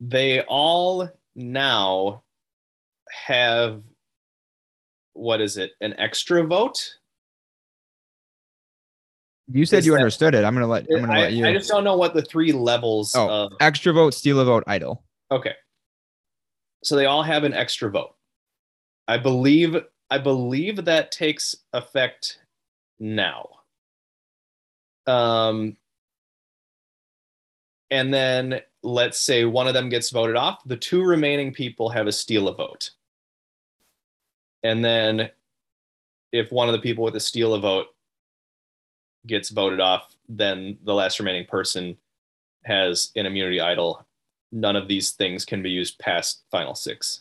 they 0.00 0.42
all 0.42 1.10
now 1.34 2.22
have 3.10 3.82
what 5.12 5.40
is 5.40 5.56
it? 5.56 5.72
An 5.80 5.94
extra 5.98 6.46
vote? 6.46 6.98
You 9.48 9.64
said 9.64 9.78
Is 9.78 9.86
you 9.86 9.92
that- 9.92 9.98
understood 9.98 10.34
it. 10.34 10.44
I'm 10.44 10.54
gonna 10.54 10.66
let 10.66 10.86
I'm 10.90 11.00
gonna 11.00 11.12
I, 11.12 11.20
let 11.22 11.32
you. 11.32 11.46
I 11.46 11.52
just 11.52 11.70
don't 11.70 11.84
know 11.84 11.96
what 11.96 12.14
the 12.14 12.22
three 12.22 12.52
levels 12.52 13.14
oh, 13.14 13.28
of 13.28 13.52
extra 13.60 13.92
vote, 13.92 14.12
steal 14.14 14.40
a 14.40 14.44
vote, 14.44 14.64
idol. 14.66 15.04
Okay. 15.30 15.54
So 16.82 16.96
they 16.96 17.06
all 17.06 17.22
have 17.22 17.44
an 17.44 17.54
extra 17.54 17.90
vote. 17.90 18.14
I 19.08 19.18
believe 19.18 19.76
I 20.10 20.18
believe 20.18 20.84
that 20.84 21.10
takes 21.10 21.56
effect 21.72 22.40
now. 22.98 23.48
Um 25.06 25.76
and 27.90 28.12
then 28.12 28.60
let's 28.82 29.18
say 29.18 29.44
one 29.44 29.68
of 29.68 29.74
them 29.74 29.88
gets 29.88 30.10
voted 30.10 30.36
off, 30.36 30.62
the 30.64 30.76
two 30.76 31.02
remaining 31.02 31.52
people 31.52 31.88
have 31.90 32.06
a 32.06 32.12
steal 32.12 32.48
a 32.48 32.54
vote. 32.54 32.90
And 34.62 34.84
then 34.84 35.30
if 36.32 36.50
one 36.50 36.68
of 36.68 36.72
the 36.72 36.80
people 36.80 37.04
with 37.04 37.16
a 37.16 37.20
steal 37.20 37.54
a 37.54 37.60
vote 37.60 37.86
gets 39.26 39.50
voted 39.50 39.80
off, 39.80 40.14
then 40.28 40.78
the 40.84 40.94
last 40.94 41.18
remaining 41.18 41.46
person 41.46 41.96
has 42.64 43.12
an 43.16 43.26
immunity 43.26 43.60
idol 43.60 44.05
none 44.56 44.74
of 44.74 44.88
these 44.88 45.10
things 45.10 45.44
can 45.44 45.62
be 45.62 45.70
used 45.70 45.98
past 45.98 46.44
final 46.50 46.74
six. 46.74 47.20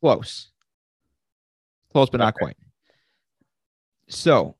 Close. 0.00 0.48
Close, 1.92 2.08
but 2.08 2.18
not 2.18 2.34
quite. 2.34 2.56
So, 4.08 4.54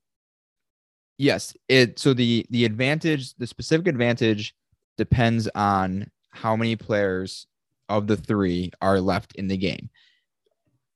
yes, 1.18 1.56
it 1.68 1.98
so 1.98 2.12
the 2.12 2.44
the 2.50 2.64
advantage, 2.64 3.34
the 3.34 3.46
specific 3.46 3.86
advantage 3.86 4.54
depends 4.98 5.48
on 5.54 6.10
how 6.30 6.56
many 6.56 6.74
players 6.74 7.46
of 7.88 8.08
the 8.08 8.16
three 8.16 8.72
are 8.80 9.00
left 9.00 9.36
in 9.36 9.46
the 9.46 9.56
game. 9.56 9.88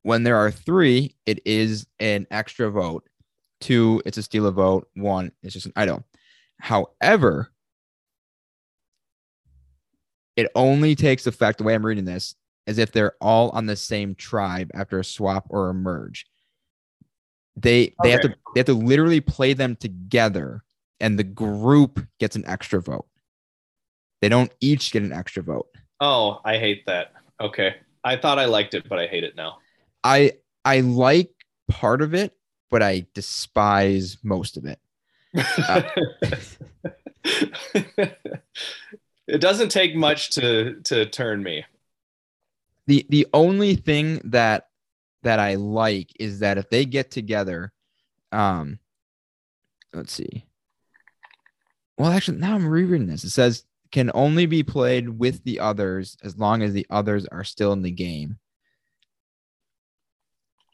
When 0.03 0.25
there 0.25 0.37
are 0.37 0.51
three, 0.51 1.15
it 1.27 1.41
is 1.45 1.87
an 2.01 2.27
extra 2.31 2.71
vote. 2.71 3.07
Two, 3.61 4.03
it's 4.05 4.19
a 4.19 4.23
steal 4.23 4.47
a 4.47 4.51
vote. 4.51 4.89
One, 4.95 5.31
it's 5.43 5.55
just 5.55 5.67
an 5.67 5.73
idol. 5.77 6.05
However, 6.59 7.53
it 10.37 10.51
only 10.55 10.95
takes 10.95 11.27
effect 11.27 11.59
the 11.59 11.65
way 11.65 11.75
I'm 11.75 11.85
reading 11.85 12.05
this 12.05 12.35
as 12.67 12.79
if 12.79 12.93
they're 12.93 13.15
all 13.21 13.51
on 13.51 13.67
the 13.67 13.77
same 13.77 14.15
tribe 14.15 14.71
after 14.75 14.99
a 14.99 15.05
swap 15.05 15.47
or 15.51 15.71
a 15.71 15.75
merge. 15.75 16.27
They 17.57 17.95
they 18.03 18.11
have 18.13 18.21
to 18.23 18.29
they 18.55 18.61
have 18.61 18.67
to 18.67 18.75
literally 18.75 19.21
play 19.21 19.53
them 19.55 19.77
together, 19.77 20.63
and 21.01 21.19
the 21.19 21.25
group 21.25 22.07
gets 22.19 22.37
an 22.37 22.45
extra 22.47 22.81
vote. 22.81 23.07
They 24.23 24.29
don't 24.29 24.53
each 24.61 24.93
get 24.93 25.03
an 25.03 25.13
extra 25.13 25.43
vote. 25.43 25.69
Oh, 26.01 26.41
I 26.45 26.59
hate 26.59 26.87
that. 26.87 27.13
Okay. 27.41 27.75
I 28.05 28.17
thought 28.17 28.39
I 28.39 28.47
liked 28.47 28.75
it, 28.75 28.89
but 28.89 28.99
I 28.99 29.07
hate 29.07 29.25
it 29.25 29.37
now. 29.37 29.59
I 30.05 30.35
I 30.65 30.81
like 30.81 31.31
part 31.69 32.03
of 32.03 32.15
it, 32.15 32.33
but 32.71 32.83
I 32.83 33.07
despise 33.15 34.19
most 34.23 34.57
of 34.57 34.65
it. 34.65 34.79
Uh, 35.69 35.83
it 39.31 39.41
doesn't 39.41 39.71
take 39.71 39.95
much 39.95 40.31
to 40.31 40.81
to 40.85 41.07
turn 41.07 41.43
me. 41.43 41.65
the 42.87 43.07
the 43.09 43.27
only 43.33 43.77
thing 43.77 44.21
that 44.25 44.69
that 45.23 45.39
I 45.39 45.55
like 45.55 46.11
is 46.19 46.41
that 46.41 46.59
if 46.59 46.69
they 46.71 46.85
get 46.85 47.11
together, 47.11 47.73
um, 48.33 48.79
let's 49.93 50.13
see. 50.13 50.47
Well, 51.99 52.11
actually, 52.11 52.39
now 52.39 52.55
I'm 52.55 52.67
rereading 52.67 53.07
this. 53.07 53.25
It 53.25 53.31
says 53.31 53.65
can 53.93 54.11
only 54.15 54.47
be 54.47 54.63
played 54.63 55.09
with 55.09 55.43
the 55.45 55.61
others 55.61 56.17
as 56.23 56.39
long 56.39 56.63
as 56.63 56.73
the 56.73 56.87
others 56.91 57.27
are 57.27 57.45
still 57.45 57.73
in 57.73 57.83
the 57.83 57.91
game. 57.91 58.39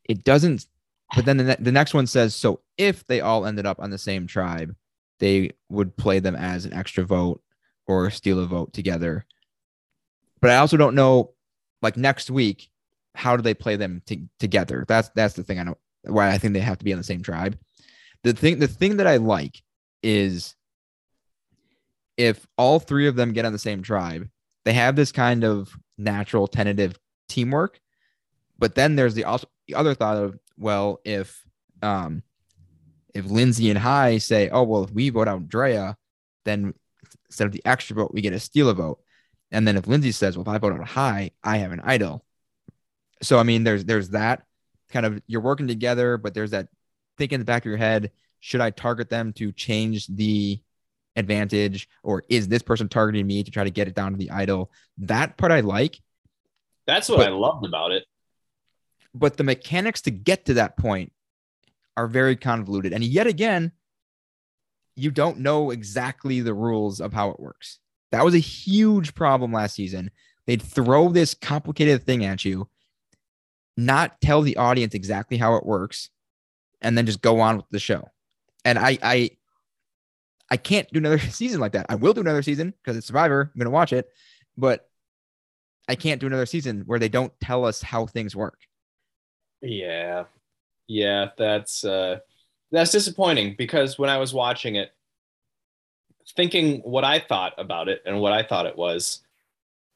It 0.09 0.23
doesn't, 0.23 0.67
but 1.15 1.25
then 1.25 1.39
the, 1.39 1.45
ne- 1.45 1.57
the 1.59 1.73
next 1.73 1.95
one 1.95 2.07
says 2.07 2.35
so 2.35 2.61
if 2.79 3.07
they 3.07 3.21
all 3.21 3.47
ended 3.47 3.67
up 3.67 3.81
on 3.81 3.91
the 3.91 3.99
same 3.99 4.27
tribe, 4.27 4.75
they 5.19 5.53
would 5.69 5.97
play 5.97 6.21
them 6.21 6.37
as 6.37 6.65
an 6.65 6.75
extra 6.75 7.05
vote 7.05 7.43
or 7.87 8.11
steal 8.11 8.41
a 8.41 8.47
vote 8.47 8.73
together. 8.73 9.25
But 10.41 10.51
I 10.51 10.57
also 10.57 10.77
don't 10.77 10.95
know 10.95 11.33
like 11.83 11.97
next 11.97 12.31
week, 12.31 12.71
how 13.15 13.37
do 13.37 13.43
they 13.43 13.55
play 13.55 13.77
them 13.77 14.03
to, 14.07 14.21
together? 14.39 14.85
That's 14.87 15.11
that's 15.15 15.35
the 15.35 15.43
thing 15.43 15.59
I 15.59 15.65
know 15.65 15.79
why 16.05 16.31
I 16.31 16.39
think 16.39 16.55
they 16.55 16.61
have 16.61 16.79
to 16.79 16.85
be 16.85 16.93
on 16.93 16.99
the 16.99 17.05
same 17.05 17.23
tribe. 17.23 17.59
The 18.23 18.33
thing 18.33 18.59
the 18.59 18.69
thing 18.69 18.99
that 18.99 19.07
I 19.07 19.17
like 19.17 19.63
is 20.03 20.55
if 22.17 22.47
all 22.57 22.79
three 22.79 23.09
of 23.09 23.17
them 23.17 23.33
get 23.33 23.45
on 23.45 23.53
the 23.53 23.59
same 23.59 23.83
tribe, 23.83 24.29
they 24.65 24.73
have 24.73 24.97
this 24.97 25.13
kind 25.13 25.45
of 25.45 25.77
natural 25.99 26.47
tentative 26.47 26.99
teamwork. 27.29 27.81
But 28.59 28.75
then 28.75 28.97
there's 28.97 29.15
the 29.15 29.25
also 29.25 29.49
the 29.69 29.75
other 29.75 29.95
thought 29.95 30.17
of 30.17 30.39
well, 30.59 31.01
if 31.05 31.43
um 31.83 32.23
if 33.15 33.25
Lindsay 33.27 33.71
and 33.71 33.79
Hai 33.79 34.19
say, 34.19 34.51
oh 34.51 34.63
well, 34.63 34.85
if 34.85 34.91
we 34.91 35.09
vote 35.11 35.29
out 35.29 35.49
Drea, 35.49 35.97
then 36.45 36.75
instead 37.37 37.47
of 37.47 37.53
the 37.53 37.65
extra 37.67 37.95
vote, 37.95 38.13
we 38.15 38.23
get 38.23 38.33
a 38.33 38.41
steal 38.41 38.71
a 38.71 38.75
vote. 38.75 38.99
And 39.53 39.69
then 39.69 39.77
if 39.77 39.87
Lindsay 39.87 40.11
says, 40.11 40.37
well, 40.39 40.43
if 40.43 40.49
I 40.49 40.57
vote 40.57 40.73
out 40.73 40.89
hai, 40.89 41.33
I 41.45 41.59
have 41.59 41.71
an 41.71 41.83
idol. 41.85 42.25
So 43.23 43.39
I 43.39 43.43
mean, 43.43 43.63
there's 43.63 43.85
there's 43.85 44.09
that 44.11 44.45
kind 44.91 45.05
of 45.05 45.21
you're 45.27 45.43
working 45.43 45.69
together, 45.69 46.17
but 46.17 46.33
there's 46.33 46.53
that 46.53 46.69
think 47.19 47.33
in 47.33 47.41
the 47.41 47.45
back 47.45 47.63
of 47.63 47.67
your 47.67 47.77
head, 47.77 48.11
should 48.41 48.63
I 48.63 48.71
target 48.71 49.11
them 49.11 49.35
to 49.35 49.53
change 49.53 50.07
the 50.07 50.61
advantage, 51.15 51.89
or 52.03 52.25
is 52.31 52.49
this 52.49 52.63
person 52.63 52.89
targeting 52.89 53.27
me 53.27 53.43
to 53.43 53.51
try 53.51 53.65
to 53.65 53.71
get 53.71 53.87
it 53.89 53.95
down 53.95 54.13
to 54.13 54.19
the 54.19 54.31
idol? 54.31 54.71
That 54.99 55.37
part 55.37 55.53
I 55.53 55.61
like, 55.61 56.01
That's 56.87 57.09
what 57.11 57.19
But- 57.19 57.29
I 57.29 57.31
loved 57.33 57.67
about 57.67 57.93
it. 57.93 58.05
but 59.15 59.37
the 59.37 59.45
mechanics 59.45 60.01
to 60.03 60.11
get 60.11 60.47
to 60.47 60.55
that 60.55 60.77
point 60.79 61.13
are 61.99 62.07
very 62.07 62.37
convoluted. 62.37 62.93
And 62.93 63.03
yet 63.05 63.27
again, 63.27 63.73
you 64.97 65.11
don't 65.11 65.39
know 65.39 65.71
exactly 65.71 66.41
the 66.41 66.55
rules 66.55 67.01
of 67.01 67.13
how 67.13 67.31
it 67.31 67.39
works. 67.41 67.79
That 68.13 68.25
was 68.25 68.35
a 68.35 68.39
huge 68.39 69.15
problem 69.15 69.53
last 69.53 69.75
season. 69.75 70.11
They'd 70.47 70.63
throw 70.63 71.09
this 71.11 71.35
complicated 71.35 72.05
thing 72.05 72.25
at 72.25 72.45
you, 72.45 72.69
not 73.77 74.21
tell 74.21 74.43
the 74.43 74.57
audience 74.57 74.95
exactly 74.95 75.37
how 75.37 75.57
it 75.57 75.67
works, 75.67 76.09
and 76.81 76.97
then 76.97 77.07
just 77.07 77.21
go 77.21 77.41
on 77.41 77.57
with 77.57 77.69
the 77.71 77.79
show. 77.79 78.09
And 78.65 78.79
I 78.79 78.99
I 79.03 79.31
I 80.51 80.57
can't 80.57 80.89
do 80.91 80.99
another 80.99 81.19
season 81.31 81.61
like 81.61 81.73
that. 81.73 81.87
I 81.89 81.97
will 81.97 82.15
do 82.15 82.21
another 82.21 82.43
season 82.43 82.73
because 82.83 82.97
it's 82.97 83.07
Survivor. 83.07 83.51
I'm 83.55 83.59
gonna 83.59 83.71
watch 83.71 83.93
it, 83.93 84.09
but 84.57 84.89
I 85.89 85.95
can't 85.95 86.21
do 86.21 86.27
another 86.27 86.47
season 86.47 86.83
where 86.87 86.99
they 86.99 87.09
don't 87.09 87.33
tell 87.41 87.65
us 87.65 87.83
how 87.83 88.07
things 88.07 88.35
work. 88.35 88.59
Yeah. 89.61 90.25
Yeah, 90.89 91.31
that's 91.37 91.85
uh 91.85 92.21
that's 92.73 92.93
disappointing 92.93 93.55
because 93.57 93.99
when 93.99 94.11
I 94.11 94.19
was 94.19 94.35
watching 94.35 94.77
it 94.77 94.93
thinking 96.35 96.81
what 96.81 97.05
I 97.05 97.21
thought 97.21 97.55
about 97.57 97.89
it 97.89 98.03
and 98.05 98.21
what 98.21 98.33
I 98.33 98.43
thought 98.43 98.67
it 98.67 98.77
was 98.77 99.23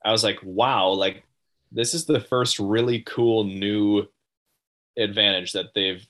I 0.04 0.12
was 0.12 0.24
like, 0.24 0.38
wow, 0.42 0.88
like 0.88 1.24
this 1.72 1.94
is 1.94 2.06
the 2.06 2.20
first 2.20 2.58
really 2.58 3.00
cool 3.00 3.44
new 3.44 4.06
advantage 4.98 5.52
that 5.52 5.74
they've 5.74 6.04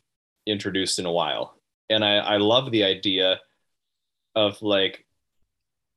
introduced 0.46 0.98
in 0.98 1.06
a 1.06 1.12
while. 1.12 1.56
And 1.88 2.04
I 2.04 2.18
I 2.18 2.36
love 2.36 2.70
the 2.70 2.84
idea 2.84 3.40
of 4.36 4.60
like 4.62 5.04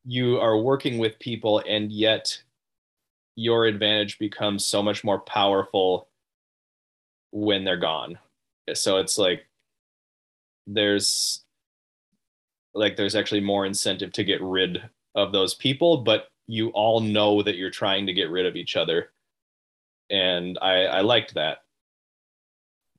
you 0.05 0.39
are 0.39 0.57
working 0.57 0.97
with 0.97 1.19
people 1.19 1.63
and 1.67 1.91
yet 1.91 2.41
your 3.35 3.65
advantage 3.65 4.19
becomes 4.19 4.65
so 4.65 4.83
much 4.83 5.03
more 5.03 5.19
powerful 5.19 6.07
when 7.31 7.63
they're 7.63 7.77
gone. 7.77 8.19
So 8.73 8.97
it's 8.97 9.17
like 9.17 9.45
there's 10.67 11.43
like 12.73 12.95
there's 12.95 13.15
actually 13.15 13.41
more 13.41 13.65
incentive 13.65 14.11
to 14.13 14.23
get 14.23 14.41
rid 14.41 14.81
of 15.15 15.31
those 15.31 15.53
people, 15.53 15.97
but 15.97 16.27
you 16.47 16.69
all 16.69 16.99
know 16.99 17.41
that 17.43 17.55
you're 17.55 17.69
trying 17.69 18.07
to 18.07 18.13
get 18.13 18.29
rid 18.29 18.45
of 18.45 18.55
each 18.55 18.75
other. 18.75 19.11
And 20.09 20.57
I, 20.61 20.85
I 20.85 21.01
liked 21.01 21.35
that. 21.35 21.59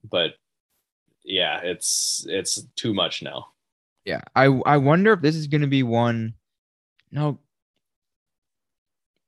But 0.09 0.35
yeah, 1.25 1.61
it's 1.63 2.27
it's 2.29 2.67
too 2.77 2.95
much 2.95 3.23
now. 3.23 3.49
Yeah. 4.05 4.21
I 4.35 4.45
I 4.45 4.77
wonder 4.77 5.13
if 5.13 5.21
this 5.21 5.37
is 5.37 5.47
gonna 5.47 5.67
be 5.67 5.83
one. 5.83 6.35
No. 7.11 7.39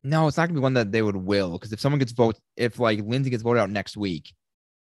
No, 0.04 0.28
it's 0.28 0.36
not 0.36 0.46
gonna 0.46 0.60
be 0.60 0.62
one 0.62 0.74
that 0.74 0.92
they 0.92 1.02
would 1.02 1.16
will 1.16 1.52
because 1.52 1.72
if 1.72 1.80
someone 1.80 1.98
gets 1.98 2.12
vote, 2.12 2.38
if 2.56 2.78
like 2.78 3.00
Lindsay 3.00 3.30
gets 3.30 3.42
voted 3.42 3.60
out 3.60 3.70
next 3.70 3.96
week, 3.96 4.32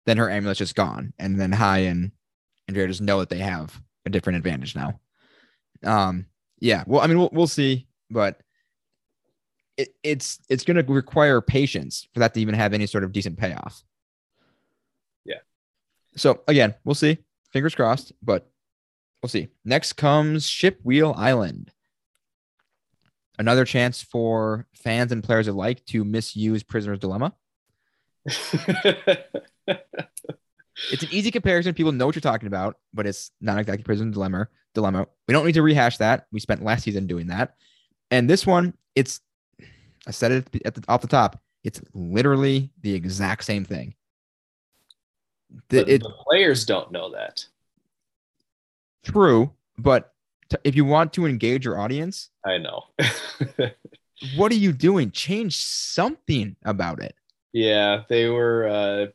then 0.06 0.18
her 0.18 0.28
amulet's 0.28 0.58
just 0.58 0.76
gone, 0.76 1.12
and 1.18 1.40
then 1.40 1.52
hai 1.52 1.78
and 1.78 2.12
Andrea 2.70 2.86
just 2.86 3.00
know 3.00 3.18
that 3.18 3.28
they 3.28 3.38
have 3.38 3.82
a 4.06 4.10
different 4.10 4.36
advantage 4.36 4.76
now. 4.76 5.00
Um, 5.84 6.26
yeah. 6.60 6.84
Well, 6.86 7.00
I 7.00 7.08
mean, 7.08 7.18
we'll 7.18 7.30
we'll 7.32 7.46
see, 7.48 7.88
but 8.10 8.40
it, 9.76 9.88
it's 10.04 10.38
it's 10.48 10.62
going 10.62 10.76
to 10.76 10.92
require 10.92 11.40
patience 11.40 12.06
for 12.14 12.20
that 12.20 12.32
to 12.34 12.40
even 12.40 12.54
have 12.54 12.72
any 12.72 12.86
sort 12.86 13.02
of 13.02 13.10
decent 13.10 13.38
payoff. 13.38 13.82
Yeah. 15.24 15.40
So 16.14 16.42
again, 16.46 16.76
we'll 16.84 16.94
see. 16.94 17.18
Fingers 17.52 17.74
crossed, 17.74 18.12
but 18.22 18.48
we'll 19.20 19.30
see. 19.30 19.48
Next 19.64 19.94
comes 19.94 20.46
Shipwheel 20.46 21.16
Island. 21.16 21.72
Another 23.36 23.64
chance 23.64 24.00
for 24.00 24.68
fans 24.74 25.10
and 25.10 25.24
players 25.24 25.48
alike 25.48 25.84
to 25.86 26.04
misuse 26.04 26.62
Prisoner's 26.62 27.00
Dilemma. 27.00 27.34
It's 30.92 31.02
an 31.02 31.08
easy 31.12 31.30
comparison. 31.30 31.74
People 31.74 31.92
know 31.92 32.06
what 32.06 32.14
you're 32.14 32.20
talking 32.20 32.46
about, 32.46 32.78
but 32.94 33.06
it's 33.06 33.30
not 33.40 33.58
exactly 33.58 33.84
prison 33.84 34.10
Dilemma. 34.10 34.48
Dilemma. 34.74 35.06
We 35.28 35.32
don't 35.32 35.44
need 35.46 35.54
to 35.54 35.62
rehash 35.62 35.98
that. 35.98 36.26
We 36.32 36.40
spent 36.40 36.64
last 36.64 36.84
season 36.84 37.06
doing 37.06 37.26
that, 37.28 37.54
and 38.10 38.28
this 38.28 38.46
one, 38.46 38.74
it's. 38.94 39.20
I 40.06 40.12
said 40.12 40.32
it 40.32 40.62
at 40.64 40.74
the, 40.74 40.84
off 40.88 41.02
the 41.02 41.06
top. 41.08 41.40
It's 41.64 41.80
literally 41.92 42.70
the 42.80 42.94
exact 42.94 43.44
same 43.44 43.64
thing. 43.64 43.94
The, 45.68 45.80
But 45.82 45.88
it, 45.88 46.02
the 46.02 46.14
players 46.26 46.64
don't 46.64 46.90
know 46.92 47.10
that. 47.12 47.44
true, 49.04 49.52
but 49.78 50.14
t- 50.48 50.56
if 50.64 50.74
you 50.74 50.84
want 50.84 51.12
to 51.14 51.26
engage 51.26 51.64
your 51.64 51.78
audience, 51.78 52.30
I 52.46 52.58
know. 52.58 52.84
what 54.36 54.52
are 54.52 54.56
you 54.56 54.72
doing? 54.72 55.10
Change 55.10 55.56
something 55.56 56.56
about 56.64 57.02
it. 57.02 57.14
yeah, 57.52 58.02
they 58.08 58.28
were. 58.28 58.68
Uh, 58.68 59.06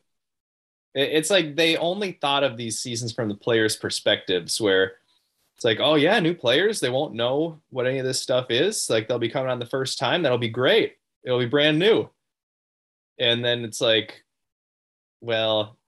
it's 0.96 1.30
like 1.30 1.56
they 1.56 1.76
only 1.76 2.12
thought 2.12 2.44
of 2.44 2.56
these 2.56 2.78
seasons 2.78 3.12
from 3.12 3.28
the 3.28 3.34
players' 3.34 3.76
perspectives, 3.76 4.60
where 4.60 4.94
it's 5.54 5.64
like, 5.64 5.78
oh 5.80 5.94
yeah, 5.94 6.18
new 6.20 6.34
players, 6.34 6.80
they 6.80 6.90
won't 6.90 7.14
know 7.14 7.60
what 7.70 7.86
any 7.86 7.98
of 7.98 8.04
this 8.04 8.20
stuff 8.20 8.46
is. 8.50 8.88
Like 8.90 9.08
they'll 9.08 9.18
be 9.18 9.28
coming 9.28 9.50
on 9.50 9.58
the 9.58 9.66
first 9.66 9.98
time. 9.98 10.22
That'll 10.22 10.38
be 10.38 10.48
great. 10.48 10.96
It'll 11.24 11.38
be 11.38 11.46
brand 11.46 11.78
new. 11.78 12.08
And 13.18 13.44
then 13.44 13.64
it's 13.64 13.80
like, 13.80 14.24
well, 15.20 15.78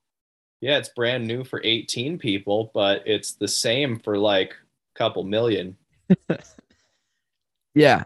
yeah, 0.61 0.79
it's 0.79 0.89
brand 0.91 1.27
new 1.27 1.45
for 1.45 1.61
18 1.63 2.19
people, 2.19 2.71
but 2.75 3.03
it's 3.07 3.35
the 3.35 3.49
same 3.49 3.99
for 3.99 4.19
like 4.19 4.53
a 4.53 4.99
couple 4.99 5.25
million. 5.25 5.77
Yeah. 7.79 8.05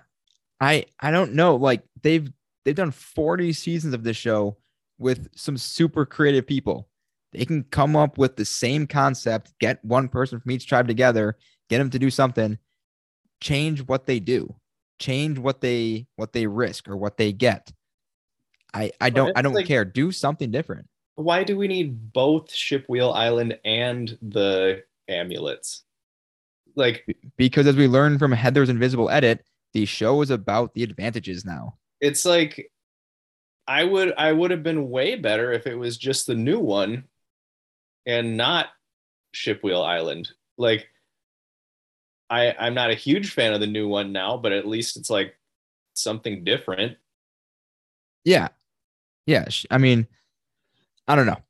I 0.60 0.84
I 1.00 1.10
don't 1.10 1.32
know. 1.32 1.56
Like 1.56 1.82
they've 2.02 2.30
they've 2.64 2.74
done 2.74 2.90
40 2.90 3.54
seasons 3.54 3.94
of 3.94 4.04
this 4.04 4.18
show 4.18 4.58
with 4.98 5.28
some 5.34 5.56
super 5.56 6.04
creative 6.04 6.46
people. 6.46 6.88
They 7.32 7.44
can 7.44 7.64
come 7.64 7.96
up 7.96 8.18
with 8.18 8.36
the 8.36 8.44
same 8.44 8.86
concept, 8.86 9.52
get 9.58 9.84
one 9.84 10.08
person 10.08 10.38
from 10.40 10.50
each 10.50 10.66
tribe 10.66 10.86
together, 10.86 11.36
get 11.70 11.78
them 11.78 11.90
to 11.90 11.98
do 11.98 12.10
something, 12.10 12.58
change 13.40 13.80
what 13.86 14.06
they 14.06 14.20
do, 14.20 14.54
change 14.98 15.38
what 15.38 15.60
they 15.60 16.06
what 16.16 16.32
they 16.32 16.46
risk 16.46 16.88
or 16.88 16.96
what 16.96 17.16
they 17.16 17.32
get. 17.32 17.72
I 18.74 18.92
I 19.00 19.10
don't 19.10 19.36
I 19.36 19.42
don't 19.42 19.54
like- 19.54 19.66
care. 19.66 19.84
Do 19.84 20.12
something 20.12 20.50
different. 20.50 20.86
Why 21.14 21.44
do 21.44 21.58
we 21.58 21.68
need 21.68 22.12
both 22.12 22.50
Shipwheel 22.50 23.14
Island 23.14 23.58
and 23.64 24.16
the 24.22 24.82
amulets? 25.08 25.84
Like 26.74 27.04
Because 27.36 27.66
as 27.66 27.76
we 27.76 27.86
learned 27.86 28.18
from 28.18 28.32
Heather's 28.32 28.70
Invisible 28.70 29.10
Edit, 29.10 29.44
the 29.74 29.84
show 29.84 30.22
is 30.22 30.30
about 30.30 30.72
the 30.74 30.82
advantages 30.82 31.44
now. 31.44 31.76
it's 32.00 32.24
like 32.24 32.70
I 33.68 33.84
would 33.84 34.12
I 34.18 34.32
would 34.32 34.50
have 34.50 34.62
been 34.62 34.90
way 34.90 35.16
better 35.16 35.52
if 35.52 35.66
it 35.66 35.74
was 35.76 35.96
just 35.98 36.26
the 36.26 36.34
new 36.34 36.58
one 36.58 37.04
and 38.06 38.36
not 38.36 38.68
Shipwheel 39.34 39.84
Island. 39.84 40.30
Like 40.56 40.88
I 42.28 42.54
I'm 42.58 42.74
not 42.74 42.90
a 42.90 42.94
huge 42.94 43.32
fan 43.32 43.52
of 43.52 43.60
the 43.60 43.66
new 43.66 43.88
one 43.88 44.12
now, 44.12 44.36
but 44.36 44.52
at 44.52 44.66
least 44.66 44.96
it's 44.96 45.10
like 45.10 45.36
something 45.94 46.44
different. 46.44 46.96
Yeah. 48.24 48.48
Yeah. 49.26 49.46
I 49.70 49.78
mean, 49.78 50.06
I 51.06 51.14
don't 51.14 51.26
know. 51.26 51.42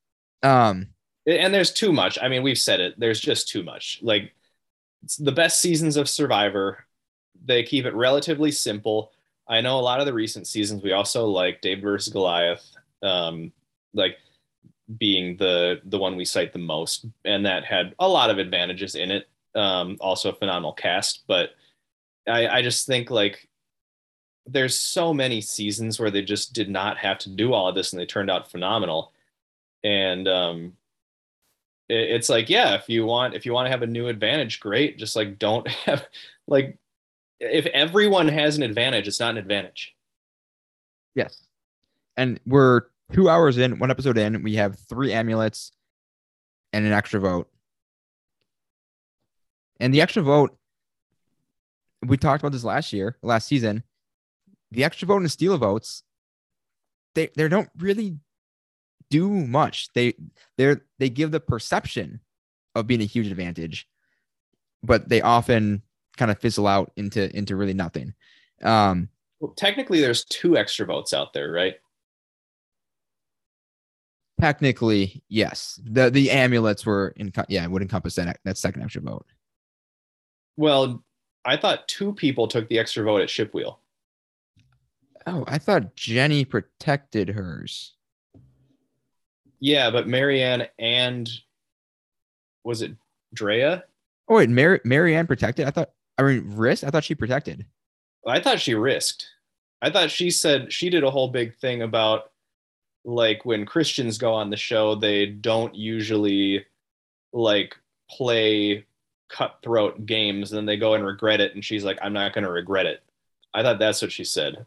Um, 0.42 0.88
and 1.26 1.54
there's 1.54 1.72
too 1.72 1.92
much. 1.92 2.18
I 2.20 2.28
mean, 2.28 2.42
we've 2.42 2.58
said 2.58 2.80
it. 2.80 2.98
There's 2.98 3.20
just 3.20 3.48
too 3.48 3.62
much. 3.62 4.00
Like 4.02 4.32
it's 5.02 5.16
the 5.16 5.32
best 5.32 5.60
seasons 5.60 5.96
of 5.96 6.08
Survivor, 6.08 6.84
they 7.44 7.62
keep 7.62 7.84
it 7.84 7.94
relatively 7.94 8.50
simple. 8.50 9.12
I 9.48 9.60
know 9.60 9.78
a 9.78 9.80
lot 9.80 10.00
of 10.00 10.06
the 10.06 10.12
recent 10.12 10.46
seasons 10.46 10.82
we 10.82 10.92
also 10.92 11.26
like 11.26 11.60
David 11.60 11.82
versus 11.82 12.12
Goliath, 12.12 12.64
um, 13.02 13.52
like 13.94 14.16
being 14.98 15.36
the 15.36 15.80
the 15.84 15.98
one 15.98 16.16
we 16.16 16.24
cite 16.24 16.52
the 16.52 16.58
most, 16.58 17.06
and 17.24 17.44
that 17.46 17.64
had 17.64 17.94
a 17.98 18.08
lot 18.08 18.30
of 18.30 18.38
advantages 18.38 18.94
in 18.94 19.10
it. 19.10 19.28
Um, 19.54 19.96
also 20.00 20.30
a 20.30 20.34
phenomenal 20.34 20.72
cast, 20.72 21.24
but 21.26 21.50
I, 22.26 22.48
I 22.48 22.62
just 22.62 22.86
think 22.86 23.10
like 23.10 23.48
there's 24.46 24.78
so 24.78 25.12
many 25.12 25.40
seasons 25.40 26.00
where 26.00 26.10
they 26.10 26.22
just 26.22 26.52
did 26.54 26.70
not 26.70 26.96
have 26.98 27.18
to 27.18 27.30
do 27.30 27.52
all 27.52 27.68
of 27.68 27.74
this 27.74 27.92
and 27.92 28.00
they 28.00 28.06
turned 28.06 28.30
out 28.30 28.50
phenomenal. 28.50 29.12
And 29.84 30.26
um, 30.26 30.72
it- 31.88 32.10
it's 32.10 32.28
like 32.28 32.48
yeah 32.48 32.74
if 32.74 32.88
you 32.88 33.04
want 33.04 33.34
if 33.34 33.44
you 33.44 33.52
want 33.52 33.66
to 33.66 33.70
have 33.70 33.82
a 33.82 33.86
new 33.86 34.08
advantage 34.08 34.58
great 34.60 34.98
just 34.98 35.14
like 35.16 35.38
don't 35.38 35.68
have 35.86 36.06
like 36.48 36.78
if 37.40 37.66
everyone 37.66 38.28
has 38.28 38.56
an 38.56 38.62
advantage 38.62 39.06
it's 39.06 39.20
not 39.20 39.30
an 39.32 39.38
advantage 39.38 39.94
yes. 41.14 41.42
And 42.16 42.40
we're 42.46 42.82
two 43.12 43.28
hours 43.28 43.58
in, 43.58 43.78
one 43.78 43.90
episode 43.90 44.18
in. 44.18 44.42
We 44.42 44.54
have 44.56 44.78
three 44.88 45.12
amulets 45.12 45.72
and 46.72 46.84
an 46.84 46.92
extra 46.92 47.20
vote. 47.20 47.48
And 49.80 49.92
the 49.92 50.00
extra 50.00 50.22
vote, 50.22 50.56
we 52.06 52.16
talked 52.16 52.42
about 52.42 52.52
this 52.52 52.64
last 52.64 52.92
year, 52.92 53.16
last 53.22 53.46
season. 53.46 53.82
The 54.70 54.84
extra 54.84 55.06
vote 55.06 55.18
and 55.18 55.30
steal 55.30 55.58
votes, 55.58 56.02
they 57.14 57.28
they 57.36 57.48
don't 57.48 57.68
really 57.78 58.16
do 59.10 59.28
much. 59.28 59.92
They 59.92 60.14
they're 60.56 60.82
they 60.98 61.10
give 61.10 61.30
the 61.30 61.40
perception 61.40 62.20
of 62.74 62.86
being 62.86 63.02
a 63.02 63.06
huge 63.06 63.26
advantage, 63.26 63.86
but 64.82 65.08
they 65.08 65.20
often 65.20 65.82
kind 66.16 66.30
of 66.30 66.38
fizzle 66.38 66.66
out 66.66 66.92
into 66.96 67.34
into 67.36 67.56
really 67.56 67.74
nothing. 67.74 68.14
Um, 68.62 69.10
well, 69.40 69.52
technically 69.52 70.00
there's 70.00 70.24
two 70.24 70.56
extra 70.56 70.86
votes 70.86 71.12
out 71.12 71.32
there 71.34 71.52
right 71.52 71.74
technically, 74.40 75.22
yes. 75.28 75.80
The 75.84 76.10
the 76.10 76.30
amulets 76.30 76.84
were 76.86 77.12
in 77.16 77.32
yeah, 77.48 77.66
would 77.66 77.82
encompass 77.82 78.14
that 78.16 78.38
that 78.44 78.58
second 78.58 78.82
extra 78.82 79.02
vote. 79.02 79.26
well 80.56 81.02
i 81.44 81.56
thought 81.56 81.88
two 81.88 82.12
people 82.12 82.46
took 82.46 82.68
the 82.68 82.78
extra 82.78 83.02
vote 83.04 83.20
at 83.22 83.28
shipwheel 83.28 83.78
Oh, 85.26 85.44
I 85.46 85.58
thought 85.58 85.94
Jenny 85.94 86.44
protected 86.44 87.28
hers. 87.30 87.94
yeah 89.60 89.90
but 89.90 90.06
maryanne 90.08 90.68
and 90.78 91.28
was 92.64 92.82
it 92.82 92.92
drea 93.34 93.84
Oh 94.28 94.36
wait, 94.36 94.48
Mary 94.48 94.78
Maryanne 94.86 95.26
protected. 95.26 95.66
I 95.66 95.70
thought 95.72 95.90
I 96.16 96.22
mean 96.22 96.44
risk. 96.56 96.84
I 96.84 96.90
thought 96.90 97.04
she 97.04 97.14
protected. 97.14 97.66
i 98.26 98.38
thought 98.40 98.60
she 98.60 98.74
risked 98.74 99.26
i 99.82 99.90
thought 99.90 100.10
she 100.10 100.30
said 100.30 100.72
she 100.72 100.88
did 100.90 101.02
a 101.04 101.10
whole 101.10 101.28
big 101.28 101.56
thing 101.56 101.82
about 101.82 102.30
like 103.04 103.44
when 103.44 103.66
christians 103.66 104.18
go 104.18 104.32
on 104.32 104.50
the 104.50 104.56
show 104.56 104.94
they 104.94 105.26
don't 105.26 105.74
usually 105.74 106.64
like 107.32 107.76
play 108.10 108.84
cutthroat 109.28 110.04
games 110.06 110.52
and 110.52 110.58
then 110.58 110.66
they 110.66 110.76
go 110.76 110.94
and 110.94 111.04
regret 111.04 111.40
it 111.40 111.54
and 111.54 111.64
she's 111.64 111.84
like 111.84 111.98
i'm 112.02 112.12
not 112.12 112.32
going 112.32 112.44
to 112.44 112.50
regret 112.50 112.86
it 112.86 113.02
i 113.54 113.62
thought 113.62 113.78
that's 113.78 114.02
what 114.02 114.12
she 114.12 114.24
said 114.24 114.64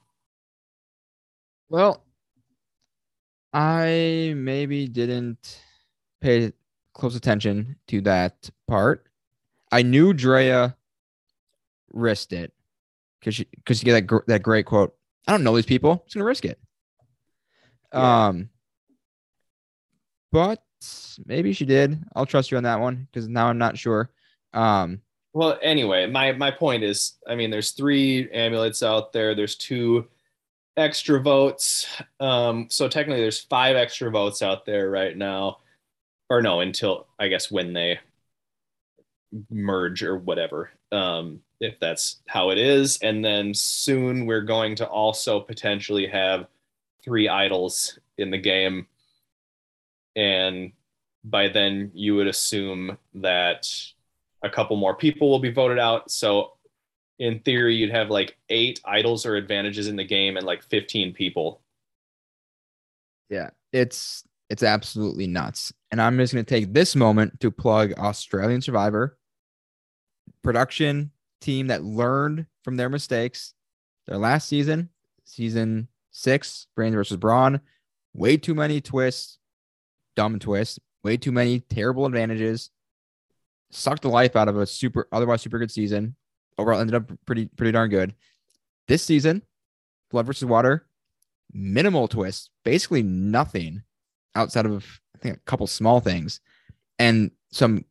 Well, 1.70 2.04
I 3.54 4.34
maybe 4.36 4.88
didn't 4.88 5.62
pay 6.22 6.52
close 6.94 7.16
attention 7.16 7.78
to 7.88 8.02
that 8.02 8.50
part. 8.68 9.08
I 9.72 9.82
knew 9.82 10.14
Drea 10.14 10.76
risked 11.92 12.34
it 12.34 12.54
because 13.20 13.36
she 13.36 13.46
because 13.56 13.80
she 13.80 13.86
get 13.86 13.94
that 13.94 14.02
gr- 14.02 14.28
that 14.28 14.44
great 14.44 14.66
quote. 14.66 14.96
I 15.28 15.32
don't 15.32 15.44
know 15.44 15.56
these 15.56 15.66
people. 15.66 15.92
I'm 15.92 16.00
just 16.06 16.16
gonna 16.16 16.26
risk 16.26 16.46
it. 16.46 16.60
Yeah. 17.96 18.28
Um, 18.28 18.50
but 20.32 20.62
maybe 21.26 21.54
she 21.54 21.66
did. 21.66 22.04
I'll 22.16 22.26
trust 22.26 22.52
you 22.52 22.58
on 22.58 22.64
that 22.64 22.80
one 22.80 23.08
because 23.12 23.28
now 23.28 23.48
I'm 23.48 23.58
not 23.58 23.78
sure. 23.78 24.10
Um, 24.54 25.02
Well, 25.34 25.60
anyway, 25.62 26.08
my 26.08 26.32
my 26.32 26.52
point 26.52 26.84
is, 26.84 27.14
I 27.28 27.36
mean, 27.36 27.50
there's 27.52 27.72
three 27.72 28.30
amulets 28.32 28.82
out 28.84 29.12
there. 29.14 29.36
There's 29.36 29.56
two 29.56 30.08
extra 30.78 31.22
votes. 31.22 31.88
Um, 32.20 32.68
so 32.70 32.88
technically, 32.90 33.22
there's 33.22 33.42
five 33.42 33.76
extra 33.78 34.12
votes 34.12 34.42
out 34.42 34.66
there 34.66 34.90
right 34.92 35.18
now, 35.18 35.60
or 36.30 36.42
no, 36.42 36.62
until 36.62 37.08
I 37.20 37.30
guess 37.30 37.52
when 37.52 37.74
they 37.74 38.00
merge 39.50 40.04
or 40.04 40.18
whatever, 40.18 40.72
um, 40.92 41.40
if 41.60 41.80
that's 41.80 42.22
how 42.28 42.50
it 42.52 42.58
is. 42.58 42.98
And 43.02 43.24
then 43.24 43.54
soon 43.54 44.26
we're 44.26 44.42
going 44.42 44.76
to 44.78 44.88
also 44.88 45.40
potentially 45.40 46.08
have 46.08 46.48
three 47.06 47.30
idols 47.30 47.98
in 48.18 48.32
the 48.32 48.38
game, 48.38 48.88
and 50.16 50.74
by 51.24 51.48
then 51.48 51.92
you 51.94 52.16
would 52.16 52.28
assume 52.28 52.98
that 53.14 53.72
a 54.44 54.50
couple 54.50 54.76
more 54.76 54.96
people 54.96 55.30
will 55.30 55.40
be 55.40 55.52
voted 55.52 55.80
out. 55.80 56.12
So 56.12 56.54
in 57.20 57.40
theory, 57.40 57.76
you'd 57.76 57.92
have 57.92 58.10
like 58.10 58.38
eight 58.50 58.82
idols 58.86 59.26
or 59.26 59.36
advantages 59.36 59.88
in 59.88 59.96
the 59.96 60.04
game 60.04 60.38
and 60.38 60.46
like 60.46 60.64
15 60.64 61.14
people. 61.14 61.62
Yeah, 63.30 63.52
it's 63.72 64.24
it's 64.50 64.64
absolutely 64.64 65.26
nuts. 65.26 65.74
And 65.92 66.02
I'm 66.02 66.18
just 66.18 66.34
going 66.34 66.46
to 66.46 66.50
take 66.50 66.74
this 66.74 66.96
moment 66.96 67.40
to 67.40 67.50
plug 67.50 67.94
Australian 67.98 68.62
Survivor 68.62 69.18
production 70.44 71.12
team 71.42 71.68
that 71.68 71.84
learned 71.84 72.46
from 72.64 72.78
their 72.78 72.90
mistakes. 72.90 73.54
Their 74.08 74.18
last 74.18 74.48
season, 74.48 74.90
season 75.24 75.88
six, 76.16 76.68
Brains 76.76 76.96
versus 76.96 77.18
Brawn, 77.18 77.60
way 78.14 78.38
too 78.38 78.56
many 78.56 78.80
twists, 78.80 79.38
dumb 80.16 80.40
twists, 80.40 80.80
way 81.04 81.18
too 81.18 81.32
many 81.32 81.60
terrible 81.60 82.06
advantages. 82.06 82.72
Sucked 83.72 84.04
the 84.04 84.10
life 84.10 84.36
out 84.36 84.48
of 84.48 84.58
a 84.58 84.66
super 84.66 85.08
otherwise 85.12 85.42
super 85.42 85.60
good 85.60 85.72
season. 85.72 86.16
Overall 86.58 86.80
ended 86.80 86.96
up 86.96 87.12
pretty 87.26 87.48
pretty 87.58 87.74
darn 87.74 87.90
good. 87.90 88.16
This 88.88 89.04
season, 89.04 89.42
Blood 90.12 90.26
versus 90.26 90.46
Water, 90.46 90.88
minimal 91.52 92.08
twists, 92.08 92.50
basically 92.64 93.04
nothing 93.04 93.84
outside 94.36 94.66
of 94.66 94.86
I 95.16 95.20
think 95.20 95.38
a 95.38 95.40
couple 95.42 95.68
small 95.68 96.00
things 96.00 96.40
and 96.98 97.32
some 97.52 97.84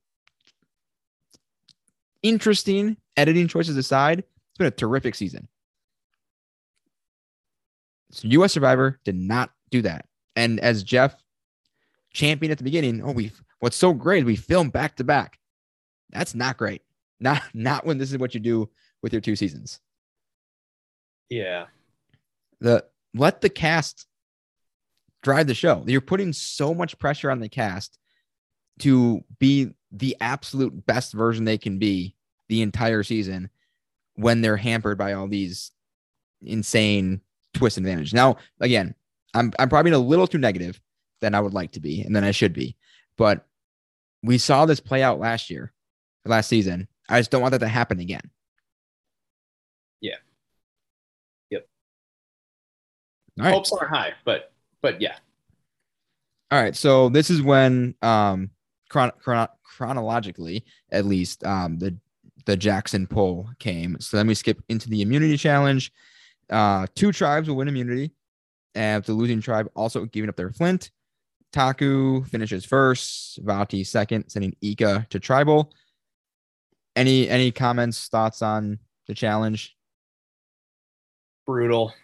interesting 2.23 2.97
editing 3.17 3.49
choices 3.49 3.77
aside. 3.77 4.21
It's 4.21 4.59
been 4.59 4.67
a 4.69 4.71
terrific 4.71 5.15
season. 5.15 5.49
US 8.23 8.53
Survivor 8.53 9.01
did 9.05 9.17
not 9.17 9.51
do 9.71 9.83
that. 9.83 10.07
And 10.37 10.61
as 10.61 10.83
Jeff 10.83 11.15
championed 12.13 12.53
at 12.53 12.59
the 12.59 12.65
beginning, 12.65 13.03
oh, 13.03 13.13
we 13.13 13.33
what's 13.61 13.77
so 13.77 13.93
great, 13.93 14.25
we 14.25 14.37
film 14.37 14.71
back 14.71 14.97
to 14.97 15.05
back. 15.05 15.39
That's 16.11 16.35
not 16.35 16.57
great. 16.57 16.83
Not 17.21 17.43
not 17.55 17.87
when 17.87 17.99
this 17.99 18.13
is 18.13 18.19
what 18.19 18.35
you 18.35 18.41
do 18.41 18.71
with 19.03 19.13
your 19.13 19.21
two 19.21 19.37
seasons. 19.37 19.81
Yeah. 21.29 21.67
The 22.61 22.85
let 23.15 23.41
the 23.41 23.49
cast 23.49 24.07
drive 25.23 25.47
the 25.47 25.55
show. 25.55 25.83
You're 25.87 26.01
putting 26.01 26.33
so 26.33 26.75
much 26.75 26.99
pressure 26.99 27.31
on 27.31 27.41
the 27.41 27.49
cast 27.49 27.99
to 28.81 29.25
be 29.39 29.71
the 29.93 30.17
absolute 30.21 30.87
best 30.87 31.13
version 31.13 31.45
they 31.45 31.59
can 31.59 31.79
be 31.79 32.15
the 32.49 32.63
entire 32.63 33.03
season 33.03 33.49
when 34.15 34.41
they're 34.41 34.57
hampered 34.57 34.99
by 34.99 35.15
all 35.15 35.29
these 35.29 35.71
insane 36.43 37.21
twist 37.55 37.79
advantage. 37.79 38.13
Now, 38.13 38.37
again, 38.61 38.95
I'm 39.33 39.53
I'm 39.59 39.69
probably 39.69 39.93
a 39.93 39.99
little 39.99 40.27
too 40.27 40.39
negative 40.39 40.81
than 41.21 41.35
I 41.35 41.41
would 41.41 41.55
like 41.55 41.73
to 41.73 41.81
be 41.81 42.03
and 42.03 42.15
than 42.15 42.25
I 42.25 42.31
should 42.31 42.53
be. 42.53 42.77
But 43.17 43.47
we 44.23 44.39
saw 44.39 44.67
this 44.67 44.81
play 44.81 45.03
out 45.03 45.19
last 45.19 45.51
year, 45.51 45.73
last 46.25 46.49
season. 46.49 46.89
I 47.09 47.21
just 47.21 47.31
don't 47.31 47.43
want 47.43 47.53
that 47.53 47.59
to 47.59 47.69
happen 47.69 48.01
again. 48.01 48.31
Yeah. 50.01 50.17
Yep. 51.51 51.67
All 53.39 53.45
right. 53.45 53.55
Hopes 53.55 53.73
are 53.73 53.87
high, 53.87 54.13
but 54.25 54.53
but 54.83 55.01
yeah. 55.01 55.17
All 56.51 56.61
right. 56.61 56.77
So 56.77 57.09
this 57.09 57.31
is 57.31 57.43
when 57.43 57.95
um 58.03 58.51
chron- 58.89 59.13
chron- 59.21 59.49
chronologically 59.63 60.65
at 60.91 61.05
least 61.05 61.45
um 61.45 61.79
the 61.79 61.97
the 62.47 62.57
Jackson 62.57 63.07
poll 63.07 63.49
came. 63.59 63.97
So 64.01 64.17
then 64.17 64.27
we 64.27 64.35
skip 64.35 64.63
into 64.69 64.89
the 64.89 65.03
immunity 65.03 65.37
challenge. 65.37 65.93
Uh 66.51 66.87
two 66.95 67.13
tribes 67.13 67.49
will 67.49 67.57
win 67.57 67.69
immunity. 67.69 68.13
And 68.75 69.05
the 69.05 69.13
losing 69.13 69.41
tribe 69.41 69.71
also 69.75 70.05
giving 70.05 70.29
up 70.29 70.37
their 70.37 70.51
flint. 70.51 70.91
Taku 71.53 72.25
finishes 72.25 72.65
first, 72.65 73.39
Vati 73.45 73.85
second, 73.85 74.29
sending 74.29 74.57
Ika 74.61 75.07
to 75.11 75.21
tribal. 75.21 75.73
Any 76.97 77.29
any 77.29 77.53
comments, 77.53 78.09
thoughts 78.09 78.43
on 78.43 78.79
the 79.07 79.15
challenge? 79.15 79.77
Brutal. 81.47 81.95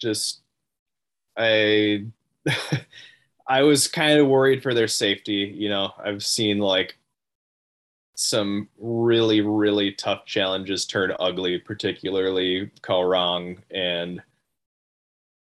Just 0.00 0.42
I 1.36 2.06
I 3.46 3.62
was 3.62 3.88
kind 3.88 4.18
of 4.18 4.26
worried 4.26 4.62
for 4.62 4.72
their 4.72 4.88
safety. 4.88 5.54
You 5.54 5.68
know, 5.68 5.92
I've 6.02 6.24
seen 6.24 6.58
like 6.58 6.96
some 8.14 8.68
really, 8.78 9.40
really 9.40 9.92
tough 9.92 10.24
challenges 10.24 10.86
turn 10.86 11.12
ugly, 11.18 11.58
particularly 11.58 12.70
Kaoh 12.82 13.08
Rong. 13.08 13.58
And 13.70 14.22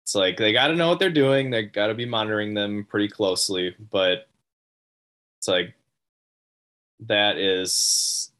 it's 0.03 0.15
like 0.15 0.38
they 0.38 0.51
got 0.53 0.68
to 0.68 0.76
know 0.76 0.89
what 0.89 0.99
they're 0.99 1.09
doing. 1.09 1.49
They 1.49 1.63
got 1.63 1.88
to 1.88 1.93
be 1.93 2.05
monitoring 2.05 2.53
them 2.53 2.86
pretty 2.89 3.07
closely. 3.07 3.76
But 3.91 4.28
it's 5.39 5.47
like 5.47 5.76
that 7.01 7.38
is, 7.38 8.32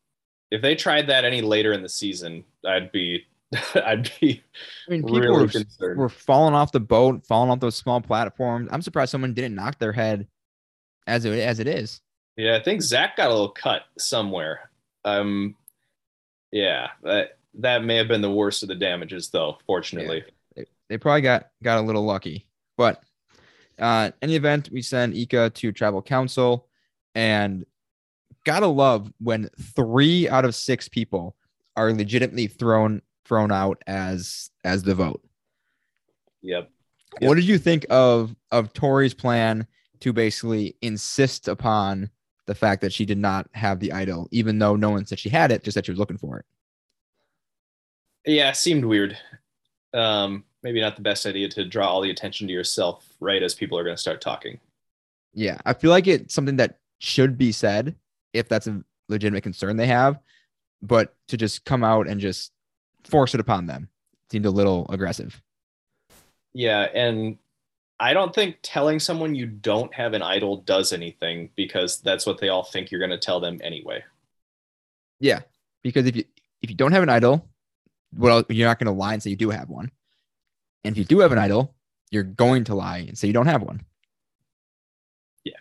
if 0.52 0.62
they 0.62 0.76
tried 0.76 1.08
that 1.08 1.26
any 1.26 1.42
later 1.42 1.74
in 1.74 1.82
the 1.82 1.90
season, 1.90 2.44
I'd 2.66 2.92
be, 2.92 3.26
I'd 3.76 4.12
be 4.20 4.44
I 4.88 4.92
mean, 4.92 5.04
people 5.04 5.20
really 5.20 5.42
were, 5.44 5.48
concerned. 5.48 6.00
were 6.00 6.10
falling 6.10 6.54
off 6.54 6.72
the 6.74 6.80
boat, 6.82 7.26
falling 7.26 7.50
off 7.50 7.62
those 7.62 7.78
small 7.78 8.02
platforms. 8.02 8.68
I'm 8.72 8.82
surprised 8.82 9.12
someone 9.12 9.34
didn't 9.34 9.56
knock 9.56 9.80
their 9.80 9.94
head 9.94 10.28
as 11.06 11.24
it 11.24 11.40
as 11.40 11.60
it 11.60 11.68
is. 11.68 12.02
Yeah, 12.38 12.56
I 12.56 12.62
think 12.62 12.84
Zach 12.84 13.18
got 13.18 13.30
a 13.30 13.34
little 13.34 13.50
cut 13.50 13.82
somewhere. 13.98 14.70
Um, 15.04 15.56
yeah, 16.52 16.90
that 17.04 17.40
that 17.56 17.84
may 17.84 17.96
have 17.96 18.08
been 18.08 18.22
the 18.22 18.32
worst 18.32 18.62
of 18.62 18.70
the 18.70 18.76
damages, 18.76 19.30
though. 19.30 19.58
Fortunately, 19.66 20.24
They, 20.56 20.66
they 20.88 20.98
probably 20.98 21.22
got 21.22 21.50
got 21.64 21.80
a 21.80 21.82
little 21.82 22.06
lucky. 22.06 22.48
But 22.78 23.04
uh, 23.80 24.12
in 24.22 24.30
the 24.30 24.36
event, 24.36 24.70
we 24.72 24.84
send 24.84 25.16
Ika 25.16 25.50
to 25.50 25.72
tribal 25.72 26.04
council, 26.04 26.68
and 27.16 27.66
gotta 28.46 28.68
love 28.68 29.12
when 29.20 29.50
three 29.76 30.30
out 30.30 30.46
of 30.46 30.54
six 30.54 30.88
people 30.88 31.36
are 31.76 31.92
legitimately 31.92 32.48
thrown 32.48 33.02
thrown 33.26 33.52
out 33.52 33.82
as 33.88 34.52
as 34.64 34.84
the 34.84 34.94
vote. 34.94 35.22
yep. 36.42 36.70
What 37.20 37.36
did 37.36 37.46
you 37.46 37.58
think 37.58 37.88
of 37.90 38.36
of 38.52 38.74
Tori's 38.74 39.16
plan 39.16 39.66
to 40.02 40.14
basically 40.14 40.76
insist 40.84 41.48
upon 41.48 42.12
the 42.48 42.56
fact 42.56 42.82
that 42.82 42.94
she 42.94 43.06
did 43.06 43.18
not 43.18 43.48
have 43.54 43.80
the 43.80 43.92
idol, 43.92 44.28
even 44.32 44.58
though 44.58 44.76
no 44.76 44.90
one 44.90 45.06
said 45.06 45.20
she 45.20 45.30
had 45.30 45.52
it, 45.52 45.64
just 45.64 45.76
that 45.76 45.86
she 45.86 45.92
was 45.92 46.00
looking 46.00 46.18
for 46.18 46.40
it? 46.40 46.46
Yeah, 48.26 48.52
seemed 48.54 48.86
weird. 48.86 49.18
Um, 49.94 50.46
maybe 50.64 50.82
not 50.82 50.96
the 50.96 51.02
best 51.02 51.26
idea 51.26 51.50
to 51.50 51.66
draw 51.66 51.88
all 51.88 52.02
the 52.02 52.10
attention 52.10 52.48
to 52.48 52.54
yourself 52.54 53.08
right 53.20 53.44
as 53.44 53.54
people 53.54 53.78
are 53.78 53.84
going 53.84 53.96
to 53.96 54.02
start 54.02 54.22
talking. 54.22 54.60
Yeah, 55.34 55.58
I 55.66 55.74
feel 55.74 55.92
like 55.92 56.08
it's 56.08 56.34
something 56.34 56.56
that 56.58 56.80
should 57.00 57.38
be 57.38 57.52
said 57.52 57.96
if 58.34 58.50
that's 58.50 58.68
a 58.68 58.82
legitimate 59.08 59.44
concern 59.44 59.78
they 59.78 59.88
have, 59.88 60.20
but 60.82 61.16
to 61.28 61.38
just 61.38 61.64
come 61.64 61.84
out 61.84 62.08
and 62.08 62.20
just 62.20 62.52
force 63.04 63.34
it 63.34 63.40
upon 63.40 63.66
them 63.68 63.90
seemed 64.32 64.46
a 64.46 64.52
little 64.52 64.86
aggressive. 64.90 65.42
Yeah, 66.54 66.82
and 66.94 67.38
I 68.00 68.14
don't 68.14 68.34
think 68.34 68.58
telling 68.62 69.00
someone 69.00 69.34
you 69.34 69.48
don't 69.48 69.94
have 69.94 70.14
an 70.14 70.22
idol 70.22 70.58
does 70.58 70.94
anything 70.94 71.50
because 71.56 72.00
that's 72.00 72.26
what 72.26 72.40
they 72.40 72.50
all 72.50 72.64
think 72.64 72.92
you're 72.92 73.00
going 73.00 73.10
to 73.12 73.18
tell 73.18 73.40
them 73.40 73.60
anyway. 73.64 74.04
Yeah, 75.20 75.42
because 75.82 76.06
if 76.06 76.16
you 76.16 76.24
if 76.62 76.70
you 76.70 76.76
don't 76.76 76.92
have 76.92 77.04
an 77.04 77.10
idol, 77.10 77.48
well, 78.16 78.44
you're 78.50 78.68
not 78.68 78.80
going 78.80 78.94
to 78.94 79.00
lie 79.00 79.14
and 79.14 79.24
say 79.24 79.32
you 79.32 79.36
do 79.36 79.50
have 79.50 79.70
one, 79.70 79.92
and 80.84 80.94
if 80.94 80.98
you 80.98 81.06
do 81.06 81.20
have 81.20 81.32
an 81.32 81.40
idol, 81.40 81.74
you're 82.12 82.24
going 82.24 82.64
to 82.66 82.76
lie 82.76 83.00
and 83.00 83.18
say 83.18 83.28
you 83.28 83.34
don't 83.34 83.48
have 83.48 83.64
one. 83.64 83.82
Yeah. 85.44 85.58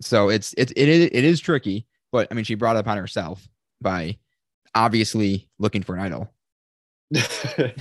So 0.00 0.28
it's 0.28 0.54
it's 0.56 0.72
it 0.76 0.88
is 0.88 1.06
it 1.12 1.24
is 1.24 1.40
tricky, 1.40 1.86
but 2.12 2.28
I 2.30 2.34
mean, 2.34 2.44
she 2.44 2.54
brought 2.54 2.76
it 2.76 2.80
upon 2.80 2.98
herself 2.98 3.48
by 3.80 4.18
obviously 4.74 5.48
looking 5.58 5.82
for 5.82 5.96
an 5.96 6.02
idol. 6.02 6.32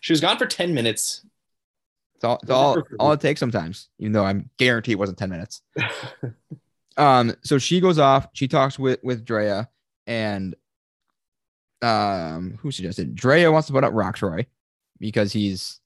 she 0.00 0.12
was 0.12 0.20
gone 0.20 0.38
for 0.38 0.46
10 0.46 0.74
minutes. 0.74 1.24
It's 2.22 2.24
all, 2.24 2.38
it's 2.42 2.50
all, 2.50 2.82
all 3.00 3.12
it 3.12 3.20
takes 3.20 3.40
sometimes, 3.40 3.88
even 3.98 4.12
though 4.12 4.24
I'm 4.24 4.48
guaranteed 4.56 4.92
it 4.92 4.98
wasn't 4.98 5.18
10 5.18 5.30
minutes. 5.30 5.62
Um, 6.96 7.34
so 7.42 7.58
she 7.58 7.80
goes 7.80 7.98
off, 7.98 8.28
she 8.34 8.48
talks 8.48 8.78
with 8.78 9.00
with 9.02 9.24
Drea, 9.24 9.68
and 10.06 10.54
um, 11.80 12.58
who 12.60 12.70
suggested 12.70 13.14
Drea 13.14 13.50
wants 13.50 13.66
to 13.68 13.72
put 13.72 13.84
up 13.84 13.92
Rocksroy 13.92 14.46
because 14.98 15.32
he's 15.32 15.80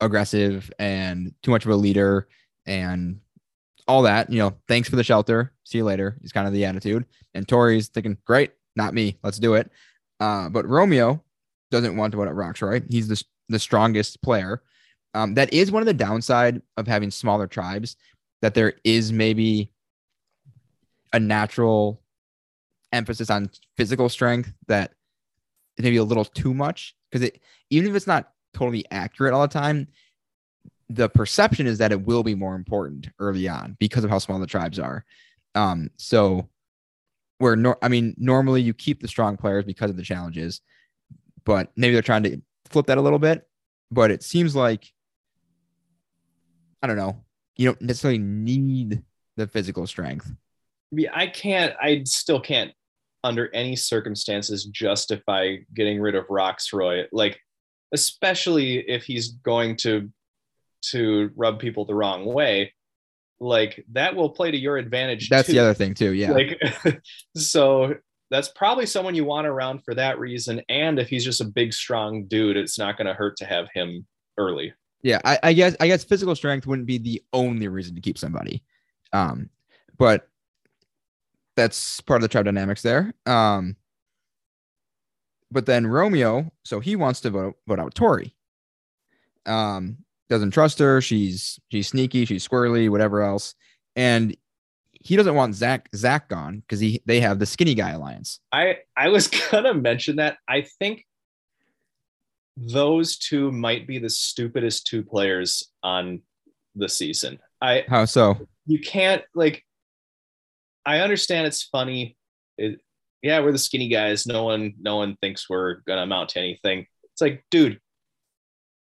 aggressive 0.00 0.72
and 0.78 1.34
too 1.42 1.50
much 1.50 1.64
of 1.64 1.70
a 1.70 1.76
leader 1.76 2.28
and 2.66 3.20
all 3.86 4.02
that, 4.02 4.30
you 4.30 4.38
know, 4.38 4.56
thanks 4.68 4.88
for 4.88 4.96
the 4.96 5.04
shelter. 5.04 5.52
See 5.64 5.78
you 5.78 5.84
later. 5.84 6.16
He's 6.20 6.32
kind 6.32 6.46
of 6.46 6.52
the 6.52 6.64
attitude. 6.64 7.04
And 7.34 7.46
Tori's 7.46 7.88
thinking, 7.88 8.16
great, 8.24 8.52
not 8.76 8.94
me. 8.94 9.18
Let's 9.22 9.38
do 9.38 9.54
it. 9.54 9.70
Uh, 10.18 10.48
but 10.48 10.66
Romeo 10.66 11.22
doesn't 11.70 11.96
want 11.96 12.12
to 12.12 12.16
go 12.16 12.24
to 12.24 12.30
Rocksroy. 12.30 12.84
He's 12.90 13.08
the, 13.08 13.22
the 13.48 13.58
strongest 13.58 14.22
player. 14.22 14.62
Um, 15.14 15.34
that 15.34 15.52
is 15.52 15.70
one 15.70 15.82
of 15.82 15.86
the 15.86 15.94
downside 15.94 16.62
of 16.76 16.86
having 16.86 17.10
smaller 17.10 17.46
tribes, 17.46 17.96
that 18.42 18.54
there 18.54 18.74
is 18.84 19.12
maybe 19.12 19.72
a 21.12 21.20
natural 21.20 22.00
emphasis 22.92 23.30
on 23.30 23.50
physical 23.76 24.08
strength 24.08 24.52
that 24.68 24.92
maybe 25.78 25.96
a 25.96 26.04
little 26.04 26.24
too 26.24 26.52
much 26.54 26.94
because 27.10 27.26
it 27.26 27.40
even 27.70 27.88
if 27.88 27.96
it's 27.96 28.06
not 28.06 28.32
totally 28.54 28.84
accurate 28.90 29.32
all 29.32 29.42
the 29.42 29.48
time, 29.48 29.88
the 30.88 31.08
perception 31.08 31.66
is 31.66 31.78
that 31.78 31.92
it 31.92 32.02
will 32.02 32.22
be 32.22 32.34
more 32.34 32.54
important 32.54 33.08
early 33.18 33.48
on 33.48 33.76
because 33.78 34.04
of 34.04 34.10
how 34.10 34.18
small 34.18 34.38
the 34.38 34.46
tribes 34.46 34.78
are. 34.78 35.04
Um, 35.54 35.90
so 35.96 36.48
where 37.38 37.56
nor- 37.56 37.78
I 37.82 37.88
mean, 37.88 38.14
normally 38.18 38.60
you 38.60 38.74
keep 38.74 39.00
the 39.00 39.08
strong 39.08 39.36
players 39.36 39.64
because 39.64 39.90
of 39.90 39.96
the 39.96 40.02
challenges, 40.02 40.60
but 41.44 41.70
maybe 41.76 41.94
they're 41.94 42.02
trying 42.02 42.24
to 42.24 42.40
flip 42.66 42.86
that 42.86 42.98
a 42.98 43.02
little 43.02 43.18
bit. 43.18 43.46
But 43.90 44.10
it 44.10 44.22
seems 44.22 44.54
like 44.54 44.92
I 46.82 46.86
don't 46.86 46.96
know, 46.96 47.22
you 47.56 47.66
don't 47.66 47.80
necessarily 47.82 48.18
need 48.18 49.02
the 49.36 49.46
physical 49.46 49.86
strength. 49.86 50.30
Yeah, 50.92 51.10
I 51.12 51.26
can't. 51.26 51.74
I 51.80 52.02
still 52.04 52.40
can't, 52.40 52.72
under 53.22 53.54
any 53.54 53.76
circumstances, 53.76 54.64
justify 54.64 55.56
getting 55.74 56.00
rid 56.00 56.14
of 56.14 56.26
Rocksroy. 56.26 57.06
Like, 57.12 57.38
especially 57.92 58.78
if 58.78 59.04
he's 59.04 59.28
going 59.28 59.76
to 59.78 60.10
to 60.82 61.30
rub 61.36 61.58
people 61.58 61.84
the 61.84 61.94
wrong 61.94 62.24
way. 62.24 62.72
Like 63.38 63.84
that 63.92 64.16
will 64.16 64.30
play 64.30 64.50
to 64.50 64.56
your 64.56 64.76
advantage. 64.76 65.28
That's 65.28 65.46
too. 65.46 65.54
the 65.54 65.58
other 65.60 65.74
thing 65.74 65.94
too. 65.94 66.12
Yeah. 66.12 66.32
Like, 66.32 66.60
so 67.36 67.94
that's 68.30 68.48
probably 68.48 68.86
someone 68.86 69.14
you 69.14 69.24
want 69.24 69.46
around 69.46 69.84
for 69.84 69.94
that 69.94 70.18
reason. 70.18 70.62
And 70.68 70.98
if 70.98 71.08
he's 71.08 71.24
just 71.24 71.40
a 71.40 71.46
big, 71.46 71.72
strong 71.72 72.26
dude, 72.26 72.56
it's 72.56 72.78
not 72.78 72.96
going 72.96 73.06
to 73.06 73.14
hurt 73.14 73.36
to 73.38 73.46
have 73.46 73.68
him 73.72 74.06
early. 74.38 74.72
Yeah, 75.02 75.20
I, 75.24 75.38
I, 75.42 75.52
guess 75.52 75.76
I 75.80 75.86
guess 75.86 76.04
physical 76.04 76.36
strength 76.36 76.66
wouldn't 76.66 76.86
be 76.86 76.98
the 76.98 77.22
only 77.32 77.68
reason 77.68 77.94
to 77.94 78.00
keep 78.00 78.18
somebody, 78.18 78.62
um, 79.12 79.48
but 79.96 80.28
that's 81.56 82.00
part 82.02 82.18
of 82.18 82.22
the 82.22 82.28
tribe 82.28 82.44
dynamics 82.44 82.82
there. 82.82 83.14
Um, 83.26 83.76
but 85.50 85.66
then 85.66 85.86
Romeo, 85.86 86.52
so 86.64 86.80
he 86.80 86.96
wants 86.96 87.20
to 87.22 87.30
vote 87.30 87.56
vote 87.66 87.80
out 87.80 87.94
Tori. 87.94 88.34
Um, 89.46 89.98
doesn't 90.28 90.52
trust 90.52 90.78
her. 90.78 91.00
She's 91.00 91.58
she's 91.70 91.88
sneaky. 91.88 92.24
She's 92.24 92.46
squirrely. 92.46 92.88
Whatever 92.88 93.22
else, 93.22 93.54
and 93.96 94.36
he 94.92 95.16
doesn't 95.16 95.34
want 95.34 95.54
Zach 95.54 95.88
Zach 95.94 96.28
gone 96.28 96.60
because 96.60 96.78
he 96.78 97.02
they 97.06 97.20
have 97.20 97.38
the 97.38 97.46
skinny 97.46 97.74
guy 97.74 97.90
alliance. 97.90 98.40
I 98.52 98.78
I 98.96 99.08
was 99.08 99.28
gonna 99.50 99.74
mention 99.74 100.16
that. 100.16 100.36
I 100.48 100.62
think 100.62 101.04
those 102.56 103.16
two 103.16 103.52
might 103.52 103.86
be 103.86 103.98
the 103.98 104.10
stupidest 104.10 104.86
two 104.86 105.02
players 105.02 105.70
on 105.82 106.22
the 106.74 106.88
season. 106.88 107.38
I 107.60 107.84
how 107.88 108.04
so? 108.04 108.38
You 108.66 108.80
can't 108.80 109.22
like. 109.34 109.64
I 110.86 111.00
understand 111.00 111.46
it's 111.46 111.64
funny. 111.64 112.16
It, 112.56 112.80
yeah, 113.22 113.40
we're 113.40 113.52
the 113.52 113.58
skinny 113.58 113.88
guys. 113.88 114.26
No 114.26 114.44
one, 114.44 114.72
no 114.80 114.96
one 114.96 115.16
thinks 115.20 115.48
we're 115.48 115.76
gonna 115.86 116.02
amount 116.02 116.30
to 116.30 116.38
anything. 116.38 116.86
It's 117.12 117.20
like, 117.20 117.44
dude, 117.50 117.80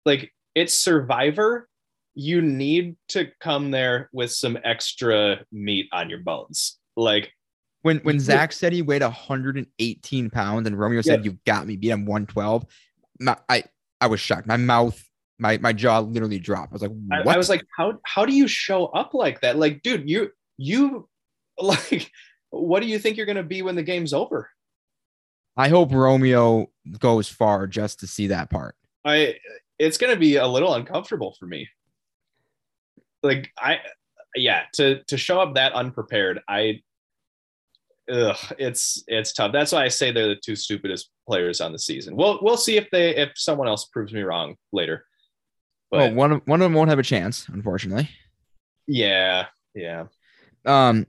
like 0.04 0.32
it's 0.54 0.74
Survivor. 0.74 1.68
You 2.14 2.42
need 2.42 2.96
to 3.08 3.28
come 3.40 3.70
there 3.70 4.10
with 4.12 4.30
some 4.30 4.58
extra 4.64 5.44
meat 5.50 5.88
on 5.92 6.10
your 6.10 6.20
bones. 6.20 6.78
Like 6.96 7.32
when 7.82 7.98
when 7.98 8.20
Zach 8.20 8.52
said 8.52 8.72
he 8.72 8.82
weighed 8.82 9.02
118 9.02 10.30
pounds 10.30 10.66
and 10.66 10.78
Romeo 10.78 11.00
said 11.02 11.24
yeah. 11.24 11.32
you 11.32 11.38
got 11.46 11.66
me, 11.66 11.76
beat 11.76 11.90
him 11.90 12.06
112 12.06 12.64
my, 13.22 13.36
I 13.48 13.64
I 14.00 14.06
was 14.06 14.20
shocked. 14.20 14.46
My 14.46 14.56
mouth, 14.56 15.02
my 15.38 15.58
my 15.58 15.72
jaw 15.72 16.00
literally 16.00 16.38
dropped. 16.38 16.72
I 16.72 16.74
was 16.74 16.82
like, 16.82 16.90
what? 16.90 17.28
I, 17.28 17.34
I 17.34 17.36
was 17.36 17.48
like, 17.48 17.64
how 17.76 17.98
how 18.04 18.26
do 18.26 18.34
you 18.34 18.48
show 18.48 18.86
up 18.86 19.14
like 19.14 19.40
that? 19.40 19.56
Like, 19.56 19.82
dude, 19.82 20.08
you 20.08 20.30
you 20.56 21.08
like, 21.58 22.10
what 22.50 22.80
do 22.80 22.88
you 22.88 22.98
think 22.98 23.16
you're 23.16 23.26
gonna 23.26 23.42
be 23.42 23.62
when 23.62 23.76
the 23.76 23.82
game's 23.82 24.12
over? 24.12 24.50
I 25.56 25.68
hope 25.68 25.92
Romeo 25.92 26.70
goes 26.98 27.28
far 27.28 27.66
just 27.66 28.00
to 28.00 28.06
see 28.06 28.28
that 28.28 28.50
part. 28.50 28.74
I 29.04 29.36
it's 29.78 29.98
gonna 29.98 30.16
be 30.16 30.36
a 30.36 30.46
little 30.46 30.74
uncomfortable 30.74 31.36
for 31.38 31.46
me. 31.46 31.68
Like 33.22 33.50
I 33.58 33.80
yeah, 34.34 34.62
to 34.74 35.02
to 35.04 35.16
show 35.16 35.40
up 35.40 35.54
that 35.54 35.72
unprepared, 35.74 36.40
I 36.48 36.82
ugh, 38.10 38.36
it's 38.58 39.04
it's 39.06 39.32
tough. 39.32 39.52
That's 39.52 39.72
why 39.72 39.84
I 39.84 39.88
say 39.88 40.10
they're 40.10 40.28
the 40.28 40.40
two 40.42 40.56
stupidest 40.56 41.10
players 41.26 41.60
on 41.60 41.72
the 41.72 41.78
season. 41.78 42.16
We'll 42.16 42.38
we'll 42.42 42.56
see 42.56 42.76
if 42.76 42.88
they 42.90 43.16
if 43.16 43.30
someone 43.36 43.68
else 43.68 43.86
proves 43.86 44.12
me 44.12 44.22
wrong 44.22 44.56
later. 44.72 45.04
But 45.90 45.98
well, 45.98 46.14
one 46.14 46.32
of 46.32 46.42
one 46.46 46.60
of 46.60 46.64
them 46.64 46.74
won't 46.74 46.90
have 46.90 46.98
a 46.98 47.04
chance, 47.04 47.48
unfortunately. 47.48 48.08
Yeah, 48.86 49.46
yeah. 49.74 50.06
Um, 50.64 51.06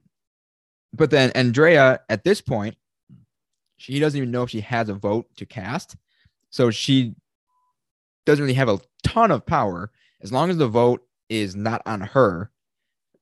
but 0.94 1.10
then 1.10 1.32
Andrea 1.32 2.02
at 2.10 2.24
this 2.24 2.42
point, 2.42 2.76
she 3.78 4.00
doesn't 4.00 4.18
even 4.18 4.32
know 4.32 4.44
if 4.44 4.50
she 4.50 4.62
has 4.62 4.90
a 4.90 4.94
vote 4.94 5.28
to 5.38 5.46
cast, 5.46 5.96
so 6.50 6.70
she 6.70 7.16
doesn't 8.26 8.44
really 8.44 8.54
have 8.54 8.70
a 8.70 8.80
ton 9.04 9.32
of 9.32 9.46
power. 9.46 9.92
As 10.22 10.32
long 10.32 10.50
as 10.50 10.58
the 10.58 10.68
vote 10.68 11.06
is 11.30 11.56
not 11.56 11.82
on 11.86 12.02
her, 12.02 12.52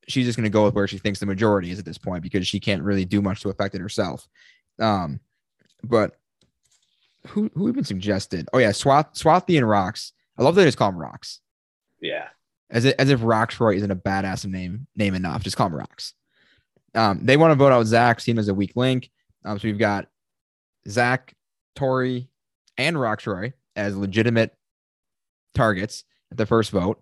she's 0.07 0.25
just 0.25 0.37
going 0.37 0.43
to 0.43 0.49
go 0.49 0.65
with 0.65 0.75
where 0.75 0.87
she 0.87 0.97
thinks 0.97 1.19
the 1.19 1.25
majority 1.25 1.71
is 1.71 1.79
at 1.79 1.85
this 1.85 1.97
point 1.97 2.23
because 2.23 2.47
she 2.47 2.59
can't 2.59 2.83
really 2.83 3.05
do 3.05 3.21
much 3.21 3.41
to 3.41 3.49
affect 3.49 3.73
it 3.75 3.81
herself. 3.81 4.27
Um, 4.79 5.19
but 5.83 6.17
who 7.27 7.49
who 7.53 7.69
even 7.69 7.83
suggested? 7.83 8.47
Oh 8.53 8.57
yeah, 8.57 8.71
Swath 8.71 9.13
Swati 9.13 9.57
and 9.57 9.67
Rocks. 9.67 10.13
I 10.37 10.43
love 10.43 10.55
that 10.55 10.61
they 10.61 10.67
just 10.67 10.77
call 10.77 10.91
them 10.91 10.99
Rocks. 10.99 11.41
Yeah, 11.99 12.27
as 12.69 12.85
if, 12.85 12.95
as 12.97 13.09
if 13.09 13.19
Rocksroy 13.19 13.75
isn't 13.75 13.91
a 13.91 13.95
badass 13.95 14.45
name 14.45 14.87
name 14.95 15.13
enough. 15.13 15.43
Just 15.43 15.57
call 15.57 15.67
him 15.67 15.75
Rocks. 15.75 16.13
Um, 16.95 17.19
they 17.23 17.37
want 17.37 17.51
to 17.51 17.55
vote 17.55 17.71
out 17.71 17.85
Zach, 17.85 18.19
seen 18.19 18.37
as 18.37 18.47
a 18.47 18.53
weak 18.53 18.73
link. 18.75 19.09
Um, 19.45 19.59
so 19.59 19.67
we've 19.67 19.77
got 19.77 20.07
Zach, 20.87 21.33
Tori, 21.75 22.29
and 22.77 22.95
Rocksroy 22.95 23.53
as 23.75 23.95
legitimate 23.95 24.55
targets 25.53 26.03
at 26.31 26.37
the 26.37 26.45
first 26.45 26.71
vote. 26.71 27.01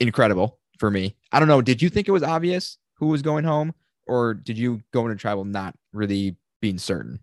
Incredible 0.00 0.58
for 0.78 0.90
me. 0.90 1.16
I 1.32 1.38
don't 1.38 1.48
know. 1.48 1.62
Did 1.62 1.80
you 1.80 1.88
think 1.88 2.08
it 2.08 2.12
was 2.12 2.22
obvious 2.22 2.78
who 2.94 3.06
was 3.06 3.22
going 3.22 3.44
home, 3.44 3.74
or 4.06 4.34
did 4.34 4.58
you 4.58 4.82
go 4.92 5.06
into 5.06 5.16
tribal 5.16 5.44
not 5.44 5.74
really 5.92 6.36
being 6.60 6.78
certain? 6.78 7.20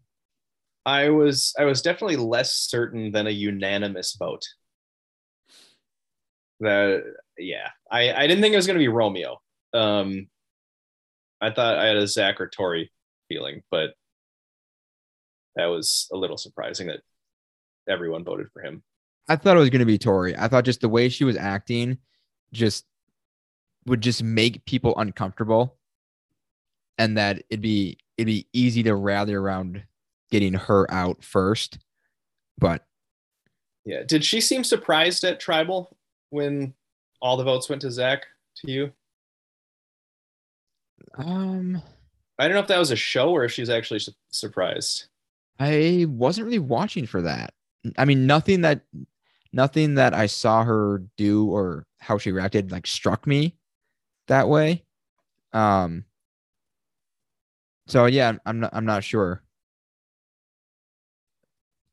I 0.85 1.09
was 1.09 1.53
I 1.57 1.65
was 1.65 1.81
definitely 1.81 2.17
less 2.17 2.55
certain 2.55 3.11
than 3.11 3.27
a 3.27 3.31
unanimous 3.31 4.15
vote. 4.17 4.43
That 6.59 7.03
yeah, 7.37 7.69
I 7.89 8.11
I 8.13 8.27
didn't 8.27 8.41
think 8.41 8.53
it 8.53 8.57
was 8.57 8.67
going 8.67 8.77
to 8.77 8.83
be 8.83 8.89
Romeo. 8.89 9.41
Um, 9.73 10.27
I 11.41 11.51
thought 11.51 11.77
I 11.77 11.85
had 11.85 11.97
a 11.97 12.07
Zach 12.07 12.39
or 12.39 12.47
Tori 12.47 12.91
feeling, 13.27 13.63
but 13.71 13.91
that 15.55 15.65
was 15.65 16.07
a 16.11 16.17
little 16.17 16.37
surprising 16.37 16.87
that 16.87 17.01
everyone 17.87 18.23
voted 18.23 18.47
for 18.53 18.61
him. 18.61 18.83
I 19.27 19.35
thought 19.35 19.55
it 19.55 19.61
was 19.61 19.69
going 19.69 19.79
to 19.79 19.85
be 19.85 19.97
Tori. 19.97 20.37
I 20.37 20.47
thought 20.47 20.65
just 20.65 20.81
the 20.81 20.89
way 20.89 21.09
she 21.09 21.23
was 21.23 21.37
acting, 21.37 21.97
just 22.51 22.85
would 23.85 24.01
just 24.01 24.23
make 24.23 24.65
people 24.65 24.93
uncomfortable 24.97 25.77
and 26.97 27.17
that 27.17 27.43
it'd 27.49 27.61
be 27.61 27.97
it'd 28.17 28.27
be 28.27 28.47
easy 28.53 28.83
to 28.83 28.95
rally 28.95 29.33
around 29.33 29.83
getting 30.33 30.55
her 30.55 30.91
out 30.91 31.23
first 31.23 31.77
but 32.57 32.83
yeah. 33.85 34.03
Did 34.07 34.23
she 34.23 34.39
seem 34.41 34.63
surprised 34.63 35.23
at 35.23 35.39
tribal 35.39 35.95
when 36.29 36.73
all 37.21 37.37
the 37.37 37.43
votes 37.43 37.69
went 37.69 37.81
to 37.81 37.91
zach 37.91 38.25
to 38.57 38.71
you? 38.71 38.91
Um 41.17 41.81
i 42.39 42.47
don't 42.47 42.55
know 42.55 42.61
if 42.61 42.67
that 42.67 42.79
was 42.79 42.91
a 42.91 42.95
show 42.95 43.29
or 43.29 43.43
if 43.43 43.51
she's 43.51 43.69
actually 43.69 43.99
su- 43.99 44.13
surprised. 44.31 45.05
I 45.59 46.05
wasn't 46.09 46.45
really 46.45 46.59
watching 46.59 47.05
for 47.05 47.21
that. 47.21 47.53
I 47.97 48.05
mean 48.05 48.25
nothing 48.25 48.61
that 48.61 48.81
nothing 49.51 49.95
that 49.95 50.15
i 50.15 50.25
saw 50.25 50.63
her 50.63 51.03
do 51.15 51.47
or 51.51 51.85
how 51.99 52.17
she 52.17 52.31
reacted 52.31 52.71
like 52.71 52.87
struck 52.87 53.27
me 53.27 53.55
that 54.27 54.47
way. 54.47 54.83
Um, 55.51 56.05
so 57.87 58.05
yeah, 58.05 58.33
I'm 58.45 58.61
not, 58.61 58.71
I'm 58.73 58.85
not 58.85 59.03
sure, 59.03 59.43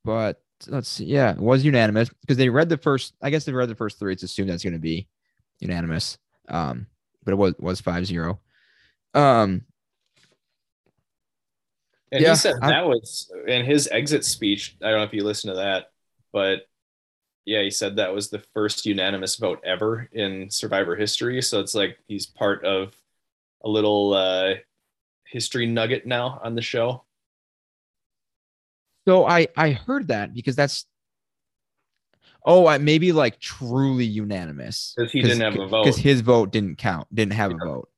but 0.04 0.40
let's 0.68 0.88
see. 0.88 1.04
Yeah, 1.04 1.32
it 1.32 1.38
was 1.38 1.64
unanimous 1.64 2.10
because 2.20 2.36
they 2.36 2.48
read 2.48 2.68
the 2.68 2.76
first. 2.76 3.14
I 3.22 3.30
guess 3.30 3.44
they 3.44 3.52
read 3.52 3.68
the 3.68 3.74
first 3.74 3.98
three. 3.98 4.12
It's 4.12 4.22
assumed 4.22 4.50
that's 4.50 4.64
going 4.64 4.74
to 4.74 4.78
be 4.78 5.08
unanimous. 5.60 6.18
Um, 6.48 6.86
but 7.24 7.32
it 7.32 7.36
was 7.36 7.54
was 7.58 7.80
five 7.80 8.06
zero. 8.06 8.40
Um, 9.14 9.62
and 12.12 12.22
yeah, 12.22 12.30
he 12.30 12.36
said 12.36 12.56
that 12.60 12.74
I, 12.74 12.82
was 12.82 13.30
in 13.46 13.64
his 13.64 13.88
exit 13.88 14.24
speech. 14.24 14.76
I 14.82 14.90
don't 14.90 14.98
know 14.98 15.04
if 15.04 15.12
you 15.12 15.24
listened 15.24 15.52
to 15.52 15.60
that, 15.60 15.90
but 16.32 16.62
yeah, 17.44 17.62
he 17.62 17.70
said 17.70 17.96
that 17.96 18.14
was 18.14 18.30
the 18.30 18.42
first 18.54 18.84
unanimous 18.84 19.36
vote 19.36 19.60
ever 19.64 20.08
in 20.12 20.50
Survivor 20.50 20.96
history. 20.96 21.40
So 21.42 21.60
it's 21.60 21.74
like 21.74 21.98
he's 22.06 22.26
part 22.26 22.64
of 22.64 22.94
a 23.64 23.68
little 23.68 24.14
uh, 24.14 24.54
history 25.26 25.66
nugget 25.66 26.06
now 26.06 26.40
on 26.42 26.54
the 26.54 26.62
show. 26.62 27.04
So 29.10 29.26
I 29.26 29.48
I 29.56 29.72
heard 29.72 30.06
that 30.06 30.32
because 30.32 30.54
that's 30.54 30.86
oh 32.46 32.68
I, 32.68 32.78
maybe 32.78 33.10
like 33.10 33.40
truly 33.40 34.04
unanimous 34.04 34.94
Because 34.96 35.10
he 35.10 35.20
didn't 35.20 35.40
have 35.40 35.56
a 35.56 35.66
vote. 35.66 35.84
because 35.84 35.98
his 35.98 36.20
vote 36.20 36.52
didn't 36.52 36.78
count 36.78 37.12
didn't 37.12 37.32
have 37.32 37.50
a 37.50 37.56
vote. 37.56 37.88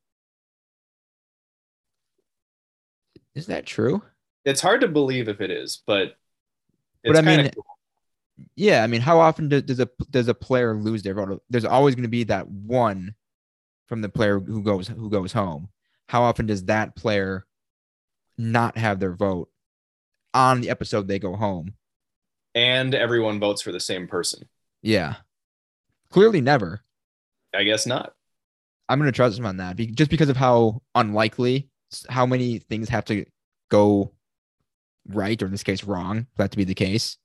Is 3.34 3.48
that 3.48 3.66
true? 3.66 4.02
It's 4.46 4.62
hard 4.62 4.80
to 4.80 4.88
believe 4.88 5.28
if 5.28 5.42
it 5.42 5.50
is, 5.50 5.82
but 5.86 6.16
But 7.04 7.16
I 7.16 7.20
mean, 7.20 7.50
cool. 7.50 7.66
Yeah, 8.56 8.82
I 8.82 8.86
mean, 8.86 9.02
how 9.02 9.20
often 9.20 9.50
do, 9.50 9.60
does 9.60 9.80
a 9.80 9.90
does 10.10 10.28
a 10.28 10.34
player 10.34 10.74
lose 10.74 11.02
their 11.02 11.12
vote? 11.12 11.42
There's 11.50 11.66
always 11.66 11.94
going 11.94 12.04
to 12.04 12.08
be 12.08 12.24
that 12.24 12.48
one 12.48 13.16
from 13.86 14.00
the 14.00 14.08
player 14.08 14.40
who 14.40 14.62
goes 14.62 14.88
who 14.88 15.10
goes 15.10 15.34
home. 15.34 15.68
How 16.08 16.22
often 16.22 16.46
does 16.46 16.64
that 16.64 16.96
player 16.96 17.44
not 18.38 18.78
have 18.78 18.98
their 18.98 19.12
vote 19.12 19.50
on 20.35 20.61
the 20.61 20.70
episode 20.70 21.09
they 21.09 21.18
go 21.18 21.37
home? 21.37 21.74
and 22.55 22.95
everyone 22.95 23.41
votes 23.41 23.62
for 23.62 23.72
the 23.72 23.80
same 23.80 24.07
person. 24.07 24.49
Yeah, 24.83 25.16
clearly 26.11 26.41
never. 26.41 26.83
I 27.55 27.64
guess 27.64 27.87
not. 27.87 28.14
I'm 28.89 28.99
going 28.99 29.11
to 29.11 29.16
trust 29.16 29.39
him 29.39 29.47
on 29.47 29.59
that, 29.59 29.76
be- 29.76 29.87
just 29.87 30.11
because 30.11 30.28
of 30.28 30.37
how 30.37 30.83
unlikely, 30.95 31.68
how 32.09 32.26
many 32.26 32.59
things 32.59 32.89
have 32.89 33.05
to 33.07 33.24
go 33.70 34.12
right, 35.09 35.41
or 35.41 35.47
in 35.47 35.53
this 35.53 35.62
case, 35.62 35.85
wrong, 35.85 36.26
for 36.35 36.43
that 36.43 36.51
to 36.51 36.57
be 36.57 36.64
the 36.64 36.74
case. 36.74 37.16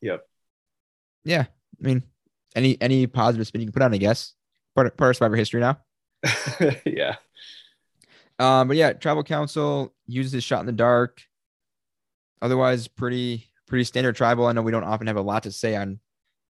Yep. 0.00 0.26
Yeah, 1.24 1.46
I 1.82 1.86
mean, 1.86 2.02
any 2.54 2.80
any 2.80 3.06
positive 3.06 3.46
spin 3.46 3.60
you 3.62 3.66
can 3.68 3.72
put 3.72 3.82
on, 3.82 3.94
I 3.94 3.98
guess. 3.98 4.34
Part 4.74 4.88
of, 4.88 4.96
part 4.96 5.10
of 5.10 5.16
Survivor 5.16 5.36
history 5.36 5.60
now. 5.60 5.78
yeah. 6.84 7.16
Um, 8.38 8.68
but 8.68 8.76
yeah, 8.76 8.92
Tribal 8.92 9.22
Council 9.22 9.94
uses 10.06 10.32
his 10.32 10.44
shot 10.44 10.60
in 10.60 10.66
the 10.66 10.72
dark. 10.72 11.22
Otherwise, 12.44 12.88
pretty 12.88 13.48
pretty 13.66 13.84
standard 13.84 14.14
tribal. 14.14 14.46
I 14.46 14.52
know 14.52 14.60
we 14.60 14.70
don't 14.70 14.84
often 14.84 15.06
have 15.06 15.16
a 15.16 15.22
lot 15.22 15.44
to 15.44 15.50
say 15.50 15.76
on 15.76 15.98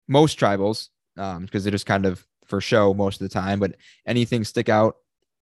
most 0.09 0.37
tribals, 0.37 0.89
um, 1.17 1.45
because 1.45 1.63
they're 1.63 1.71
just 1.71 1.87
kind 1.87 2.05
of 2.05 2.27
for 2.47 2.61
show 2.61 2.93
most 2.93 3.21
of 3.21 3.29
the 3.29 3.33
time. 3.33 3.61
But 3.61 3.77
anything 4.05 4.43
stick 4.43 4.69
out? 4.69 4.97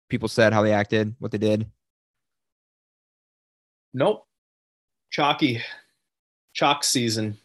People 0.08 0.26
said 0.26 0.52
how 0.52 0.62
they 0.62 0.72
acted, 0.72 1.14
what 1.20 1.30
they 1.30 1.38
did. 1.38 1.70
Nope. 3.92 4.26
Chalky. 5.10 5.62
Chalk 6.52 6.82
season. 6.82 7.38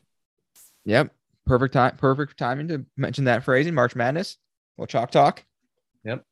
Yep, 0.85 1.13
perfect 1.45 1.75
time, 1.75 1.95
perfect 1.95 2.39
timing 2.39 2.69
to 2.69 2.85
mention 2.97 3.25
that 3.25 3.43
phrase 3.43 3.67
in 3.67 3.75
March 3.75 3.95
Madness. 3.95 4.37
Well, 4.77 4.87
chalk 4.87 5.11
talk. 5.11 5.43
Yep. 6.05 6.25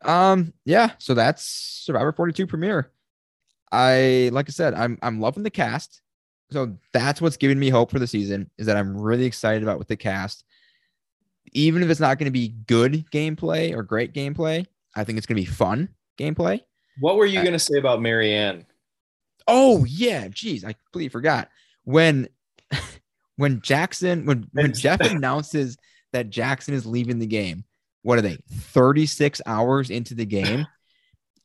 Um. 0.00 0.54
Yeah. 0.64 0.92
So 0.96 1.12
that's 1.12 1.44
Survivor 1.44 2.12
42 2.12 2.46
premiere. 2.46 2.90
I 3.72 4.30
like 4.32 4.48
I 4.48 4.52
said, 4.52 4.74
I'm 4.74 4.98
I'm 5.02 5.20
loving 5.20 5.42
the 5.42 5.50
cast. 5.50 6.02
So 6.50 6.76
that's 6.92 7.20
what's 7.20 7.36
giving 7.36 7.58
me 7.58 7.68
hope 7.68 7.90
for 7.90 7.98
the 7.98 8.06
season 8.06 8.50
is 8.56 8.66
that 8.66 8.76
I'm 8.76 8.98
really 8.98 9.26
excited 9.26 9.62
about 9.62 9.78
with 9.78 9.88
the 9.88 9.96
cast. 9.96 10.44
Even 11.52 11.82
if 11.82 11.90
it's 11.90 12.00
not 12.00 12.18
going 12.18 12.26
to 12.26 12.30
be 12.30 12.48
good 12.66 13.04
gameplay 13.10 13.74
or 13.74 13.82
great 13.82 14.14
gameplay, 14.14 14.66
I 14.96 15.04
think 15.04 15.18
it's 15.18 15.26
going 15.26 15.36
to 15.36 15.42
be 15.42 15.54
fun 15.54 15.88
gameplay. 16.18 16.60
What 17.00 17.16
were 17.16 17.26
you 17.26 17.38
uh, 17.38 17.42
I- 17.42 17.44
going 17.44 17.52
to 17.52 17.58
say 17.58 17.78
about 17.78 18.00
Maryanne? 18.00 18.64
Oh 19.46 19.84
yeah, 19.86 20.28
geez, 20.28 20.64
I 20.64 20.72
completely 20.72 21.08
forgot 21.08 21.48
when 21.84 22.28
when 23.36 23.60
Jackson 23.62 24.26
when 24.26 24.48
when 24.52 24.74
Jeff 24.74 25.00
announces 25.00 25.76
that 26.12 26.30
Jackson 26.30 26.74
is 26.74 26.86
leaving 26.86 27.18
the 27.18 27.26
game. 27.26 27.64
What 28.02 28.18
are 28.18 28.22
they? 28.22 28.38
36 28.50 29.42
hours 29.44 29.90
into 29.90 30.14
the 30.14 30.24
game. 30.24 30.66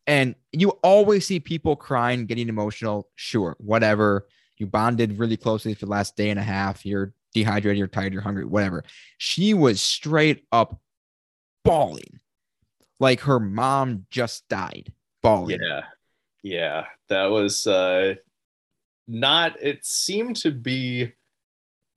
And 0.06 0.36
you 0.51 0.70
always 0.84 1.26
see 1.26 1.39
people 1.39 1.76
crying, 1.76 2.26
getting 2.26 2.49
emotional. 2.49 3.10
Sure, 3.16 3.56
whatever. 3.60 4.28
You 4.58 4.68
bonded 4.68 5.18
really 5.18 5.38
closely 5.38 5.74
for 5.74 5.86
the 5.86 5.91
last 5.91 6.16
day 6.16 6.30
and 6.30 6.39
a 6.39 6.43
half. 6.43 6.86
You're 6.86 7.14
dehydrated, 7.34 7.78
you're 7.78 7.88
tired, 7.88 8.14
you're 8.14 8.22
hungry, 8.22 8.45
whatever. 8.45 8.84
She 9.18 9.54
was 9.54 9.82
straight 9.82 10.45
up 10.51 10.80
bawling. 11.64 12.20
Like 12.99 13.22
her 13.22 13.39
mom 13.39 14.06
just 14.10 14.47
died. 14.49 14.91
Bawling. 15.22 15.60
Yeah. 15.62 15.84
Yeah. 16.43 16.86
That 17.10 17.26
was 17.28 17.66
uh 17.66 18.16
not 19.08 19.62
it 19.62 19.86
seemed 19.86 20.38
to 20.38 20.51
be 20.51 21.14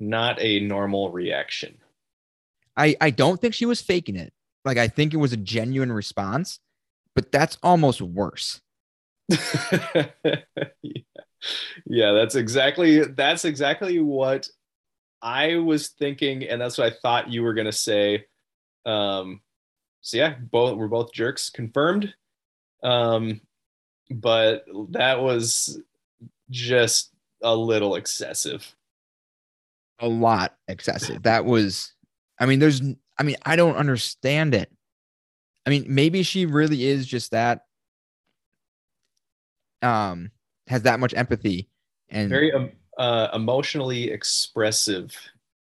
not 0.01 0.41
a 0.41 0.61
normal 0.61 1.11
reaction. 1.11 1.79
I, 2.77 2.97
I 3.01 3.11
don't 3.11 3.41
think 3.41 3.55
she 3.55 3.67
was 3.67 3.81
faking 3.81 4.17
it. 4.17 4.33
Like 4.65 4.79
I 4.79 4.89
think 4.89 5.15
it 5.15 5.19
was 5.19 5.33
a 5.33 5.39
genuine 5.39 5.93
response, 5.93 6.61
but 7.17 7.33
that's 7.33 7.59
almost 7.64 8.01
worse. 8.01 8.61
yeah. 9.29 10.07
yeah, 11.87 12.12
that's 12.12 12.37
exactly 12.37 13.01
that's 13.03 13.45
exactly 13.45 13.99
what 13.99 14.49
I 15.21 15.57
was 15.57 15.89
thinking, 15.89 16.45
and 16.45 16.61
that's 16.61 16.79
what 16.79 16.93
I 16.93 16.97
thought 17.03 17.33
you 17.33 17.43
were 17.43 17.55
gonna 17.55 17.73
say. 17.73 18.27
Um, 18.85 19.41
so 20.03 20.19
yeah, 20.19 20.35
both 20.39 20.77
we're 20.77 20.87
both 20.87 21.12
jerks, 21.12 21.51
confirmed. 21.51 22.14
Um, 22.85 23.41
but 24.11 24.64
that 24.91 25.21
was 25.21 25.81
just 26.51 27.11
a 27.43 27.55
little 27.55 27.97
excessive. 27.97 28.75
A 29.99 30.09
lot 30.09 30.57
excessive. 30.69 31.23
That 31.23 31.45
was, 31.45 31.93
I 32.39 32.47
mean, 32.47 32.59
there's, 32.59 32.83
I 33.19 33.23
mean, 33.23 33.37
I 33.45 33.57
don't 33.57 33.77
understand 33.77 34.55
it. 34.55 34.71
I 35.67 35.71
mean, 35.71 35.85
maybe 35.89 36.23
she 36.23 36.47
really 36.47 36.85
is 36.87 37.07
just 37.07 37.33
that, 37.33 37.62
um, 39.83 40.31
has 40.69 40.83
that 40.83 41.01
much 41.01 41.12
empathy 41.14 41.69
and 42.09 42.29
Very 42.29 42.53
um, 42.53 42.71
uh, 42.99 43.29
emotionally 43.35 44.11
expressive. 44.11 45.17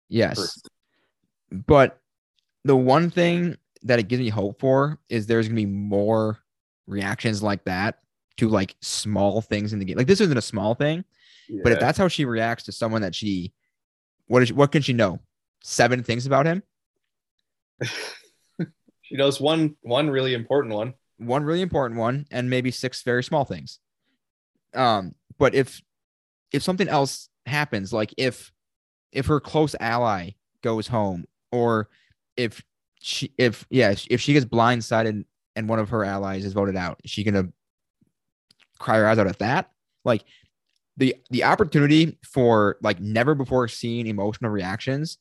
yes. 0.08 0.36
person. 0.36 0.62
But 1.66 2.00
the 2.64 2.76
one 2.76 3.10
thing 3.10 3.56
that 3.82 3.98
it 3.98 4.08
gives 4.08 4.20
me 4.20 4.28
hope 4.28 4.60
for 4.60 4.98
is 5.08 5.26
there's 5.26 5.48
gonna 5.48 5.56
be 5.56 5.66
more 5.66 6.38
reactions 6.86 7.42
like 7.42 7.64
that 7.64 7.98
to 8.36 8.48
like 8.48 8.74
small 8.80 9.40
things 9.40 9.72
in 9.72 9.78
the 9.78 9.84
game. 9.84 9.96
Like 9.96 10.06
this 10.06 10.20
isn't 10.20 10.36
a 10.36 10.42
small 10.42 10.74
thing, 10.74 11.04
But 11.62 11.72
if 11.72 11.80
that's 11.80 11.98
how 11.98 12.08
she 12.08 12.24
reacts 12.24 12.64
to 12.64 12.72
someone 12.72 13.02
that 13.02 13.14
she, 13.14 13.52
what 14.26 14.42
is 14.42 14.52
what 14.52 14.72
can 14.72 14.82
she 14.82 14.92
know? 14.92 15.20
Seven 15.62 16.02
things 16.02 16.26
about 16.26 16.46
him. 16.46 16.62
she 19.10 19.16
knows 19.16 19.40
one 19.40 19.76
one 19.82 20.08
really 20.08 20.34
important 20.34 20.74
one. 20.74 20.94
One 21.18 21.42
really 21.42 21.62
important 21.62 21.98
one, 21.98 22.26
and 22.30 22.48
maybe 22.48 22.70
six 22.70 23.02
very 23.02 23.24
small 23.24 23.44
things. 23.44 23.80
Um, 24.72 25.16
but 25.36 25.52
if 25.52 25.82
if 26.52 26.62
something 26.62 26.88
else 26.88 27.28
happens, 27.44 27.92
like 27.92 28.14
if 28.16 28.52
if 29.10 29.26
her 29.26 29.40
close 29.40 29.74
ally 29.80 30.30
goes 30.62 30.86
home, 30.86 31.24
or 31.50 31.88
if 32.36 32.62
she 33.00 33.34
if 33.36 33.66
yeah 33.68 33.94
if 34.08 34.20
she 34.20 34.32
gets 34.32 34.46
blindsided 34.46 35.24
and 35.56 35.68
one 35.68 35.80
of 35.80 35.88
her 35.88 36.04
allies 36.04 36.44
is 36.44 36.52
voted 36.52 36.76
out, 36.76 37.00
is 37.02 37.10
she 37.10 37.24
gonna 37.24 37.48
cry 38.78 38.98
her 38.98 39.08
eyes 39.08 39.18
out 39.18 39.26
at 39.26 39.40
that? 39.40 39.72
Like 40.04 40.22
the 40.96 41.16
the 41.30 41.42
opportunity 41.42 42.16
for 42.22 42.76
like 42.80 43.00
never 43.00 43.34
before 43.34 43.66
seen 43.66 44.06
emotional 44.06 44.52
reactions 44.52 45.18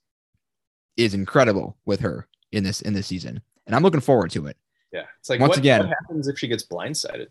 is 0.95 1.15
incredible 1.15 1.75
with 1.85 2.01
her 2.01 2.27
in 2.51 2.63
this 2.63 2.81
in 2.81 2.93
this 2.93 3.07
season, 3.07 3.41
and 3.69 3.75
I'm 3.75 3.83
looking 3.83 4.01
forward 4.01 4.31
to 4.31 4.47
it. 4.47 4.57
Yeah, 4.91 5.03
it's 5.19 5.29
like 5.29 5.39
Once 5.39 5.49
what, 5.51 5.59
again- 5.59 5.81
what 5.81 5.89
happens 6.01 6.27
if 6.27 6.39
she 6.39 6.47
gets 6.47 6.65
blindsided? 6.65 7.27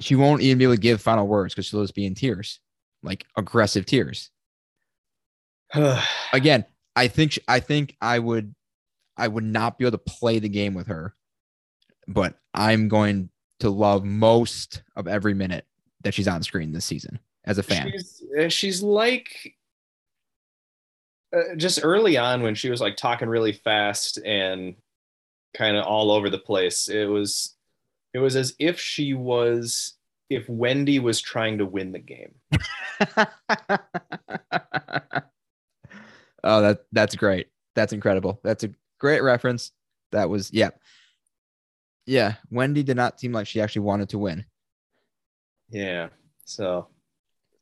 She 0.00 0.16
won't 0.16 0.40
even 0.40 0.56
be 0.58 0.64
able 0.64 0.74
to 0.74 0.80
give 0.80 1.00
final 1.02 1.28
words 1.28 1.54
because 1.54 1.66
she'll 1.66 1.82
just 1.82 1.94
be 1.94 2.06
in 2.06 2.14
tears, 2.14 2.58
like 3.02 3.26
aggressive 3.36 3.84
tears. 3.86 4.30
Again, 6.32 6.64
I 6.96 7.08
think 7.08 7.38
I 7.46 7.60
think 7.60 7.96
I 8.00 8.18
would 8.18 8.54
I 9.16 9.28
would 9.28 9.44
not 9.44 9.78
be 9.78 9.84
able 9.84 9.98
to 9.98 9.98
play 9.98 10.38
the 10.38 10.48
game 10.48 10.72
with 10.74 10.86
her, 10.88 11.14
but 12.08 12.38
I'm 12.54 12.88
going 12.88 13.28
to 13.60 13.68
love 13.70 14.04
most 14.04 14.82
of 14.96 15.06
every 15.06 15.34
minute 15.34 15.66
that 16.00 16.14
she's 16.14 16.26
on 16.26 16.42
screen 16.42 16.72
this 16.72 16.86
season 16.86 17.20
as 17.44 17.58
a 17.58 17.62
fan. 17.62 17.92
She's 17.92 18.22
uh, 18.40 18.48
she's 18.48 18.82
like 18.82 19.54
uh, 21.34 21.54
just 21.56 21.80
early 21.82 22.16
on 22.16 22.42
when 22.42 22.54
she 22.54 22.70
was 22.70 22.80
like 22.80 22.96
talking 22.96 23.28
really 23.28 23.52
fast 23.52 24.18
and 24.18 24.74
kind 25.54 25.76
of 25.76 25.84
all 25.84 26.10
over 26.10 26.30
the 26.30 26.38
place. 26.38 26.88
It 26.88 27.06
was 27.06 27.56
it 28.14 28.18
was 28.18 28.36
as 28.36 28.54
if 28.58 28.78
she 28.78 29.14
was 29.14 29.94
if 30.30 30.48
Wendy 30.48 30.98
was 30.98 31.20
trying 31.20 31.58
to 31.58 31.66
win 31.66 31.92
the 31.92 31.98
game. 31.98 32.34
oh, 36.44 36.62
that 36.62 36.84
that's 36.92 37.16
great. 37.16 37.48
That's 37.74 37.92
incredible. 37.92 38.40
That's 38.42 38.64
a 38.64 38.70
great 38.98 39.22
reference. 39.22 39.72
That 40.12 40.28
was 40.28 40.52
yeah. 40.52 40.70
Yeah, 42.04 42.34
Wendy 42.50 42.82
did 42.82 42.96
not 42.96 43.20
seem 43.20 43.32
like 43.32 43.46
she 43.46 43.60
actually 43.60 43.82
wanted 43.82 44.08
to 44.08 44.18
win. 44.18 44.44
Yeah. 45.70 46.08
So 46.44 46.88
So, 46.88 46.88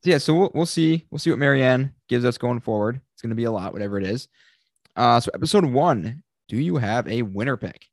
yeah, 0.02 0.18
so 0.18 0.34
we'll, 0.34 0.50
we'll 0.54 0.66
see. 0.66 1.06
We'll 1.10 1.18
see 1.18 1.30
what 1.30 1.38
Maryanne 1.38 1.92
gives 2.08 2.24
us 2.24 2.38
going 2.38 2.60
forward. 2.60 3.00
It's 3.12 3.22
going 3.22 3.30
to 3.30 3.36
be 3.36 3.44
a 3.44 3.52
lot, 3.52 3.72
whatever 3.72 3.98
it 3.98 4.04
is. 4.04 4.28
Uh, 4.96 5.20
so 5.20 5.30
episode 5.34 5.64
one. 5.64 6.22
Do 6.48 6.56
you 6.56 6.78
have 6.78 7.06
a 7.06 7.22
winner 7.22 7.56
pick? 7.56 7.86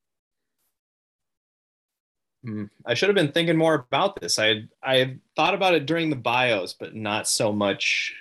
Hmm. 2.44 2.66
I 2.86 2.94
should 2.94 3.10
have 3.10 3.16
been 3.16 3.32
thinking 3.32 3.58
more 3.58 3.76
about 3.76 4.20
this. 4.20 4.40
I 4.40 4.64
I 4.82 5.18
thought 5.36 5.54
about 5.54 5.74
it 5.74 5.86
during 5.86 6.10
the 6.10 6.16
bios, 6.16 6.74
but 6.74 6.96
not 6.96 7.28
so 7.28 7.52
much 7.52 8.16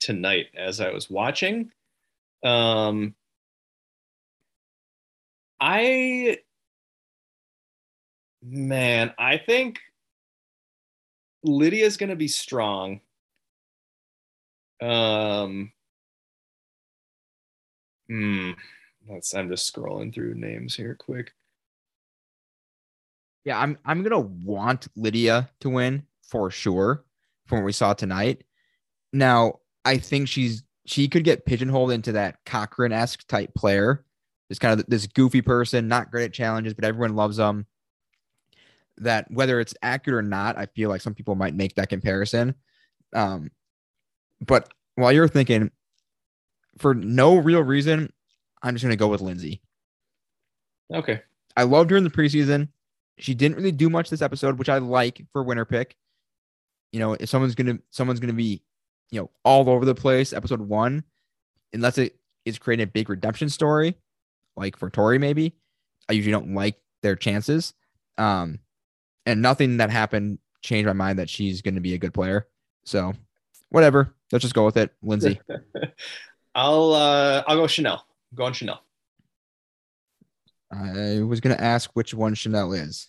tonight 0.00 0.46
as 0.56 0.80
I 0.80 0.90
was 0.90 1.10
watching. 1.10 1.70
Um, 2.42 3.14
I 5.60 6.38
man, 8.42 9.12
I 9.18 9.36
think 9.36 9.80
Lydia's 11.42 11.96
going 11.96 12.10
to 12.10 12.16
be 12.16 12.28
strong. 12.28 13.00
Um, 14.82 15.72
hmm. 18.08 18.52
Let's. 19.08 19.34
I'm 19.34 19.48
just 19.50 19.72
scrolling 19.72 20.14
through 20.14 20.34
names 20.34 20.74
here, 20.74 20.94
quick. 20.94 21.32
Yeah, 23.44 23.58
I'm 23.58 23.78
I'm 23.84 24.02
gonna 24.02 24.20
want 24.20 24.88
Lydia 24.96 25.50
to 25.60 25.70
win 25.70 26.06
for 26.22 26.50
sure 26.50 27.04
from 27.46 27.58
what 27.58 27.64
we 27.64 27.72
saw 27.72 27.94
tonight. 27.94 28.44
Now, 29.12 29.60
I 29.84 29.98
think 29.98 30.28
she's 30.28 30.62
she 30.86 31.08
could 31.08 31.24
get 31.24 31.46
pigeonholed 31.46 31.92
into 31.92 32.12
that 32.12 32.36
Cochran 32.44 32.92
esque 32.92 33.26
type 33.26 33.54
player. 33.54 34.04
This 34.48 34.58
kind 34.58 34.78
of 34.78 34.86
this 34.86 35.06
goofy 35.06 35.42
person, 35.42 35.88
not 35.88 36.10
great 36.10 36.24
at 36.24 36.32
challenges, 36.32 36.74
but 36.74 36.84
everyone 36.84 37.16
loves 37.16 37.36
them. 37.36 37.66
That 39.00 39.30
whether 39.30 39.60
it's 39.60 39.74
accurate 39.82 40.24
or 40.24 40.28
not, 40.28 40.56
I 40.56 40.66
feel 40.66 40.88
like 40.88 41.00
some 41.00 41.14
people 41.14 41.34
might 41.34 41.54
make 41.54 41.74
that 41.74 41.88
comparison. 41.88 42.54
Um, 43.14 43.50
but 44.40 44.72
while 44.94 45.12
you're 45.12 45.28
thinking, 45.28 45.70
for 46.78 46.94
no 46.94 47.36
real 47.36 47.62
reason, 47.62 48.12
I'm 48.62 48.74
just 48.74 48.84
gonna 48.84 48.96
go 48.96 49.08
with 49.08 49.20
Lindsay. 49.20 49.62
Okay. 50.92 51.22
I 51.56 51.64
loved 51.64 51.90
her 51.90 51.96
in 51.96 52.04
the 52.04 52.10
preseason. 52.10 52.68
She 53.18 53.34
didn't 53.34 53.56
really 53.56 53.72
do 53.72 53.90
much 53.90 54.10
this 54.10 54.22
episode, 54.22 54.58
which 54.58 54.68
I 54.68 54.78
like 54.78 55.22
for 55.32 55.42
winner 55.42 55.64
pick. 55.64 55.96
You 56.92 57.00
know, 57.00 57.14
if 57.14 57.28
someone's 57.28 57.54
gonna 57.54 57.78
someone's 57.90 58.20
gonna 58.20 58.32
be, 58.32 58.62
you 59.10 59.20
know, 59.20 59.30
all 59.44 59.68
over 59.68 59.84
the 59.84 59.94
place, 59.94 60.32
episode 60.32 60.60
one, 60.60 61.04
unless 61.72 61.98
it 61.98 62.16
is 62.44 62.58
creating 62.58 62.84
a 62.84 62.86
big 62.86 63.08
redemption 63.08 63.48
story, 63.48 63.96
like 64.56 64.76
for 64.76 64.90
Tori, 64.90 65.18
maybe. 65.18 65.54
I 66.08 66.14
usually 66.14 66.32
don't 66.32 66.54
like 66.54 66.76
their 67.02 67.16
chances. 67.16 67.74
Um, 68.18 68.58
and 69.26 69.42
nothing 69.42 69.78
that 69.78 69.90
happened 69.90 70.38
changed 70.62 70.86
my 70.86 70.92
mind 70.92 71.18
that 71.18 71.30
she's 71.30 71.62
gonna 71.62 71.80
be 71.80 71.94
a 71.94 71.98
good 71.98 72.14
player. 72.14 72.46
So 72.84 73.12
whatever. 73.70 74.14
Let's 74.32 74.42
just 74.42 74.54
go 74.54 74.64
with 74.64 74.76
it. 74.76 74.92
Lindsay. 75.02 75.40
I'll 76.54 76.92
uh 76.92 77.42
I'll 77.46 77.56
go 77.56 77.64
Chanelle. 77.64 78.00
Go 78.34 78.44
on 78.44 78.52
Chanelle. 78.52 78.80
I 80.72 81.22
was 81.22 81.40
gonna 81.40 81.56
ask 81.56 81.90
which 81.94 82.14
one 82.14 82.34
Chanelle 82.34 82.78
is. 82.78 83.08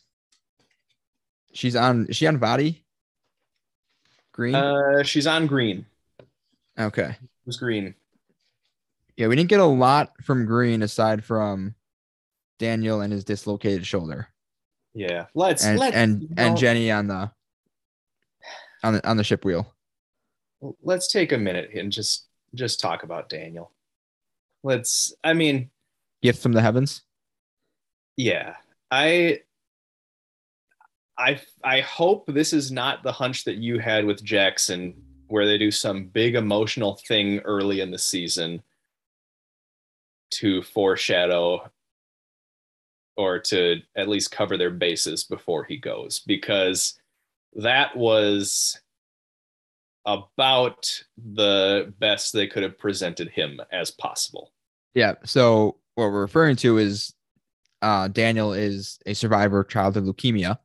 She's 1.53 1.76
on 1.76 2.07
is 2.07 2.16
she 2.16 2.28
on 2.28 2.38
body? 2.38 2.84
Green? 4.32 4.55
Uh 4.55 5.03
she's 5.03 5.28
on 5.28 5.47
green. 5.47 5.86
okay. 6.80 7.16
Who's 7.45 7.57
green? 7.57 7.95
Yeah, 9.18 9.28
we 9.28 9.36
didn't 9.36 9.49
get 9.49 9.59
a 9.59 9.66
lot 9.66 10.14
from 10.24 10.45
Green 10.45 10.82
aside 10.82 11.24
from 11.24 11.76
Daniel 12.57 13.01
and 13.01 13.12
his 13.12 13.24
dislocated 13.24 13.86
shoulder. 13.86 14.28
Yeah. 14.93 15.25
Let's 15.33 15.65
And 15.65 15.79
let's 15.79 15.95
and 15.95 16.21
you 16.21 16.29
and 16.37 16.57
Jenny 16.57 16.91
on 16.91 17.07
the 17.07 17.31
on 18.83 18.93
the 18.93 19.07
on 19.07 19.17
the 19.17 19.23
ship 19.23 19.45
wheel. 19.45 19.73
let's 20.83 21.07
take 21.07 21.31
a 21.31 21.37
minute 21.37 21.71
and 21.73 21.91
just 21.91 22.27
just 22.53 22.79
talk 22.79 23.03
about 23.03 23.29
Daniel. 23.29 23.71
Let's 24.63 25.13
I 25.23 25.33
mean, 25.33 25.69
Gift 26.21 26.41
from 26.41 26.53
the 26.53 26.61
heavens. 26.61 27.01
yeah. 28.17 28.55
I 28.91 29.41
I 31.17 31.39
I 31.63 31.79
hope 31.81 32.25
this 32.27 32.51
is 32.53 32.71
not 32.71 33.03
the 33.03 33.11
hunch 33.11 33.45
that 33.45 33.57
you 33.57 33.79
had 33.79 34.05
with 34.05 34.23
Jackson 34.23 34.95
where 35.27 35.45
they 35.45 35.57
do 35.57 35.71
some 35.71 36.05
big 36.05 36.35
emotional 36.35 36.99
thing 37.07 37.39
early 37.39 37.79
in 37.79 37.89
the 37.89 37.97
season 37.97 38.61
to 40.31 40.61
foreshadow 40.61 41.69
or 43.18 43.39
to 43.39 43.78
at 43.95 44.07
least 44.07 44.32
cover 44.32 44.57
their 44.57 44.72
bases 44.72 45.24
before 45.24 45.64
he 45.64 45.78
goes 45.78 46.22
because 46.26 46.99
that 47.53 47.95
was 47.95 48.80
about 50.05 51.03
the 51.18 51.93
best 51.99 52.34
they 52.34 52.47
could 52.47 52.64
have 52.64 52.78
presented 52.78 53.30
him 53.30 53.59
as 53.72 53.91
possible. 53.91 54.51
Yeah. 54.93 55.16
So 55.26 55.78
what 55.95 56.05
we're 56.05 56.22
referring 56.22 56.55
to 56.57 56.78
is 56.78 57.14
uh, 57.82 58.07
Daniel 58.07 58.53
is 58.53 58.99
a 59.05 59.14
survivor 59.14 59.62
of 59.62 59.70
childhood 59.70 60.05
leukemia, 60.05 60.57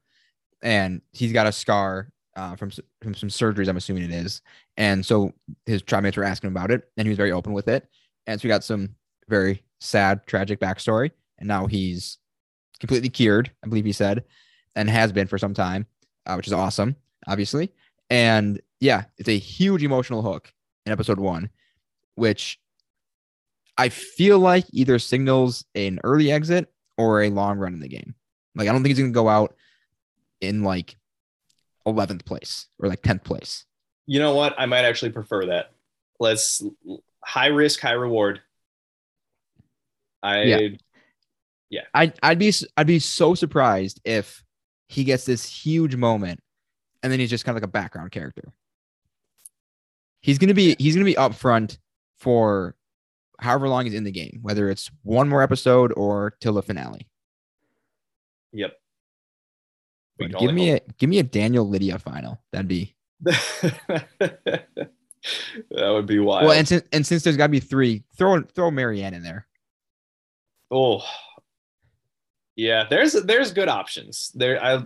and 0.62 1.00
he's 1.12 1.32
got 1.32 1.46
a 1.46 1.52
scar 1.52 2.10
uh, 2.36 2.56
from 2.56 2.70
from 3.02 3.14
some 3.14 3.28
surgeries. 3.28 3.68
I'm 3.68 3.76
assuming 3.76 4.04
it 4.04 4.10
is, 4.10 4.42
and 4.76 5.04
so 5.04 5.32
his 5.64 5.82
tribemates 5.82 6.16
were 6.16 6.24
asking 6.24 6.48
about 6.48 6.70
it, 6.70 6.88
and 6.96 7.06
he 7.06 7.10
was 7.10 7.16
very 7.16 7.32
open 7.32 7.52
with 7.52 7.68
it. 7.68 7.88
And 8.26 8.40
so 8.40 8.46
we 8.46 8.48
got 8.48 8.64
some 8.64 8.94
very 9.28 9.62
sad, 9.80 10.26
tragic 10.26 10.60
backstory, 10.60 11.10
and 11.38 11.48
now 11.48 11.66
he's 11.66 12.18
completely 12.80 13.08
cured. 13.08 13.50
I 13.64 13.68
believe 13.68 13.84
he 13.84 13.92
said, 13.92 14.24
and 14.74 14.88
has 14.90 15.12
been 15.12 15.26
for 15.26 15.38
some 15.38 15.54
time, 15.54 15.86
uh, 16.26 16.34
which 16.34 16.46
is 16.46 16.52
awesome, 16.52 16.96
obviously. 17.26 17.72
And 18.10 18.60
yeah, 18.80 19.04
it's 19.18 19.28
a 19.28 19.38
huge 19.38 19.82
emotional 19.82 20.22
hook 20.22 20.52
in 20.84 20.92
episode 20.92 21.18
one, 21.18 21.50
which 22.14 22.58
I 23.78 23.88
feel 23.88 24.38
like 24.38 24.64
either 24.72 24.98
signals 24.98 25.64
an 25.74 26.00
early 26.04 26.30
exit 26.30 26.72
or 26.96 27.22
a 27.22 27.30
long 27.30 27.58
run 27.58 27.74
in 27.74 27.80
the 27.80 27.88
game. 27.88 28.14
Like 28.54 28.68
I 28.68 28.72
don't 28.72 28.82
think 28.82 28.96
he's 28.96 28.98
gonna 28.98 29.12
go 29.12 29.28
out 29.28 29.54
in 30.40 30.62
like 30.62 30.96
11th 31.86 32.24
place 32.24 32.66
or 32.78 32.88
like 32.88 33.02
10th 33.02 33.24
place. 33.24 33.64
You 34.06 34.18
know 34.18 34.34
what? 34.34 34.54
I 34.58 34.66
might 34.66 34.84
actually 34.84 35.12
prefer 35.12 35.46
that. 35.46 35.72
Let's 36.18 36.62
high 37.24 37.48
risk, 37.48 37.80
high 37.80 37.92
reward. 37.92 38.40
I 40.22 40.42
Yeah. 40.42 40.68
I'd 41.94 42.18
I'd 42.22 42.38
be 42.38 42.52
I'd 42.76 42.86
be 42.86 42.98
so 42.98 43.34
surprised 43.34 44.00
if 44.04 44.42
he 44.88 45.04
gets 45.04 45.24
this 45.24 45.44
huge 45.44 45.96
moment 45.96 46.40
and 47.02 47.12
then 47.12 47.20
he's 47.20 47.30
just 47.30 47.44
kind 47.44 47.56
of 47.56 47.62
like 47.62 47.68
a 47.68 47.72
background 47.72 48.10
character. 48.10 48.52
He's 50.20 50.38
gonna 50.38 50.54
be 50.54 50.76
he's 50.78 50.94
gonna 50.94 51.04
be 51.04 51.16
up 51.16 51.34
front 51.34 51.78
for 52.18 52.74
however 53.38 53.68
long 53.68 53.84
he's 53.84 53.94
in 53.94 54.04
the 54.04 54.12
game, 54.12 54.38
whether 54.42 54.68
it's 54.70 54.90
one 55.02 55.28
more 55.28 55.42
episode 55.42 55.92
or 55.96 56.36
till 56.40 56.54
the 56.54 56.62
finale. 56.62 57.08
yep. 58.52 58.72
Give 60.18 60.30
me 60.30 60.48
only 60.48 60.70
a 60.70 60.80
give 60.98 61.10
me 61.10 61.18
a 61.18 61.22
Daniel 61.22 61.68
Lydia 61.68 61.98
final. 61.98 62.40
That'd 62.50 62.68
be 62.68 62.96
that 63.20 64.64
would 65.70 66.06
be 66.06 66.18
wild. 66.18 66.46
well, 66.46 66.58
and 66.58 66.66
since 66.66 66.84
and 66.92 67.06
since 67.06 67.22
there's 67.22 67.36
got 67.36 67.46
to 67.46 67.50
be 67.50 67.60
three, 67.60 68.04
throw 68.16 68.42
throw 68.42 68.70
Maryanne 68.70 69.12
in 69.12 69.22
there. 69.22 69.46
oh, 70.70 71.02
yeah. 72.56 72.84
There's 72.88 73.12
there's 73.12 73.52
good 73.52 73.68
options 73.68 74.32
there. 74.34 74.62
I 74.62 74.84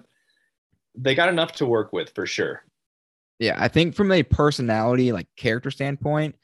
they 0.95 1.15
got 1.15 1.29
enough 1.29 1.53
to 1.53 1.67
work 1.67 1.93
with 1.93 2.11
for 2.15 2.27
sure. 2.27 2.65
Yeah, 3.39 3.57
I 3.59 3.69
think 3.69 3.95
from 3.95 4.13
a 4.13 4.23
personality, 4.23 5.13
like 5.13 5.27
character 5.37 5.71
standpoint, 5.71 6.37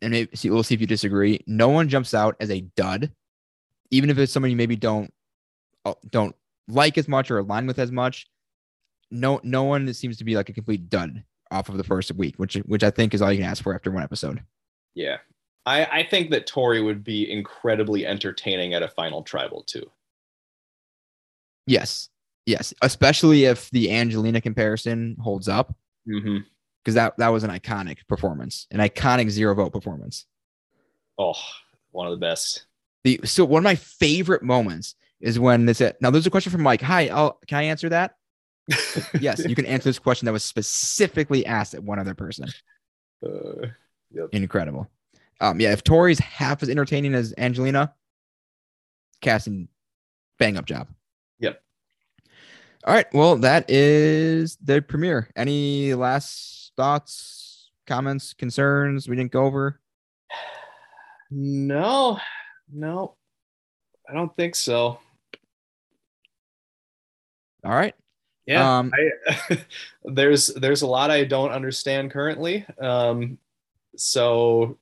and 0.00 0.12
maybe 0.12 0.34
see, 0.34 0.48
we'll 0.48 0.62
see 0.62 0.74
if 0.74 0.80
you 0.80 0.86
disagree. 0.86 1.40
No 1.46 1.68
one 1.68 1.88
jumps 1.88 2.14
out 2.14 2.36
as 2.40 2.50
a 2.50 2.62
dud, 2.76 3.12
even 3.90 4.08
if 4.08 4.18
it's 4.18 4.32
someone 4.32 4.50
you 4.50 4.56
maybe 4.56 4.76
don't 4.76 5.12
uh, 5.84 5.94
don't 6.10 6.34
like 6.68 6.96
as 6.96 7.08
much 7.08 7.30
or 7.30 7.38
align 7.38 7.66
with 7.66 7.78
as 7.78 7.92
much. 7.92 8.26
No, 9.10 9.40
no 9.42 9.64
one 9.64 9.92
seems 9.94 10.18
to 10.18 10.24
be 10.24 10.36
like 10.36 10.48
a 10.48 10.52
complete 10.52 10.88
dud 10.88 11.24
off 11.50 11.68
of 11.68 11.76
the 11.76 11.84
first 11.84 12.12
week, 12.14 12.36
which 12.36 12.54
which 12.66 12.82
I 12.82 12.90
think 12.90 13.14
is 13.14 13.22
all 13.22 13.32
you 13.32 13.38
can 13.38 13.48
ask 13.48 13.62
for 13.62 13.74
after 13.74 13.90
one 13.90 14.02
episode. 14.02 14.42
Yeah. 14.94 15.18
I, 15.68 15.98
I 15.98 16.02
think 16.08 16.30
that 16.30 16.46
Tori 16.46 16.80
would 16.80 17.04
be 17.04 17.30
incredibly 17.30 18.06
entertaining 18.06 18.72
at 18.72 18.82
a 18.82 18.88
final 18.88 19.22
tribal 19.22 19.62
too. 19.64 19.90
Yes, 21.66 22.08
yes, 22.46 22.72
especially 22.80 23.44
if 23.44 23.70
the 23.70 23.92
Angelina 23.92 24.40
comparison 24.40 25.16
holds 25.20 25.48
up, 25.48 25.76
Mm-hmm. 26.08 26.38
because 26.82 26.94
that 26.94 27.18
that 27.18 27.28
was 27.28 27.44
an 27.44 27.50
iconic 27.50 27.98
performance, 28.08 28.66
an 28.70 28.80
iconic 28.80 29.28
zero 29.28 29.54
vote 29.54 29.74
performance. 29.74 30.24
Oh, 31.18 31.34
one 31.90 32.06
of 32.06 32.12
the 32.12 32.26
best. 32.26 32.64
The 33.04 33.20
so 33.24 33.44
one 33.44 33.60
of 33.60 33.64
my 33.64 33.74
favorite 33.74 34.42
moments 34.42 34.94
is 35.20 35.38
when 35.38 35.66
they 35.66 35.74
said, 35.74 35.96
"Now 36.00 36.10
there's 36.10 36.26
a 36.26 36.30
question 36.30 36.50
from 36.50 36.62
Mike. 36.62 36.80
Hi, 36.80 37.08
I'll, 37.08 37.38
can 37.46 37.58
I 37.58 37.64
answer 37.64 37.90
that? 37.90 38.14
Yes, 39.20 39.44
you 39.46 39.54
can 39.54 39.66
answer 39.66 39.88
this 39.90 39.98
question 39.98 40.24
that 40.26 40.32
was 40.32 40.44
specifically 40.44 41.44
asked 41.44 41.74
at 41.74 41.82
one 41.82 41.98
other 41.98 42.14
person. 42.14 42.48
Uh, 43.22 43.66
Incredible. 44.32 44.88
Um, 45.40 45.60
yeah, 45.60 45.72
if 45.72 45.84
Tori's 45.84 46.18
half 46.18 46.62
as 46.62 46.68
entertaining 46.68 47.14
as 47.14 47.32
Angelina, 47.38 47.94
casting 49.20 49.68
bang 50.38 50.56
up 50.56 50.64
job. 50.64 50.88
Yep. 51.38 51.62
All 52.84 52.94
right. 52.94 53.06
Well, 53.12 53.36
that 53.36 53.70
is 53.70 54.56
the 54.62 54.80
premiere. 54.82 55.30
Any 55.36 55.94
last 55.94 56.72
thoughts, 56.76 57.70
comments, 57.86 58.34
concerns 58.34 59.08
we 59.08 59.16
didn't 59.16 59.32
go 59.32 59.44
over? 59.44 59.80
no, 61.30 62.18
no, 62.72 63.14
I 64.08 64.14
don't 64.14 64.34
think 64.36 64.54
so. 64.54 64.98
All 67.64 67.74
right. 67.74 67.94
Yeah, 68.46 68.78
Um, 68.78 68.92
I, 68.94 69.58
there's 70.04 70.46
there's 70.48 70.80
a 70.80 70.86
lot 70.86 71.10
I 71.10 71.24
don't 71.24 71.50
understand 71.50 72.10
currently. 72.10 72.64
Um, 72.80 73.36
so 73.96 74.78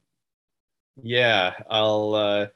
yeah, 1.03 1.55
I'll. 1.69 2.15
Uh, 2.15 2.47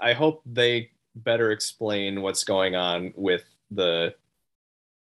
I 0.00 0.12
hope 0.12 0.42
they 0.44 0.90
better 1.14 1.50
explain 1.50 2.22
what's 2.22 2.44
going 2.44 2.74
on 2.74 3.12
with 3.16 3.44
the. 3.70 4.14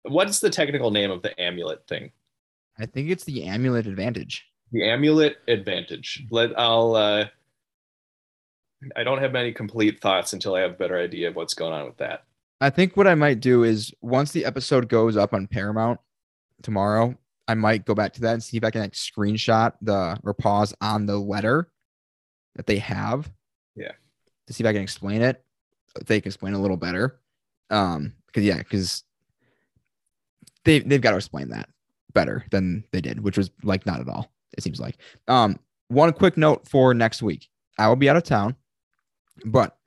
What's 0.03 0.39
the 0.39 0.49
technical 0.49 0.91
name 0.91 1.11
of 1.11 1.21
the 1.21 1.39
amulet 1.39 1.87
thing? 1.87 2.11
I 2.79 2.85
think 2.85 3.09
it's 3.09 3.23
the 3.23 3.43
amulet 3.43 3.85
advantage. 3.85 4.47
The 4.71 4.89
amulet 4.89 5.37
advantage. 5.47 6.25
Let 6.31 6.57
I'll. 6.59 6.95
Uh, 6.95 7.25
I 8.95 9.03
don't 9.03 9.19
have 9.19 9.31
many 9.31 9.51
complete 9.51 10.01
thoughts 10.01 10.33
until 10.33 10.55
I 10.55 10.61
have 10.61 10.71
a 10.71 10.75
better 10.75 10.99
idea 10.99 11.29
of 11.29 11.35
what's 11.35 11.53
going 11.53 11.73
on 11.73 11.85
with 11.85 11.97
that. 11.97 12.23
I 12.59 12.69
think 12.69 12.95
what 12.95 13.07
I 13.07 13.15
might 13.15 13.39
do 13.39 13.63
is 13.63 13.93
once 14.01 14.31
the 14.31 14.45
episode 14.45 14.87
goes 14.87 15.17
up 15.17 15.33
on 15.33 15.47
Paramount 15.47 15.99
tomorrow, 16.61 17.15
I 17.47 17.55
might 17.55 17.85
go 17.85 17.93
back 17.93 18.13
to 18.13 18.21
that 18.21 18.33
and 18.33 18.43
see 18.43 18.57
if 18.57 18.63
I 18.63 18.71
can 18.71 18.81
like 18.81 18.93
screenshot 18.93 19.73
the 19.81 20.19
or 20.23 20.33
pause 20.33 20.73
on 20.81 21.05
the 21.05 21.17
letter 21.17 21.70
that 22.55 22.67
they 22.67 22.77
have. 22.77 23.31
Yeah. 23.75 23.91
To 24.47 24.53
see 24.53 24.63
if 24.63 24.67
I 24.67 24.73
can 24.73 24.81
explain 24.81 25.21
it. 25.21 25.43
If 25.99 26.07
they 26.07 26.21
can 26.21 26.29
explain 26.29 26.53
a 26.53 26.59
little 26.59 26.77
better. 26.77 27.19
Um, 27.69 28.13
because 28.27 28.43
yeah, 28.43 28.57
because 28.57 29.03
they 30.63 30.79
they've 30.79 31.01
got 31.01 31.11
to 31.11 31.17
explain 31.17 31.49
that 31.49 31.69
better 32.13 32.45
than 32.51 32.83
they 32.91 33.01
did, 33.01 33.21
which 33.21 33.37
was 33.37 33.51
like 33.63 33.85
not 33.85 33.99
at 33.99 34.09
all, 34.09 34.31
it 34.57 34.63
seems 34.63 34.79
like. 34.79 34.97
Um, 35.27 35.59
one 35.87 36.13
quick 36.13 36.37
note 36.37 36.67
for 36.67 36.93
next 36.93 37.21
week. 37.21 37.49
I 37.77 37.87
will 37.87 37.95
be 37.95 38.09
out 38.09 38.17
of 38.17 38.23
town, 38.23 38.55
but 39.45 39.77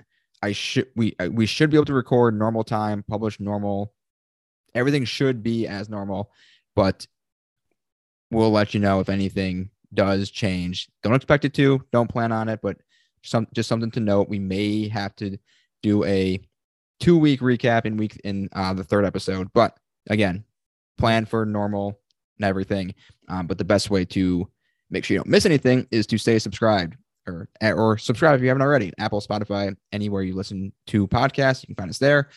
I 0.42 0.52
should 0.52 0.88
we 0.96 1.14
we 1.30 1.46
should 1.46 1.70
be 1.70 1.76
able 1.76 1.86
to 1.86 1.94
record 1.94 2.38
normal 2.38 2.64
time, 2.64 3.04
publish 3.08 3.40
normal. 3.40 3.92
Everything 4.74 5.04
should 5.04 5.42
be 5.42 5.66
as 5.66 5.88
normal, 5.88 6.30
but 6.74 7.06
we'll 8.30 8.50
let 8.50 8.74
you 8.74 8.80
know 8.80 9.00
if 9.00 9.08
anything 9.08 9.70
does 9.94 10.30
change. 10.30 10.88
Don't 11.02 11.14
expect 11.14 11.44
it 11.44 11.54
to. 11.54 11.84
Don't 11.92 12.10
plan 12.10 12.32
on 12.32 12.48
it, 12.48 12.60
but 12.62 12.76
some 13.22 13.46
just 13.54 13.68
something 13.68 13.90
to 13.92 14.00
note. 14.00 14.28
We 14.28 14.38
may 14.38 14.88
have 14.88 15.14
to 15.16 15.38
do 15.82 16.04
a 16.04 16.40
two 17.00 17.18
week 17.18 17.40
recap 17.40 17.86
in 17.86 17.96
week 17.96 18.20
in 18.24 18.48
uh, 18.52 18.74
the 18.74 18.84
third 18.84 19.04
episode, 19.04 19.52
but 19.52 19.76
again, 20.08 20.44
plan 20.98 21.24
for 21.24 21.44
normal 21.44 21.98
and 22.38 22.44
everything. 22.44 22.94
Um, 23.28 23.46
but 23.46 23.58
the 23.58 23.64
best 23.64 23.90
way 23.90 24.04
to 24.06 24.48
make 24.90 25.04
sure 25.04 25.14
you 25.14 25.18
don't 25.18 25.28
miss 25.28 25.46
anything 25.46 25.86
is 25.90 26.06
to 26.08 26.18
stay 26.18 26.38
subscribed 26.38 26.96
or 27.26 27.48
or 27.62 27.98
subscribe 27.98 28.36
if 28.36 28.42
you 28.42 28.48
haven't 28.48 28.62
already. 28.62 28.92
Apple, 28.98 29.20
Spotify, 29.20 29.74
anywhere 29.92 30.22
you 30.22 30.34
listen 30.34 30.72
to 30.88 31.08
podcasts, 31.08 31.62
you 31.62 31.68
can 31.68 31.76
find 31.76 31.90
us 31.90 31.98
there. 31.98 32.28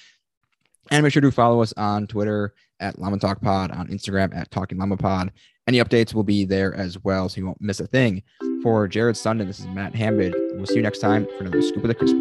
And 0.89 1.03
make 1.03 1.11
sure 1.11 1.21
to 1.21 1.31
follow 1.31 1.61
us 1.61 1.73
on 1.75 2.07
Twitter 2.07 2.53
at 2.79 2.97
Llama 2.97 3.19
Talk 3.19 3.41
Pod, 3.41 3.71
on 3.71 3.89
Instagram 3.89 4.33
at 4.35 4.49
Talking 4.51 4.77
Llama 4.77 4.95
Pod. 4.95 5.33
Any 5.67 5.79
updates 5.79 6.13
will 6.13 6.23
be 6.23 6.45
there 6.45 6.73
as 6.73 6.97
well, 7.03 7.27
so 7.27 7.41
you 7.41 7.45
won't 7.45 7.61
miss 7.61 7.81
a 7.81 7.87
thing. 7.87 8.23
For 8.63 8.87
Jared 8.87 9.17
Sundin, 9.17 9.47
this 9.47 9.59
is 9.59 9.67
Matt 9.67 9.93
Hamid. 9.93 10.33
We'll 10.53 10.65
see 10.65 10.75
you 10.75 10.81
next 10.81 10.99
time 10.99 11.27
for 11.37 11.43
another 11.43 11.61
Scoop 11.61 11.83
of 11.83 11.89
the 11.89 11.95
Crisp. 11.95 12.15